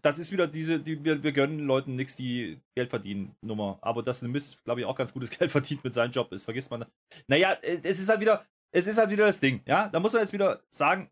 [0.01, 3.79] das ist wieder diese, die, wir, wir gönnen Leuten nichts, die Geld verdienen, Nummer.
[3.81, 6.45] Aber dass ein Mist, glaube ich, auch ganz gutes Geld verdient mit seinem Job ist,
[6.45, 6.85] vergisst man.
[7.27, 9.87] Naja, äh, es ist halt wieder, es ist halt wieder das Ding, ja.
[9.87, 11.09] Da muss man jetzt wieder sagen,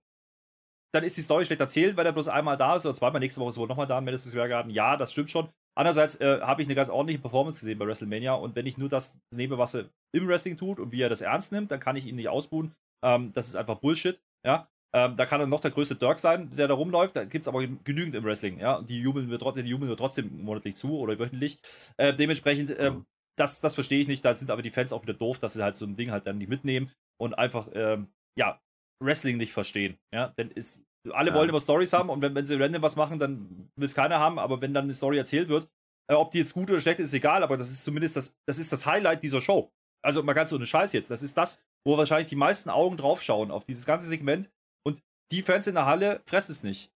[0.94, 3.42] dann ist die Story schlecht erzählt, weil er bloß einmal da ist oder zweimal nächste
[3.42, 4.72] Woche ist er wohl nochmal da im Madison Square Garden.
[4.72, 5.50] Ja, das stimmt schon.
[5.78, 8.90] Andererseits äh, habe ich eine ganz ordentliche Performance gesehen bei WrestleMania und wenn ich nur
[8.90, 11.96] das nehme, was er im Wrestling tut und wie er das ernst nimmt, dann kann
[11.96, 12.74] ich ihn nicht ausbuhen.
[13.06, 14.68] Ähm, das ist einfach Bullshit, ja.
[14.94, 17.16] Ähm, da kann er noch der größte Dirk sein, der da rumläuft.
[17.16, 18.82] Da gibt es aber genügend im Wrestling, ja.
[18.82, 21.60] Die jubeln wir, trotzdem- die jubeln wir trotzdem monatlich zu oder wöchentlich.
[21.98, 23.02] Äh, dementsprechend, Ja.
[23.38, 24.24] das, das verstehe ich nicht.
[24.24, 26.26] Da sind aber die Fans auch wieder doof, dass sie halt so ein Ding halt
[26.26, 28.08] dann nicht mitnehmen und einfach, ähm,
[28.38, 28.60] ja,
[29.04, 29.98] Wrestling nicht verstehen.
[30.14, 30.82] Ja, denn ist,
[31.12, 31.36] alle Ja.
[31.36, 34.20] wollen immer Stories haben und wenn, wenn sie random was machen, dann will es keiner
[34.20, 35.68] haben, aber wenn dann eine Story erzählt wird,
[36.10, 38.34] äh, ob die jetzt gut oder schlecht ist, ist egal, aber das ist zumindest das,
[38.48, 39.70] das ist das Highlight dieser Show.
[40.04, 41.12] Also mal ganz ohne Scheiß jetzt.
[41.12, 44.50] Das ist das, wo wahrscheinlich die meisten Augen drauf schauen, auf dieses ganze Segment.
[44.88, 46.92] Und die Fans in der Halle fressen es nicht.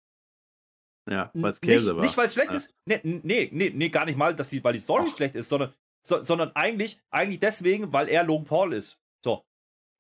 [1.11, 2.05] Ja, weil es nicht, Käse war.
[2.05, 2.57] Nicht, weil es schlecht Ja.
[2.57, 2.74] ist.
[2.86, 5.16] Nee, nee, nee, nee, gar nicht mal, dass die, weil die Story Ach.
[5.16, 5.74] schlecht ist, sondern,
[6.07, 8.99] so, sondern eigentlich, eigentlich deswegen, weil er Logan Paul ist.
[9.24, 9.43] So.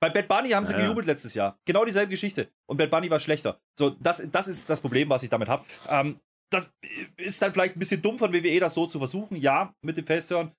[0.00, 1.58] Bei Bad Bunny haben sie Ja, gejubelt letztes Jahr.
[1.66, 2.48] Genau dieselbe Geschichte.
[2.66, 3.60] Und Bad Bunny war schlechter.
[3.76, 5.64] So, das, das ist das Problem, was ich damit habe.
[5.88, 6.20] Ähm,
[6.52, 6.72] das
[7.16, 9.36] ist dann vielleicht ein bisschen dumm von WWE, das so zu versuchen.
[9.36, 10.52] Ja, mit dem Face-Turn.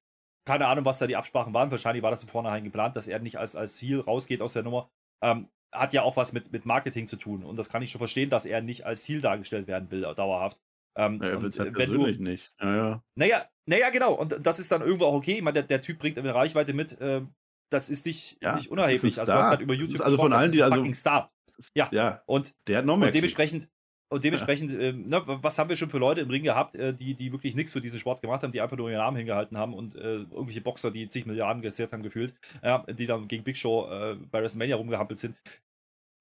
[0.48, 1.72] Keine Ahnung, was da die Absprachen waren.
[1.72, 4.64] Wahrscheinlich war das von vornherein geplant, dass er nicht als, als Heel rausgeht aus der
[4.64, 4.90] Nummer.
[5.24, 7.44] Ähm, hat ja auch was mit, mit Marketing zu tun.
[7.44, 10.60] Und das kann ich schon verstehen, dass er nicht als Heel dargestellt werden will, dauerhaft.
[10.98, 12.54] Ähm, Ja, er will es halt äh, wenn du- persönlich nicht.
[12.62, 13.04] Ja, ja.
[13.16, 14.14] naja, naja, genau.
[14.14, 15.36] Und das ist dann irgendwo auch okay.
[15.36, 17.00] Ich meine, der, der Typ bringt eine Reichweite mit.
[17.00, 17.22] äh,
[17.70, 19.18] das ist nicht, Ja, nicht unerheblich.
[19.18, 21.32] also, du hast gerade über YouTube also von allen, die ein also- fucking Star.
[21.76, 21.88] Ja.
[21.92, 23.70] Ja, Und, der hat noch mehr und dementsprechend,
[24.12, 27.16] und dementsprechend ähm, ne, was haben wir schon für Leute im Ring gehabt, äh, die,
[27.16, 29.74] die wirklich nichts für diesen Sport gemacht haben, die einfach nur ihren Namen hingehalten haben
[29.74, 32.34] und äh, irgendwelche Boxer, die zig Milliarden kassiert haben, gefühlt,
[32.90, 35.38] die dann gegen Big Show äh, bei WrestleMania rumgehampelt sind.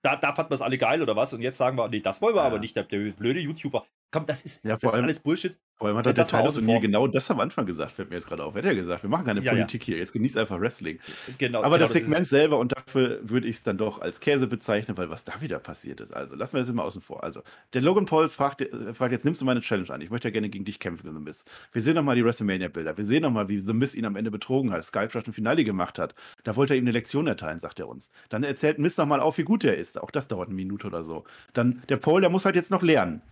[0.02, 1.34] Da, da fanden wir es alle geil oder was?
[1.34, 2.46] Und jetzt sagen wir, nee, das wollen wir Ja.
[2.46, 3.84] aber nicht, der blöde YouTuber.
[4.12, 5.56] Komm, das ist, Ja, das vor ist allem- alles Bullshit.
[5.76, 6.80] Vor allem hat Ja, doch der das Titus O'Neill vor.
[6.80, 8.54] genau das am Anfang gesagt, fällt mir jetzt gerade auf.
[8.54, 9.50] Hätte er gesagt, wir machen keine Ja, ja.
[9.52, 10.98] Politik hier, jetzt genießt einfach Wrestling.
[11.38, 14.20] Genau, Aber genau, das ist- Segment selber, und dafür würde ich es dann doch als
[14.20, 16.12] Käse bezeichnen, weil was da wieder passiert ist.
[16.12, 17.22] Also, lassen wir das immer außen vor.
[17.24, 17.40] Also,
[17.72, 20.00] der Logan Paul fragt, äh, fragt jetzt, nimmst du meine Challenge an?
[20.02, 21.44] Ich möchte ja gerne gegen dich kämpfen, The Miz.
[21.72, 22.98] Wir sehen nochmal die WrestleMania-Bilder.
[22.98, 25.98] Wir sehen nochmal, wie The Miz ihn am Ende betrogen hat, Skype ein Finale gemacht
[25.98, 26.14] hat.
[26.44, 28.10] Da wollte er ihm eine Lektion erteilen, sagt er uns.
[28.28, 29.98] Dann erzählt Miz nochmal auf, wie gut er ist.
[29.98, 31.24] Auch das dauert eine Minute oder so.
[31.54, 33.22] Dann, der Paul, der muss halt jetzt noch lernen.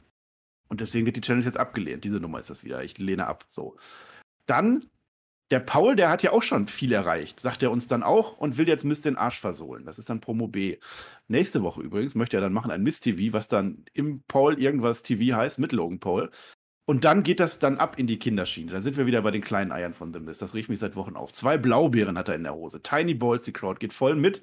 [0.68, 2.04] Und deswegen wird die Challenge jetzt abgelehnt.
[2.04, 2.84] Diese Nummer ist das wieder.
[2.84, 3.44] Ich lehne ab.
[3.48, 3.76] So.
[4.46, 4.86] Dann,
[5.50, 8.58] der Paul, der hat ja auch schon viel erreicht, sagt er uns dann auch und
[8.58, 9.84] will jetzt Mist den Arsch versohlen.
[9.86, 10.78] Das ist dann Promo B.
[11.26, 15.02] Nächste Woche übrigens möchte er dann machen ein Mist TV, was dann im Paul irgendwas
[15.02, 16.30] TV heißt, mit Logan Paul.
[16.88, 18.72] Und dann geht das dann ab in die Kinderschiene.
[18.72, 20.40] Da sind wir wieder bei den kleinen Eiern von The Mist.
[20.40, 21.32] Das riecht mich seit Wochen auf.
[21.32, 22.82] Zwei Blaubeeren hat er in der Hose.
[22.82, 24.40] Tiny Balls, die Crowd geht voll mit.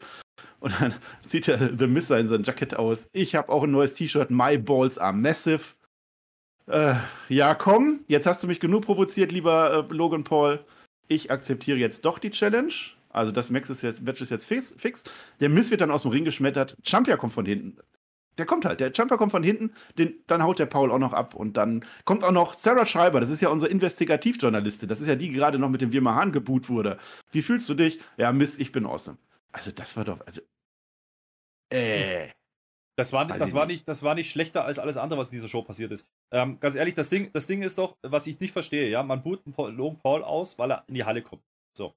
[0.59, 0.93] Und dann
[1.25, 3.07] zieht er The Mist in sein Jackett aus.
[3.13, 4.29] Ich habe auch ein neues T-Shirt.
[4.29, 5.73] My Balls are massive.
[6.67, 6.95] Äh,
[7.29, 10.63] ja, komm, jetzt hast du mich genug provoziert, lieber äh, Logan Paul.
[11.07, 12.73] Ich akzeptiere jetzt doch die Challenge.
[13.09, 15.03] Also das Match ist jetzt, Match ist jetzt fix, fix.
[15.39, 16.75] Der Miss wird dann aus dem Ring geschmettert.
[16.83, 17.77] Champion kommt von hinten.
[18.37, 18.79] Der kommt halt.
[18.81, 19.71] Der Champion kommt von hinten.
[19.97, 21.35] Den, dann haut der Paul auch noch ab.
[21.35, 23.21] Und dann kommt auch noch Sarah Schreiber.
[23.21, 24.89] Das ist ja unsere Investigativjournalistin.
[24.89, 26.97] Das ist ja die, die gerade noch mit dem Wirma Hahn geboot wurde.
[27.31, 27.99] Wie fühlst du dich?
[28.17, 29.17] Ja, Miss, ich bin awesome.
[29.53, 30.41] Also das war doch, also,
[31.69, 32.29] äh.
[32.97, 33.75] Das war, Weiß das, war nicht.
[33.79, 36.07] nicht, das war nicht schlechter als alles andere, was in dieser Show passiert ist.
[36.31, 39.21] Ähm, ganz ehrlich, das Ding, das Ding ist doch, was ich nicht verstehe, ja, man
[39.21, 41.43] boot einen Paul, Logan Paul aus, weil er in die Halle kommt.
[41.77, 41.93] So.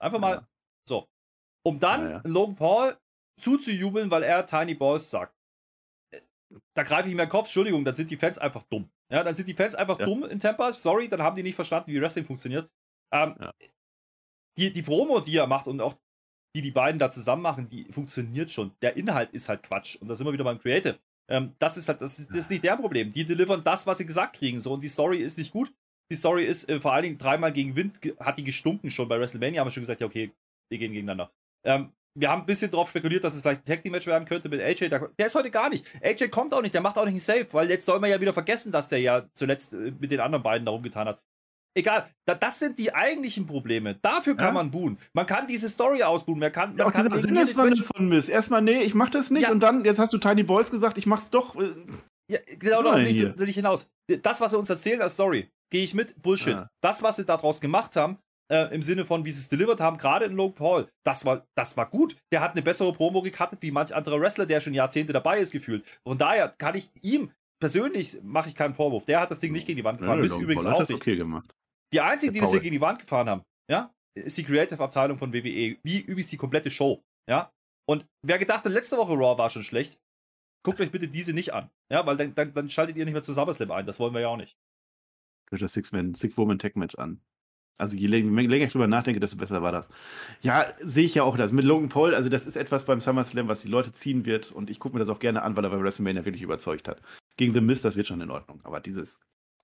[0.00, 0.48] Einfach mal, Ja.
[0.88, 1.06] so.
[1.64, 2.20] Um dann Ja, ja.
[2.24, 2.96] Logan Paul
[3.38, 5.34] zuzujubeln, weil er Tiny Balls sagt.
[6.14, 6.20] Äh,
[6.74, 8.90] Da greife ich mir den Kopf, Entschuldigung, dann sind die Fans einfach dumm.
[9.10, 11.92] Ja, dann sind die Fans einfach dumm in Tampa, sorry, dann haben die nicht verstanden,
[11.92, 12.70] wie Wrestling funktioniert.
[13.12, 13.36] Ähm,
[14.56, 15.94] die, die Promo, die er macht und auch
[16.54, 18.72] die die beiden da zusammen machen, die funktioniert schon.
[18.82, 19.96] Der Inhalt ist halt Quatsch.
[19.96, 20.98] Und da sind wir wieder beim Creative.
[21.28, 23.10] Ähm, das ist halt, das ist, das ist nicht der Problem.
[23.10, 24.60] Die delivern das, was sie gesagt kriegen.
[24.60, 25.72] So, und die Story ist nicht gut.
[26.10, 29.08] Die Story ist äh, vor allen Dingen dreimal gegen Wind, hat die gestunken schon.
[29.08, 30.32] Bei WrestleMania haben wir schon gesagt, ja, okay,
[30.70, 31.32] wir gehen gegeneinander.
[31.64, 34.26] Ähm, wir haben ein bisschen drauf spekuliert, dass es vielleicht ein Tag Team Match werden
[34.26, 34.90] könnte mit AJ.
[34.90, 35.86] Der, ist heute gar nicht.
[36.02, 38.20] AJ kommt auch nicht, der macht auch nicht einen Save, weil jetzt soll man ja
[38.20, 41.22] wieder vergessen, dass der ja zuletzt äh, mit den anderen beiden darum getan hat.
[41.74, 43.94] Egal, da, das sind die eigentlichen Probleme.
[44.02, 44.52] Dafür kann Ja.
[44.52, 44.98] man buhen.
[45.14, 46.38] Man kann diese Story ausbuhen.
[46.38, 48.28] Man kann, man auch kann dieser Sinneswandel von Miss.
[48.28, 49.42] Erstmal, nee, ich mach das nicht.
[49.44, 49.50] Ja.
[49.52, 51.56] Und dann, jetzt hast du Tiny Balls gesagt, ich mach's doch.
[51.56, 51.72] Äh,
[52.30, 53.90] Ja, genau darauf will will ich hinaus.
[54.22, 56.54] Das, was sie uns erzählen als Story, gehe ich mit, Bullshit.
[56.54, 56.68] Ja.
[56.82, 58.18] Das, was sie daraus gemacht haben,
[58.50, 61.44] äh, im Sinne von, wie sie es delivered haben, gerade in Logan Paul, das war,
[61.56, 62.16] das war gut.
[62.32, 65.52] Der hat eine bessere Promo gecuttet, wie manch anderer Wrestler, der schon Jahrzehnte dabei ist,
[65.52, 65.84] gefühlt.
[66.06, 69.04] Von daher kann ich ihm persönlich, mache ich keinen Vorwurf.
[69.04, 70.16] Der hat das Ding nicht gegen die Wand gefahren.
[70.16, 71.00] nö, Miss Logan übrigens Paul hat auch das nicht.
[71.02, 71.54] okay gemacht.
[71.92, 75.18] Die einzigen, die Der das hier gegen die Wand gefahren haben, ja, ist die Creative-Abteilung
[75.18, 75.78] von WWE.
[75.82, 77.52] Wie übrigens die komplette Show, ja.
[77.86, 80.00] Und wer gedacht hat, letzte Woche Raw war schon schlecht,
[80.62, 81.70] guckt euch bitte diese nicht an.
[81.90, 83.86] Ja, weil dann, dann, dann schaltet ihr nicht mehr zu SummerSlam ein.
[83.86, 84.56] Das wollen wir ja auch nicht.
[85.50, 87.20] Durch das Six-Man, Six-Woman-Tag-Match an.
[87.78, 89.88] Also je länger, je länger ich drüber nachdenke, desto besser war das.
[90.40, 91.52] Ja, sehe ich ja auch das.
[91.52, 94.52] Mit Logan Paul, also das ist etwas beim SummerSlam, was die Leute ziehen wird.
[94.52, 97.02] Und ich gucke mir das auch gerne an, weil er bei WrestleMania wirklich überzeugt hat.
[97.36, 98.60] Gegen The Miz, das wird schon in Ordnung.
[98.62, 99.18] Aber dieses,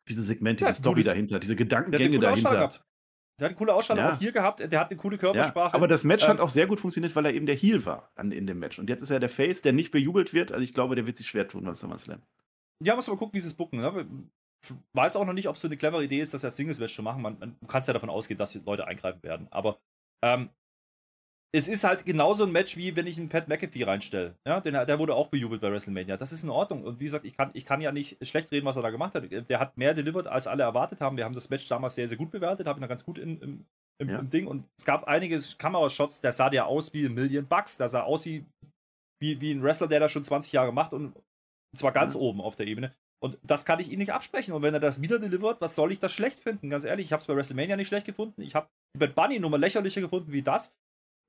[0.08, 2.50] dieses Segment, Ja, diese Story gutes- dahinter, diese Gedankengänge dahinter.
[2.50, 2.84] gehabt.
[3.38, 4.12] Der hat eine coole Ausstrahlung Ja.
[4.14, 4.60] auch hier gehabt.
[4.60, 5.74] Der hat eine coole Ja, Körpersprache.
[5.74, 8.10] aber das Match Ähm, hat auch sehr gut funktioniert, weil er eben der Heel war
[8.16, 8.78] an, in dem Match.
[8.80, 10.50] Und jetzt ist er der Face, der nicht bejubelt wird.
[10.50, 12.20] Also ich glaube, der wird sich schwer tun beim SummerSlam.
[12.82, 13.80] Ja, muss mal gucken, wie sie es bucken.
[13.80, 14.06] Ne?
[14.92, 17.02] Weiß auch noch nicht, ob es so eine clevere Idee ist, das als Singles-Match zu
[17.04, 17.22] machen.
[17.22, 19.46] Man, man du kannst ja davon ausgehen, dass die Leute eingreifen werden.
[19.52, 19.78] Aber
[20.24, 20.48] ähm,
[21.50, 24.34] es ist halt genauso ein Match, wie wenn ich einen Pat McAfee reinstelle.
[24.46, 26.16] Ja, den, der wurde auch bejubelt bei WrestleMania.
[26.18, 26.84] Das ist in Ordnung.
[26.84, 29.14] Und wie gesagt, ich kann, ich kann ja nicht schlecht reden, was er da gemacht
[29.14, 29.24] hat.
[29.30, 31.16] Der hat mehr delivered, als alle erwartet haben.
[31.16, 33.40] Wir haben das Match damals sehr, sehr gut bewertet, haben ihn da ganz gut in,
[33.40, 33.64] im,
[33.98, 34.18] im, Ja.
[34.18, 34.46] im Ding.
[34.46, 37.78] Und es gab einige Kamerashots, der sah ja aus wie ein Million Bucks.
[37.78, 38.44] Der sah aus wie,
[39.22, 41.14] wie, wie ein Wrestler, der das schon 20 Jahre macht und
[41.74, 42.20] zwar ganz Ja.
[42.20, 42.94] oben auf der Ebene.
[43.20, 44.52] Und das kann ich ihm nicht absprechen.
[44.52, 46.68] Und wenn er das wieder delivert, was soll ich das schlecht finden?
[46.70, 48.42] Ganz ehrlich, ich habe es bei WrestleMania nicht schlecht gefunden.
[48.42, 50.76] Ich habe die Bad Bunny Nummer lächerlicher gefunden wie das.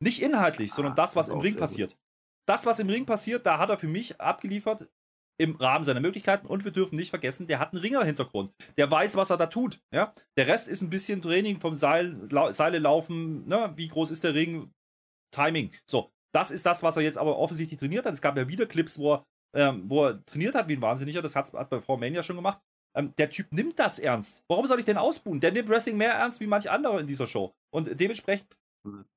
[0.02, 1.98] Nicht inhaltlich, sondern Ah, das, was im Ring passiert.
[2.48, 4.88] Das, was im Ring passiert, da hat er für mich abgeliefert
[5.40, 6.48] im Rahmen seiner Möglichkeiten.
[6.48, 8.52] Und wir dürfen nicht vergessen, der hat einen Ringer-Hintergrund.
[8.78, 9.80] Der weiß, was er da tut.
[9.94, 10.14] Ja?
[10.38, 12.16] Der Rest ist ein bisschen Training vom Seil,
[12.52, 13.48] Seile laufen.
[13.48, 13.72] Ne?
[13.76, 14.72] Wie groß ist der Ring?
[15.34, 15.72] Timing.
[15.86, 18.14] So, das ist das, was er jetzt aber offensichtlich trainiert hat.
[18.14, 19.24] Es gab ja wieder Clips, wo er,
[19.56, 21.22] ähm, wo er trainiert hat wie ein Wahnsinniger.
[21.22, 22.60] Das hat's- hat bei Frau Mania schon gemacht.
[22.98, 24.44] Ähm, der Typ nimmt das ernst.
[24.50, 25.40] Warum soll ich den ausbuhen?
[25.40, 27.54] Der nimmt Wrestling mehr ernst wie manch andere in dieser Show.
[27.72, 28.58] Und dementsprechend.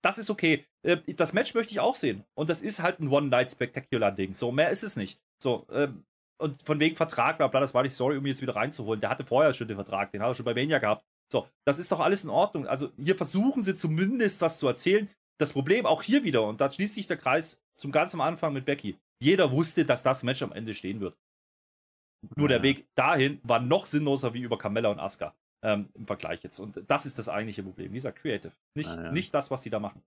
[0.02, 0.64] Das ist okay.
[0.82, 2.24] Äh, das Match möchte ich auch sehen.
[2.34, 4.34] Und das ist halt ein One-Night-Spectacular-Ding.
[4.34, 5.20] So, mehr ist es nicht.
[5.42, 6.04] So, ähm,
[6.38, 9.00] und von wegen Vertrag, bla bla, das war nicht sorry, um ihn jetzt wieder reinzuholen.
[9.00, 11.04] Der hatte vorher schon den Vertrag, den hat er schon bei Mania gehabt.
[11.30, 12.66] So, das ist doch alles in Ordnung.
[12.66, 15.08] Also hier versuchen sie zumindest was zu erzählen.
[15.38, 18.52] Das Problem auch hier wieder, und da schließt sich der Kreis zum ganz am Anfang
[18.52, 18.98] mit Becky.
[19.20, 21.16] Jeder wusste, dass das Match am Ende stehen wird.
[22.36, 22.58] Nur ja.
[22.58, 26.58] der Weg dahin war noch sinnloser wie über Carmella und Asuka ähm, im Vergleich jetzt.
[26.58, 27.92] Und das ist das eigentliche Problem.
[27.92, 28.52] Wie gesagt, Creative.
[28.74, 29.12] Nicht, ja.
[29.12, 30.02] nicht das, was die da machen.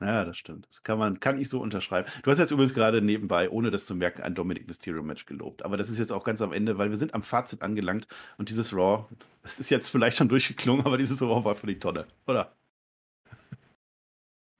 [0.00, 0.68] Ja, das stimmt.
[0.68, 2.06] Das kann man, kann ich so unterschreiben.
[2.22, 5.64] Du hast jetzt übrigens gerade nebenbei, ohne das zu merken, ein Dominic Mysterio Match gelobt.
[5.64, 8.06] Aber das ist jetzt auch ganz am Ende, weil wir sind am Fazit angelangt
[8.36, 9.06] und dieses Raw,
[9.42, 12.54] das ist jetzt vielleicht schon durchgeklungen, aber dieses Raw war für die Tonne, oder?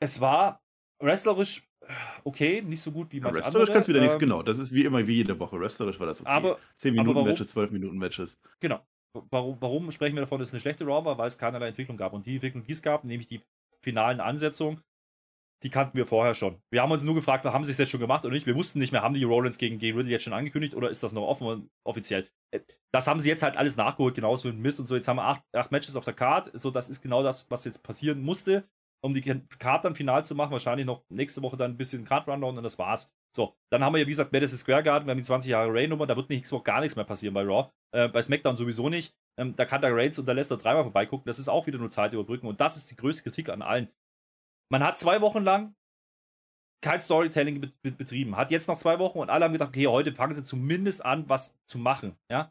[0.00, 0.62] Es war
[1.00, 1.62] wrestlerisch
[2.24, 4.42] okay, nicht so gut wie manche ja, Wrestlerisch kannst du wieder ähm, nichts, genau.
[4.42, 5.58] Das ist wie immer, wie jede Woche.
[5.58, 6.30] Wrestlerisch war das okay.
[6.30, 8.40] Aber, 10 Minuten Matches, 12 Minuten Matches.
[8.60, 8.80] Genau.
[9.30, 11.18] Warum, warum sprechen wir davon, dass es eine schlechte Raw war?
[11.18, 12.12] Weil es keinerlei Entwicklung gab.
[12.12, 13.40] Und die Entwicklung, die es gab, nämlich die
[13.82, 14.82] finalen Ansetzungen,
[15.62, 16.60] die kannten wir vorher schon.
[16.70, 18.46] Wir haben uns nur gefragt, haben sie es jetzt schon gemacht oder nicht.
[18.46, 21.02] Wir wussten nicht mehr, haben die Rollins gegen, gegen Riddle jetzt schon angekündigt oder ist
[21.02, 22.28] das noch offen offiziell?
[22.50, 22.60] Äh,
[22.92, 24.94] das haben sie jetzt halt alles nachgeholt, genauso wie Mist und so.
[24.94, 26.50] Jetzt haben wir acht, acht Matches auf der Card.
[26.52, 28.68] So, das ist genau das, was jetzt passieren musste,
[29.02, 30.52] um die Card dann final zu machen.
[30.52, 33.14] Wahrscheinlich noch nächste Woche dann ein bisschen Card Rundown und das war's.
[33.36, 35.06] So, dann haben wir ja, wie gesagt, Madison Square Garden.
[35.06, 36.06] Wir haben die 20 Jahre Rain-Nummer.
[36.06, 37.70] Da wird nächste Woche gar nichts mehr passieren bei Raw.
[37.94, 39.14] Äh, bei SmackDown sowieso nicht.
[39.38, 41.26] Ähm, da kann der Reigns und der Lester dreimal vorbeigucken.
[41.26, 42.46] Das ist auch wieder nur Zeit überbrücken.
[42.46, 43.88] Und das ist die größte Kritik an allen.
[44.72, 45.74] Man hat zwei Wochen lang
[46.82, 48.36] kein Storytelling betrieben.
[48.36, 51.28] Hat jetzt noch zwei Wochen und alle haben gedacht, okay, heute fangen sie zumindest an,
[51.28, 52.16] was zu machen.
[52.30, 52.50] Ja?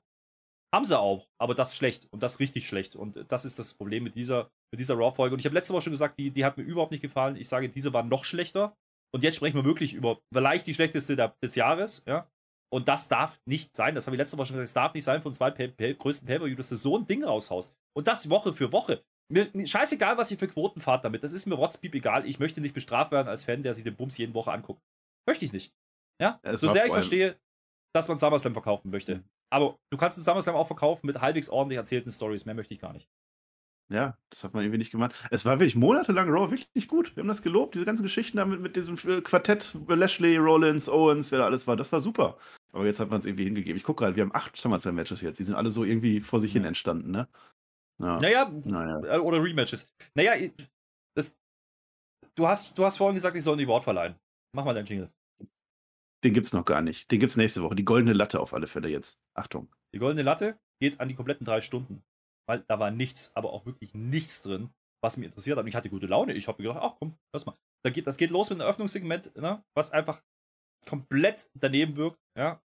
[0.72, 2.96] Haben sie auch, aber das schlecht und das richtig schlecht.
[2.96, 5.34] Und das ist das Problem mit dieser, mit dieser Raw-Folge.
[5.34, 7.38] Und ich habe letzte Woche schon gesagt, die, die hat mir überhaupt nicht gefallen.
[7.38, 8.76] Ich sage, diese war noch schlechter.
[9.14, 12.04] Und jetzt sprechen wir wirklich über vielleicht die schlechteste der, des Jahres.
[12.06, 12.30] Ja?
[12.74, 13.96] Und das darf nicht sein.
[13.96, 14.68] Das habe ich letzte Woche schon gesagt.
[14.68, 17.24] Es darf nicht sein von zwei pay pay größten Pay-Per-View, dass du so ein Ding
[17.24, 17.76] raushaust.
[17.96, 19.04] Und das Woche für Woche.
[19.32, 21.24] Mir, mir, scheißegal, was ihr für Quoten fahrt damit.
[21.24, 22.28] Das ist mir Rotzpiep egal.
[22.28, 24.82] Ich möchte nicht bestraft werden als Fan, der sich den Bums jeden Woche anguckt.
[25.28, 25.74] Möchte ich nicht.
[26.22, 26.40] Ja?
[26.44, 27.40] ja so sehr ich verstehe,
[27.94, 29.16] dass man SummerSlam verkaufen möchte.
[29.16, 29.24] Mhm.
[29.52, 32.46] Aber du kannst den SummerSlam auch verkaufen mit halbwegs ordentlich erzählten Stories.
[32.46, 33.10] Mehr möchte ich gar nicht.
[33.92, 35.14] Ja, das hat man irgendwie nicht gemacht.
[35.30, 37.16] Es war wirklich monatelang Raw wirklich gut.
[37.16, 41.32] Wir haben das gelobt, diese ganzen Geschichten damit mit diesem äh, Quartett, Lashley, Rollins, Owens,
[41.32, 41.76] wer da alles war.
[41.76, 42.38] Das war super.
[42.72, 43.78] Aber jetzt hat man es irgendwie hingegeben.
[43.78, 45.38] Ich gucke gerade, wir haben acht SummerSlam-Matches jetzt.
[45.38, 47.28] Die sind alle so irgendwie vor sich hin entstanden, ne?
[48.00, 48.18] Ja.
[48.20, 49.88] Naja, naja, äh, oder Rematches.
[50.16, 50.34] Naja,
[51.16, 51.38] das,
[52.34, 54.16] du, hast, du hast vorhin gesagt, ich soll die Wort verleihen.
[54.52, 55.12] Mach mal deinen Jingle.
[56.24, 57.12] Den gibt's noch gar nicht.
[57.12, 57.76] Den gibt's nächste Woche.
[57.76, 59.20] Die goldene Latte auf alle Fälle jetzt.
[59.36, 59.70] Achtung.
[59.94, 62.04] Die goldene Latte geht an die kompletten drei Stunden.
[62.48, 64.70] Weil da war nichts, aber auch wirklich nichts drin,
[65.04, 65.64] was mich interessiert hat.
[65.64, 66.34] Und ich hatte gute Laune.
[66.34, 67.56] Ich habe gedacht, ach komm, lass mal.
[67.84, 70.22] Da geht, das geht los mit einem Eröffnungssegment, ne, was einfach
[70.88, 72.20] komplett daneben wirkt.
[72.38, 72.62] Ja,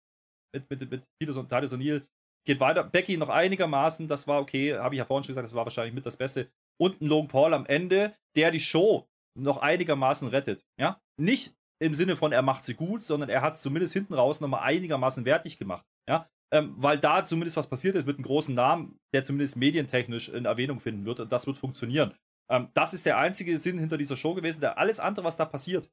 [0.54, 2.06] mit, mit, mit Titus und Titus O'Neill
[2.48, 2.82] Geht weiter.
[2.82, 5.92] Becky noch einigermaßen, das war okay, habe ich ja vorhin schon gesagt, das war wahrscheinlich
[5.92, 6.50] mit das Beste.
[6.80, 9.06] Und ein Logan Paul am Ende, der die Show
[9.38, 10.64] noch einigermaßen rettet.
[10.80, 10.98] Ja?
[11.20, 14.40] Nicht im Sinne von, er macht sie gut, sondern er hat es zumindest hinten raus
[14.40, 15.86] nochmal einigermaßen wertig gemacht.
[16.08, 16.26] Ja?
[16.52, 20.46] Ähm, weil da zumindest was passiert ist mit einem großen Namen, der zumindest medientechnisch in
[20.46, 22.14] Erwähnung finden wird und das wird funktionieren.
[22.50, 24.62] Ähm, das ist der einzige Sinn hinter dieser Show gewesen.
[24.62, 25.90] Der alles andere, was da passiert,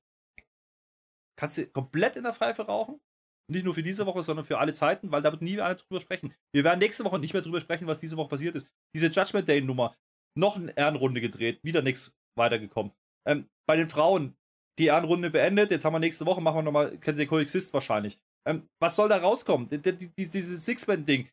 [1.37, 3.01] kannst du komplett in der Pfeife rauchen
[3.47, 6.01] nicht nur für diese Woche, sondern für alle Zeiten, weil da wird nie einer drüber
[6.01, 6.33] sprechen.
[6.53, 8.69] Wir werden nächste Woche nicht mehr drüber sprechen, was diese Woche passiert ist.
[8.95, 9.95] Diese Judgment Day-Nummer,
[10.37, 12.91] noch eine Ehrenrunde gedreht, wieder nichts weitergekommen.
[13.27, 14.35] Ähm, bei den Frauen,
[14.79, 18.19] die Ehrenrunde beendet, jetzt haben wir nächste Woche, machen wir nochmal, kennen Sie Coexist wahrscheinlich.
[18.47, 19.67] Ähm, was soll da rauskommen?
[19.69, 21.29] Die, dieses Six-Man-Ding,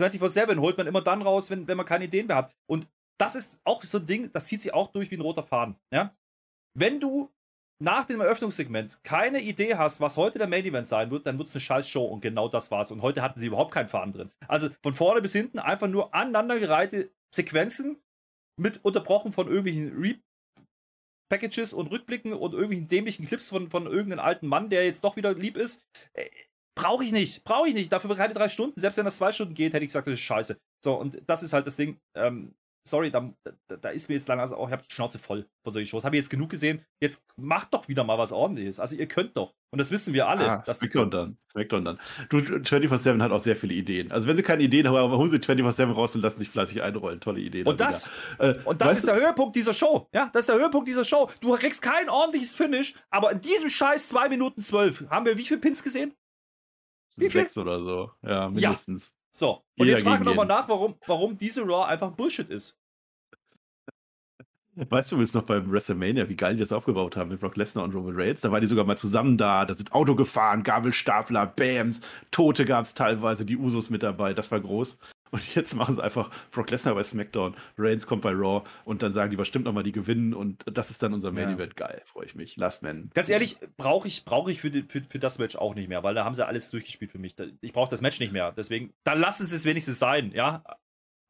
[0.00, 2.56] 24-7 holt man immer dann raus, wenn, wenn man keine Ideen mehr hat.
[2.68, 2.88] Und
[3.18, 5.76] das ist auch so ein Ding, das zieht sich auch durch wie ein roter Faden.
[5.92, 6.16] Ja?
[6.76, 7.30] Wenn du
[7.82, 11.48] nach dem Eröffnungssegment keine Idee hast, was heute der Main Event sein wird, dann wird
[11.48, 12.90] es eine Scheiß-Show und genau das war's.
[12.90, 14.30] Und heute hatten sie überhaupt keinen Faden drin.
[14.48, 18.00] Also von vorne bis hinten einfach nur aneinandergereihte Sequenzen
[18.56, 19.90] mit unterbrochen von irgendwelchen
[21.30, 25.16] Re-Packages und Rückblicken und irgendwelchen dämlichen Clips von, von irgendeinem alten Mann, der jetzt doch
[25.16, 25.82] wieder lieb ist.
[26.12, 26.28] Äh,
[26.76, 27.92] Brauche ich nicht, brauche ich nicht.
[27.92, 28.80] Dafür keine drei Stunden.
[28.80, 30.58] Selbst wenn das zwei Stunden geht, hätte ich gesagt, das ist scheiße.
[30.82, 32.00] So, und das ist halt das Ding.
[32.16, 32.54] Ähm,
[32.86, 35.46] sorry, da, da, da, ist mir jetzt lange, also auch, ich habe die Schnauze voll
[35.62, 36.04] von solchen Shows.
[36.04, 36.84] Habe ich jetzt genug gesehen.
[37.00, 38.78] Jetzt macht doch wieder mal was ordentliches.
[38.78, 39.54] Also ihr könnt doch.
[39.70, 40.48] Und das wissen wir alle.
[40.48, 41.38] Ah, dass Smackdown dann.
[41.50, 41.98] Smackdown dann.
[42.28, 44.12] Du, 24-7 hat auch sehr viele Ideen.
[44.12, 47.20] Also wenn sie keine Ideen haben, holen sie 24-7 raus und lassen sich fleißig einrollen.
[47.20, 47.66] Tolle Ideen.
[47.66, 50.08] Und das, äh, und das ist der Höhepunkt dieser Show.
[50.12, 51.30] Ja, das ist der Höhepunkt dieser Show.
[51.40, 55.44] Du kriegst kein ordentliches Finish, aber in diesem Scheiß 2 Minuten 12 haben wir wie
[55.44, 56.14] viele Pins gesehen?
[57.16, 57.42] Wie viel?
[57.42, 58.10] Sechs oder so.
[58.22, 59.08] Ja, mindestens.
[59.08, 59.23] Ja.
[59.36, 62.78] So, und Jeder jetzt fragen wir nochmal nach, warum, warum diese Raw einfach Bullshit ist.
[64.76, 67.56] Weißt du, wie es noch beim WrestleMania, wie geil die das aufgebaut haben mit Brock
[67.56, 68.42] Lesnar und Roman Reigns?
[68.42, 72.84] Da waren die sogar mal zusammen da, da sind Auto gefahren, Gabelstapler, Bams, Tote gab
[72.84, 75.00] es teilweise, die Usos mit dabei, das war groß.
[75.34, 79.12] Und jetzt machen sie einfach Brock Lesnar bei SmackDown, Reigns kommt bei Raw und dann
[79.12, 81.72] sagen die, was stimmt nochmal, die gewinnen und das ist dann unser Main Event.
[81.76, 81.88] Ja.
[81.88, 82.56] Geil, freue ich mich.
[82.56, 83.10] Last Man.
[83.14, 86.04] Ganz ehrlich, brauche ich, brauch ich für, die, für, für das Match auch nicht mehr,
[86.04, 87.34] weil da haben sie alles durchgespielt für mich.
[87.62, 88.52] Ich brauche das Match nicht mehr.
[88.52, 90.62] Deswegen, dann lassen sie es wenigstens sein, ja.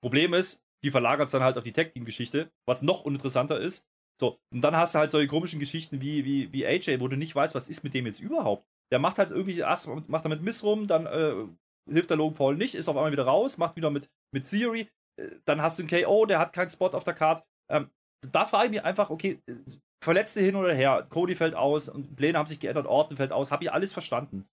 [0.03, 3.89] Problem ist, die verlagert es dann halt auf die Tag-Team-Geschichte, was noch uninteressanter ist.
[4.21, 7.17] So, und dann hast du halt solche komischen Geschichten wie, wie, wie AJ, wo du
[7.17, 8.67] nicht weißt, was ist mit dem jetzt überhaupt.
[8.93, 11.47] Der macht halt irgendwie erst macht damit Miss rum, dann äh,
[11.91, 14.89] hilft der Logan Paul nicht, ist auf einmal wieder raus, macht wieder mit, mit Theory.
[15.21, 17.45] Äh, dann hast du einen KO, der hat keinen Spot auf der Card.
[17.71, 17.91] Ähm,
[18.31, 19.55] da frage ich mich einfach, okay, äh,
[20.03, 23.51] Verletzte hin oder her, Cody fällt aus und Pläne haben sich geändert, Orten fällt aus,
[23.51, 24.47] habe ich alles verstanden.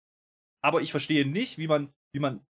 [0.64, 2.46] Aber ich verstehe nicht, wie man, wie man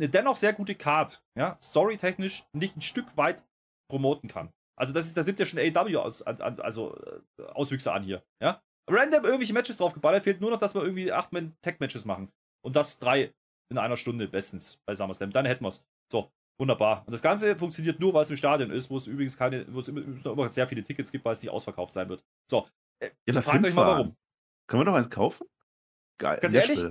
[0.00, 3.44] eine dennoch sehr gute Card, ja, storytechnisch nicht ein Stück weit
[3.88, 4.50] promoten kann.
[4.76, 8.60] Also das ist, da sind ja schon AW aus, also äh, Auswüchse an hier, ja.
[8.90, 12.32] Random irgendwelche Matches draufgeballert, fehlt nur noch, dass wir irgendwie 8 man tag matches machen.
[12.64, 13.32] Und das drei
[13.72, 15.32] in einer Stunde bestens bei SummerSlam.
[15.32, 15.84] Dann hätten wir es.
[16.10, 17.02] So, wunderbar.
[17.06, 19.80] Und das Ganze funktioniert nur, weil es im Stadion ist, wo es übrigens keine, wo
[19.80, 22.24] es immer sehr viele Tickets gibt, weil es nicht ausverkauft sein wird.
[22.48, 22.68] So,
[23.00, 24.16] äh, ja, fragt euch mal warum.
[24.68, 25.46] Können wir noch eins kaufen?
[26.18, 26.38] Geil.
[26.40, 26.84] Ganz ehrlich,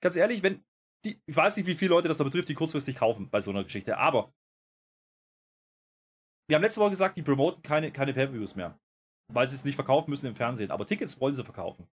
[0.00, 0.64] ganz ehrlich, wenn
[1.04, 3.50] die, ich weiß nicht, wie viele Leute das da betrifft, die kurzfristig kaufen bei so
[3.50, 4.32] einer Geschichte, aber
[6.48, 8.78] wir haben letzte Woche gesagt, die promoten keine, keine Pay-Per-Views mehr,
[9.32, 11.88] weil sie es nicht verkaufen müssen im Fernsehen, aber Tickets wollen sie verkaufen.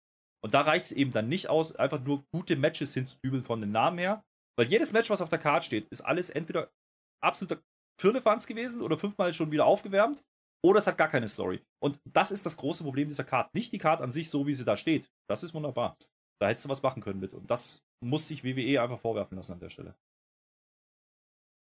[0.43, 3.71] Und da reicht es eben dann nicht aus, einfach nur gute Matches hinzudübeln von den
[3.71, 4.23] Namen her,
[4.57, 6.71] weil jedes Match, was auf der Karte steht, ist alles entweder
[7.21, 7.61] absoluter
[7.99, 10.23] Firlefanz gewesen oder fünfmal schon wieder aufgewärmt
[10.65, 11.61] oder es hat gar keine Story.
[11.81, 13.49] Und das ist das große Problem dieser Karte.
[13.53, 15.09] Nicht die Karte an sich, so wie sie da steht.
[15.29, 15.97] Das ist wunderbar.
[16.41, 17.33] Da hättest du was machen können mit.
[17.33, 19.95] Und das muss sich WWE einfach vorwerfen lassen an der Stelle.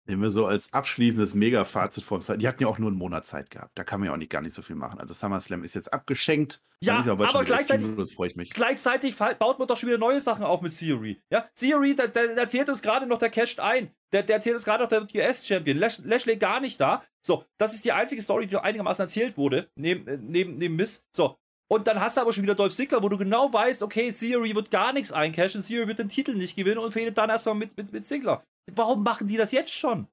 [0.06, 2.18] Nehmen wir so als abschließendes Mega-Fazit vor.
[2.18, 3.78] Die hatten ja auch nur einen Monat Zeit gehabt.
[3.78, 5.00] Da kann man ja auch nicht gar nicht so viel machen.
[5.00, 6.62] Also SummerSlam ist jetzt abgeschenkt.
[6.80, 8.50] Ja, aber gleichzeitig, freue ich mich.
[8.50, 11.22] gleichzeitig baut man doch schon wieder neue Sachen auf mit Theory.
[11.30, 13.90] Ja, Theory, der, der, der erzählt uns gerade noch, der casht ein.
[14.12, 15.78] Der, der erzählt uns gerade noch der US-Champion.
[15.78, 17.02] Lash, Lashley gar nicht da.
[17.24, 21.06] So, das ist die einzige Story, die einigermaßen erzählt wurde, neben, äh, neben, neben Miss.
[21.10, 21.38] So,
[21.74, 24.54] und dann hast du aber schon wieder Dolph Ziggler, wo du genau weißt, okay, Theory
[24.54, 27.76] wird gar nichts eincashen, Theory wird den Titel nicht gewinnen und fehlt dann erstmal mit,
[27.76, 28.44] mit, mit Ziggler.
[28.72, 30.06] Warum machen die das jetzt schon?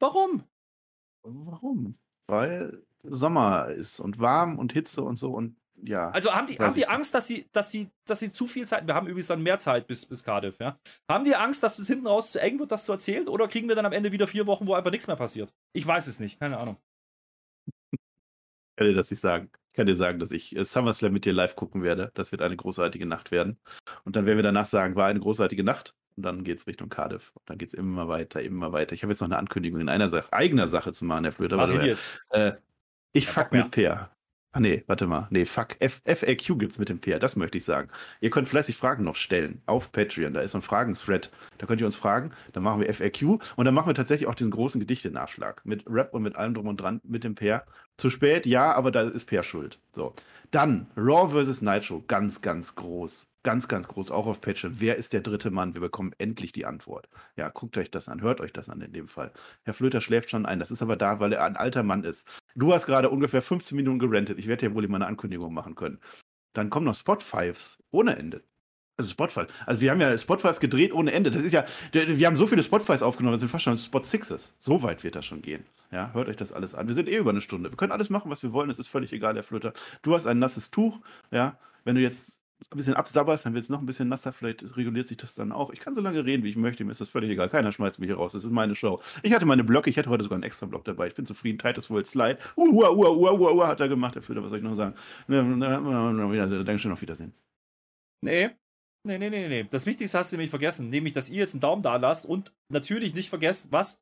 [0.00, 0.44] Warum?
[1.22, 1.98] Warum?
[2.26, 6.10] Weil Sommer ist und warm und Hitze und so und ja.
[6.10, 8.86] Also haben die, haben die Angst, dass sie, dass, sie, dass sie zu viel Zeit,
[8.86, 10.78] wir haben übrigens dann mehr Zeit bis, bis Cardiff, ja.
[11.10, 13.28] Haben die Angst, dass es hinten raus zu eng wird, das zu erzählen?
[13.28, 15.52] Oder kriegen wir dann am Ende wieder vier Wochen, wo einfach nichts mehr passiert?
[15.72, 16.76] Ich weiß es nicht, keine Ahnung.
[17.90, 17.98] Ich
[18.76, 19.50] kann dir das nicht sagen.
[19.72, 22.10] Ich kann dir sagen, dass ich äh, SummerSlam mit dir live gucken werde.
[22.12, 23.58] Das wird eine großartige Nacht werden.
[24.04, 25.94] Und dann werden wir danach sagen, war eine großartige Nacht.
[26.14, 27.32] Und dann geht es Richtung Cardiff.
[27.34, 28.94] Und dann geht es immer weiter, immer weiter.
[28.94, 31.56] Ich habe jetzt noch eine Ankündigung in einer Sache, eigener Sache zu machen, Herr Flöter.
[31.56, 32.20] Mach ihn jetzt.
[32.32, 32.52] Äh,
[33.12, 34.10] ich ja, fuck mit Peer.
[34.54, 35.28] Ah nee, warte mal.
[35.30, 35.76] Nee, fuck.
[35.80, 37.88] F FAQ gibt's mit dem Peer, das möchte ich sagen.
[38.20, 40.34] Ihr könnt fleißig Fragen noch stellen auf Patreon.
[40.34, 41.30] Da ist so ein Fragen-Thread.
[41.56, 42.32] Da könnt ihr uns fragen.
[42.52, 45.64] Dann machen wir FAQ und dann machen wir tatsächlich auch diesen großen Gedichte-Nachschlag.
[45.64, 47.64] Mit Rap und mit allem drum und dran mit dem Peer.
[47.96, 49.78] Zu spät, ja, aber da ist Peer schuld.
[49.94, 50.14] So.
[50.50, 51.62] Dann Raw vs.
[51.62, 52.04] Nitro.
[52.06, 54.74] Ganz, ganz groß ganz, ganz groß, auch auf Patreon.
[54.78, 55.74] Wer ist der dritte Mann?
[55.74, 57.08] Wir bekommen endlich die Antwort.
[57.36, 59.32] Ja, guckt euch das an, hört euch das an in dem Fall.
[59.64, 60.58] Herr Flöter schläft schon ein.
[60.58, 62.26] Das ist aber da, weil er ein alter Mann ist.
[62.54, 64.38] Du hast gerade ungefähr 15 Minuten gerentet.
[64.38, 65.98] Ich werde dir wohl immer eine Ankündigung machen können.
[66.52, 68.42] Dann kommen noch Spot-Fives ohne Ende.
[68.98, 69.46] Also Spotify.
[69.64, 71.30] Also wir haben ja Spotifys gedreht ohne Ende.
[71.30, 74.54] Das ist ja, wir haben so viele Spotifys aufgenommen, das sind fast schon Spot Sixes.
[74.58, 75.64] So weit wird das schon gehen.
[75.90, 76.88] Ja, hört euch das alles an.
[76.88, 77.70] Wir sind eh über eine Stunde.
[77.70, 78.70] Wir können alles machen, was wir wollen.
[78.70, 79.72] Es ist völlig egal, Herr Flöter.
[80.02, 81.00] Du hast ein nasses Tuch.
[81.30, 84.76] Ja, wenn du jetzt ein bisschen absabberst, dann wird es noch ein bisschen nasser, vielleicht
[84.76, 85.70] reguliert sich das dann auch.
[85.70, 87.48] Ich kann so lange reden, wie ich möchte, mir ist das völlig egal.
[87.48, 88.32] Keiner schmeißt mich hier raus.
[88.32, 89.00] Das ist meine Show.
[89.22, 91.06] Ich hatte meine Blöcke, ich hätte heute sogar einen extra Block dabei.
[91.06, 91.58] Ich bin zufrieden.
[91.58, 92.38] Titus World Slide.
[92.56, 94.74] Uh, uh, uh, uh, uh, uh, hat er gemacht, der Filter, was soll ich noch
[94.74, 94.94] sagen?
[96.64, 97.34] Dankeschön, auf Wiedersehen.
[98.22, 98.50] Nee.
[99.04, 99.64] Nee, nee, nee, nee.
[99.64, 102.52] Das Wichtigste hast du nämlich vergessen, nämlich, dass ihr jetzt einen Daumen da lasst und
[102.68, 104.00] natürlich nicht vergesst, was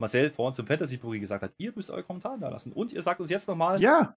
[0.00, 1.54] Marcel vorhin zum Fantasy-Puri gesagt hat.
[1.58, 2.72] Ihr müsst eure Kommentare da lassen.
[2.72, 4.16] Und ihr sagt uns jetzt nochmal, ja.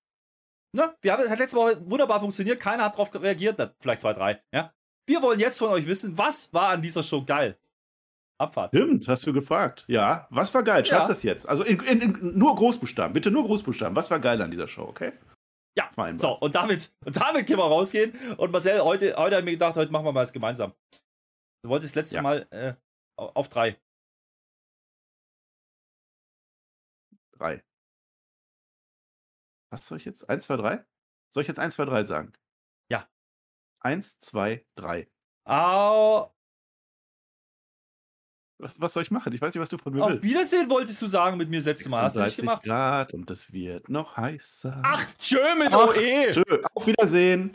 [0.75, 0.93] Ne?
[1.01, 4.11] Wir haben, es hat letzte Woche wunderbar funktioniert, keiner hat darauf reagiert, na, vielleicht zwei,
[4.11, 4.41] drei.
[4.51, 4.73] Ja?
[5.07, 7.57] Wir wollen jetzt von euch wissen, was war an dieser Show geil?
[8.37, 8.71] Abfahrt.
[8.71, 9.85] Stimmt, hast du gefragt.
[9.87, 10.83] Ja, was war geil?
[10.83, 11.07] Schreibt ja.
[11.07, 11.47] das jetzt.
[11.47, 13.95] Also in, in, in, nur Großbuchstaben, bitte nur Großbuchstaben.
[13.95, 15.13] Was war geil an dieser Show, okay?
[15.77, 18.13] Ja, Fein, so, und damit, und damit können wir rausgehen.
[18.35, 20.73] Und Marcel, heute, heute habe ich mir gedacht, heute machen wir mal das gemeinsam.
[21.63, 22.21] Du wolltest letztes ja.
[22.21, 22.73] Mal äh,
[23.15, 23.77] auf drei.
[27.37, 27.63] Drei.
[29.75, 30.29] Was soll ich jetzt?
[30.29, 30.85] 1, 2, 3?
[31.31, 32.33] Soll ich jetzt 1, 2, 3 sagen?
[32.89, 33.09] Ja.
[33.81, 35.09] 1, 2, 3.
[35.43, 36.33] Au.
[38.57, 39.33] Was, was soll ich machen?
[39.33, 40.23] Ich weiß nicht, was du von mir Auf willst.
[40.23, 42.03] Auf Wiedersehen wolltest du sagen mit mir das letzte Mal.
[42.03, 42.63] Hast du nicht gemacht?
[42.63, 44.81] Grad und es wird noch heißer.
[44.81, 46.31] Ach, tschö mit OE.
[46.31, 46.63] Tschö.
[46.73, 47.53] Auf Wiedersehen.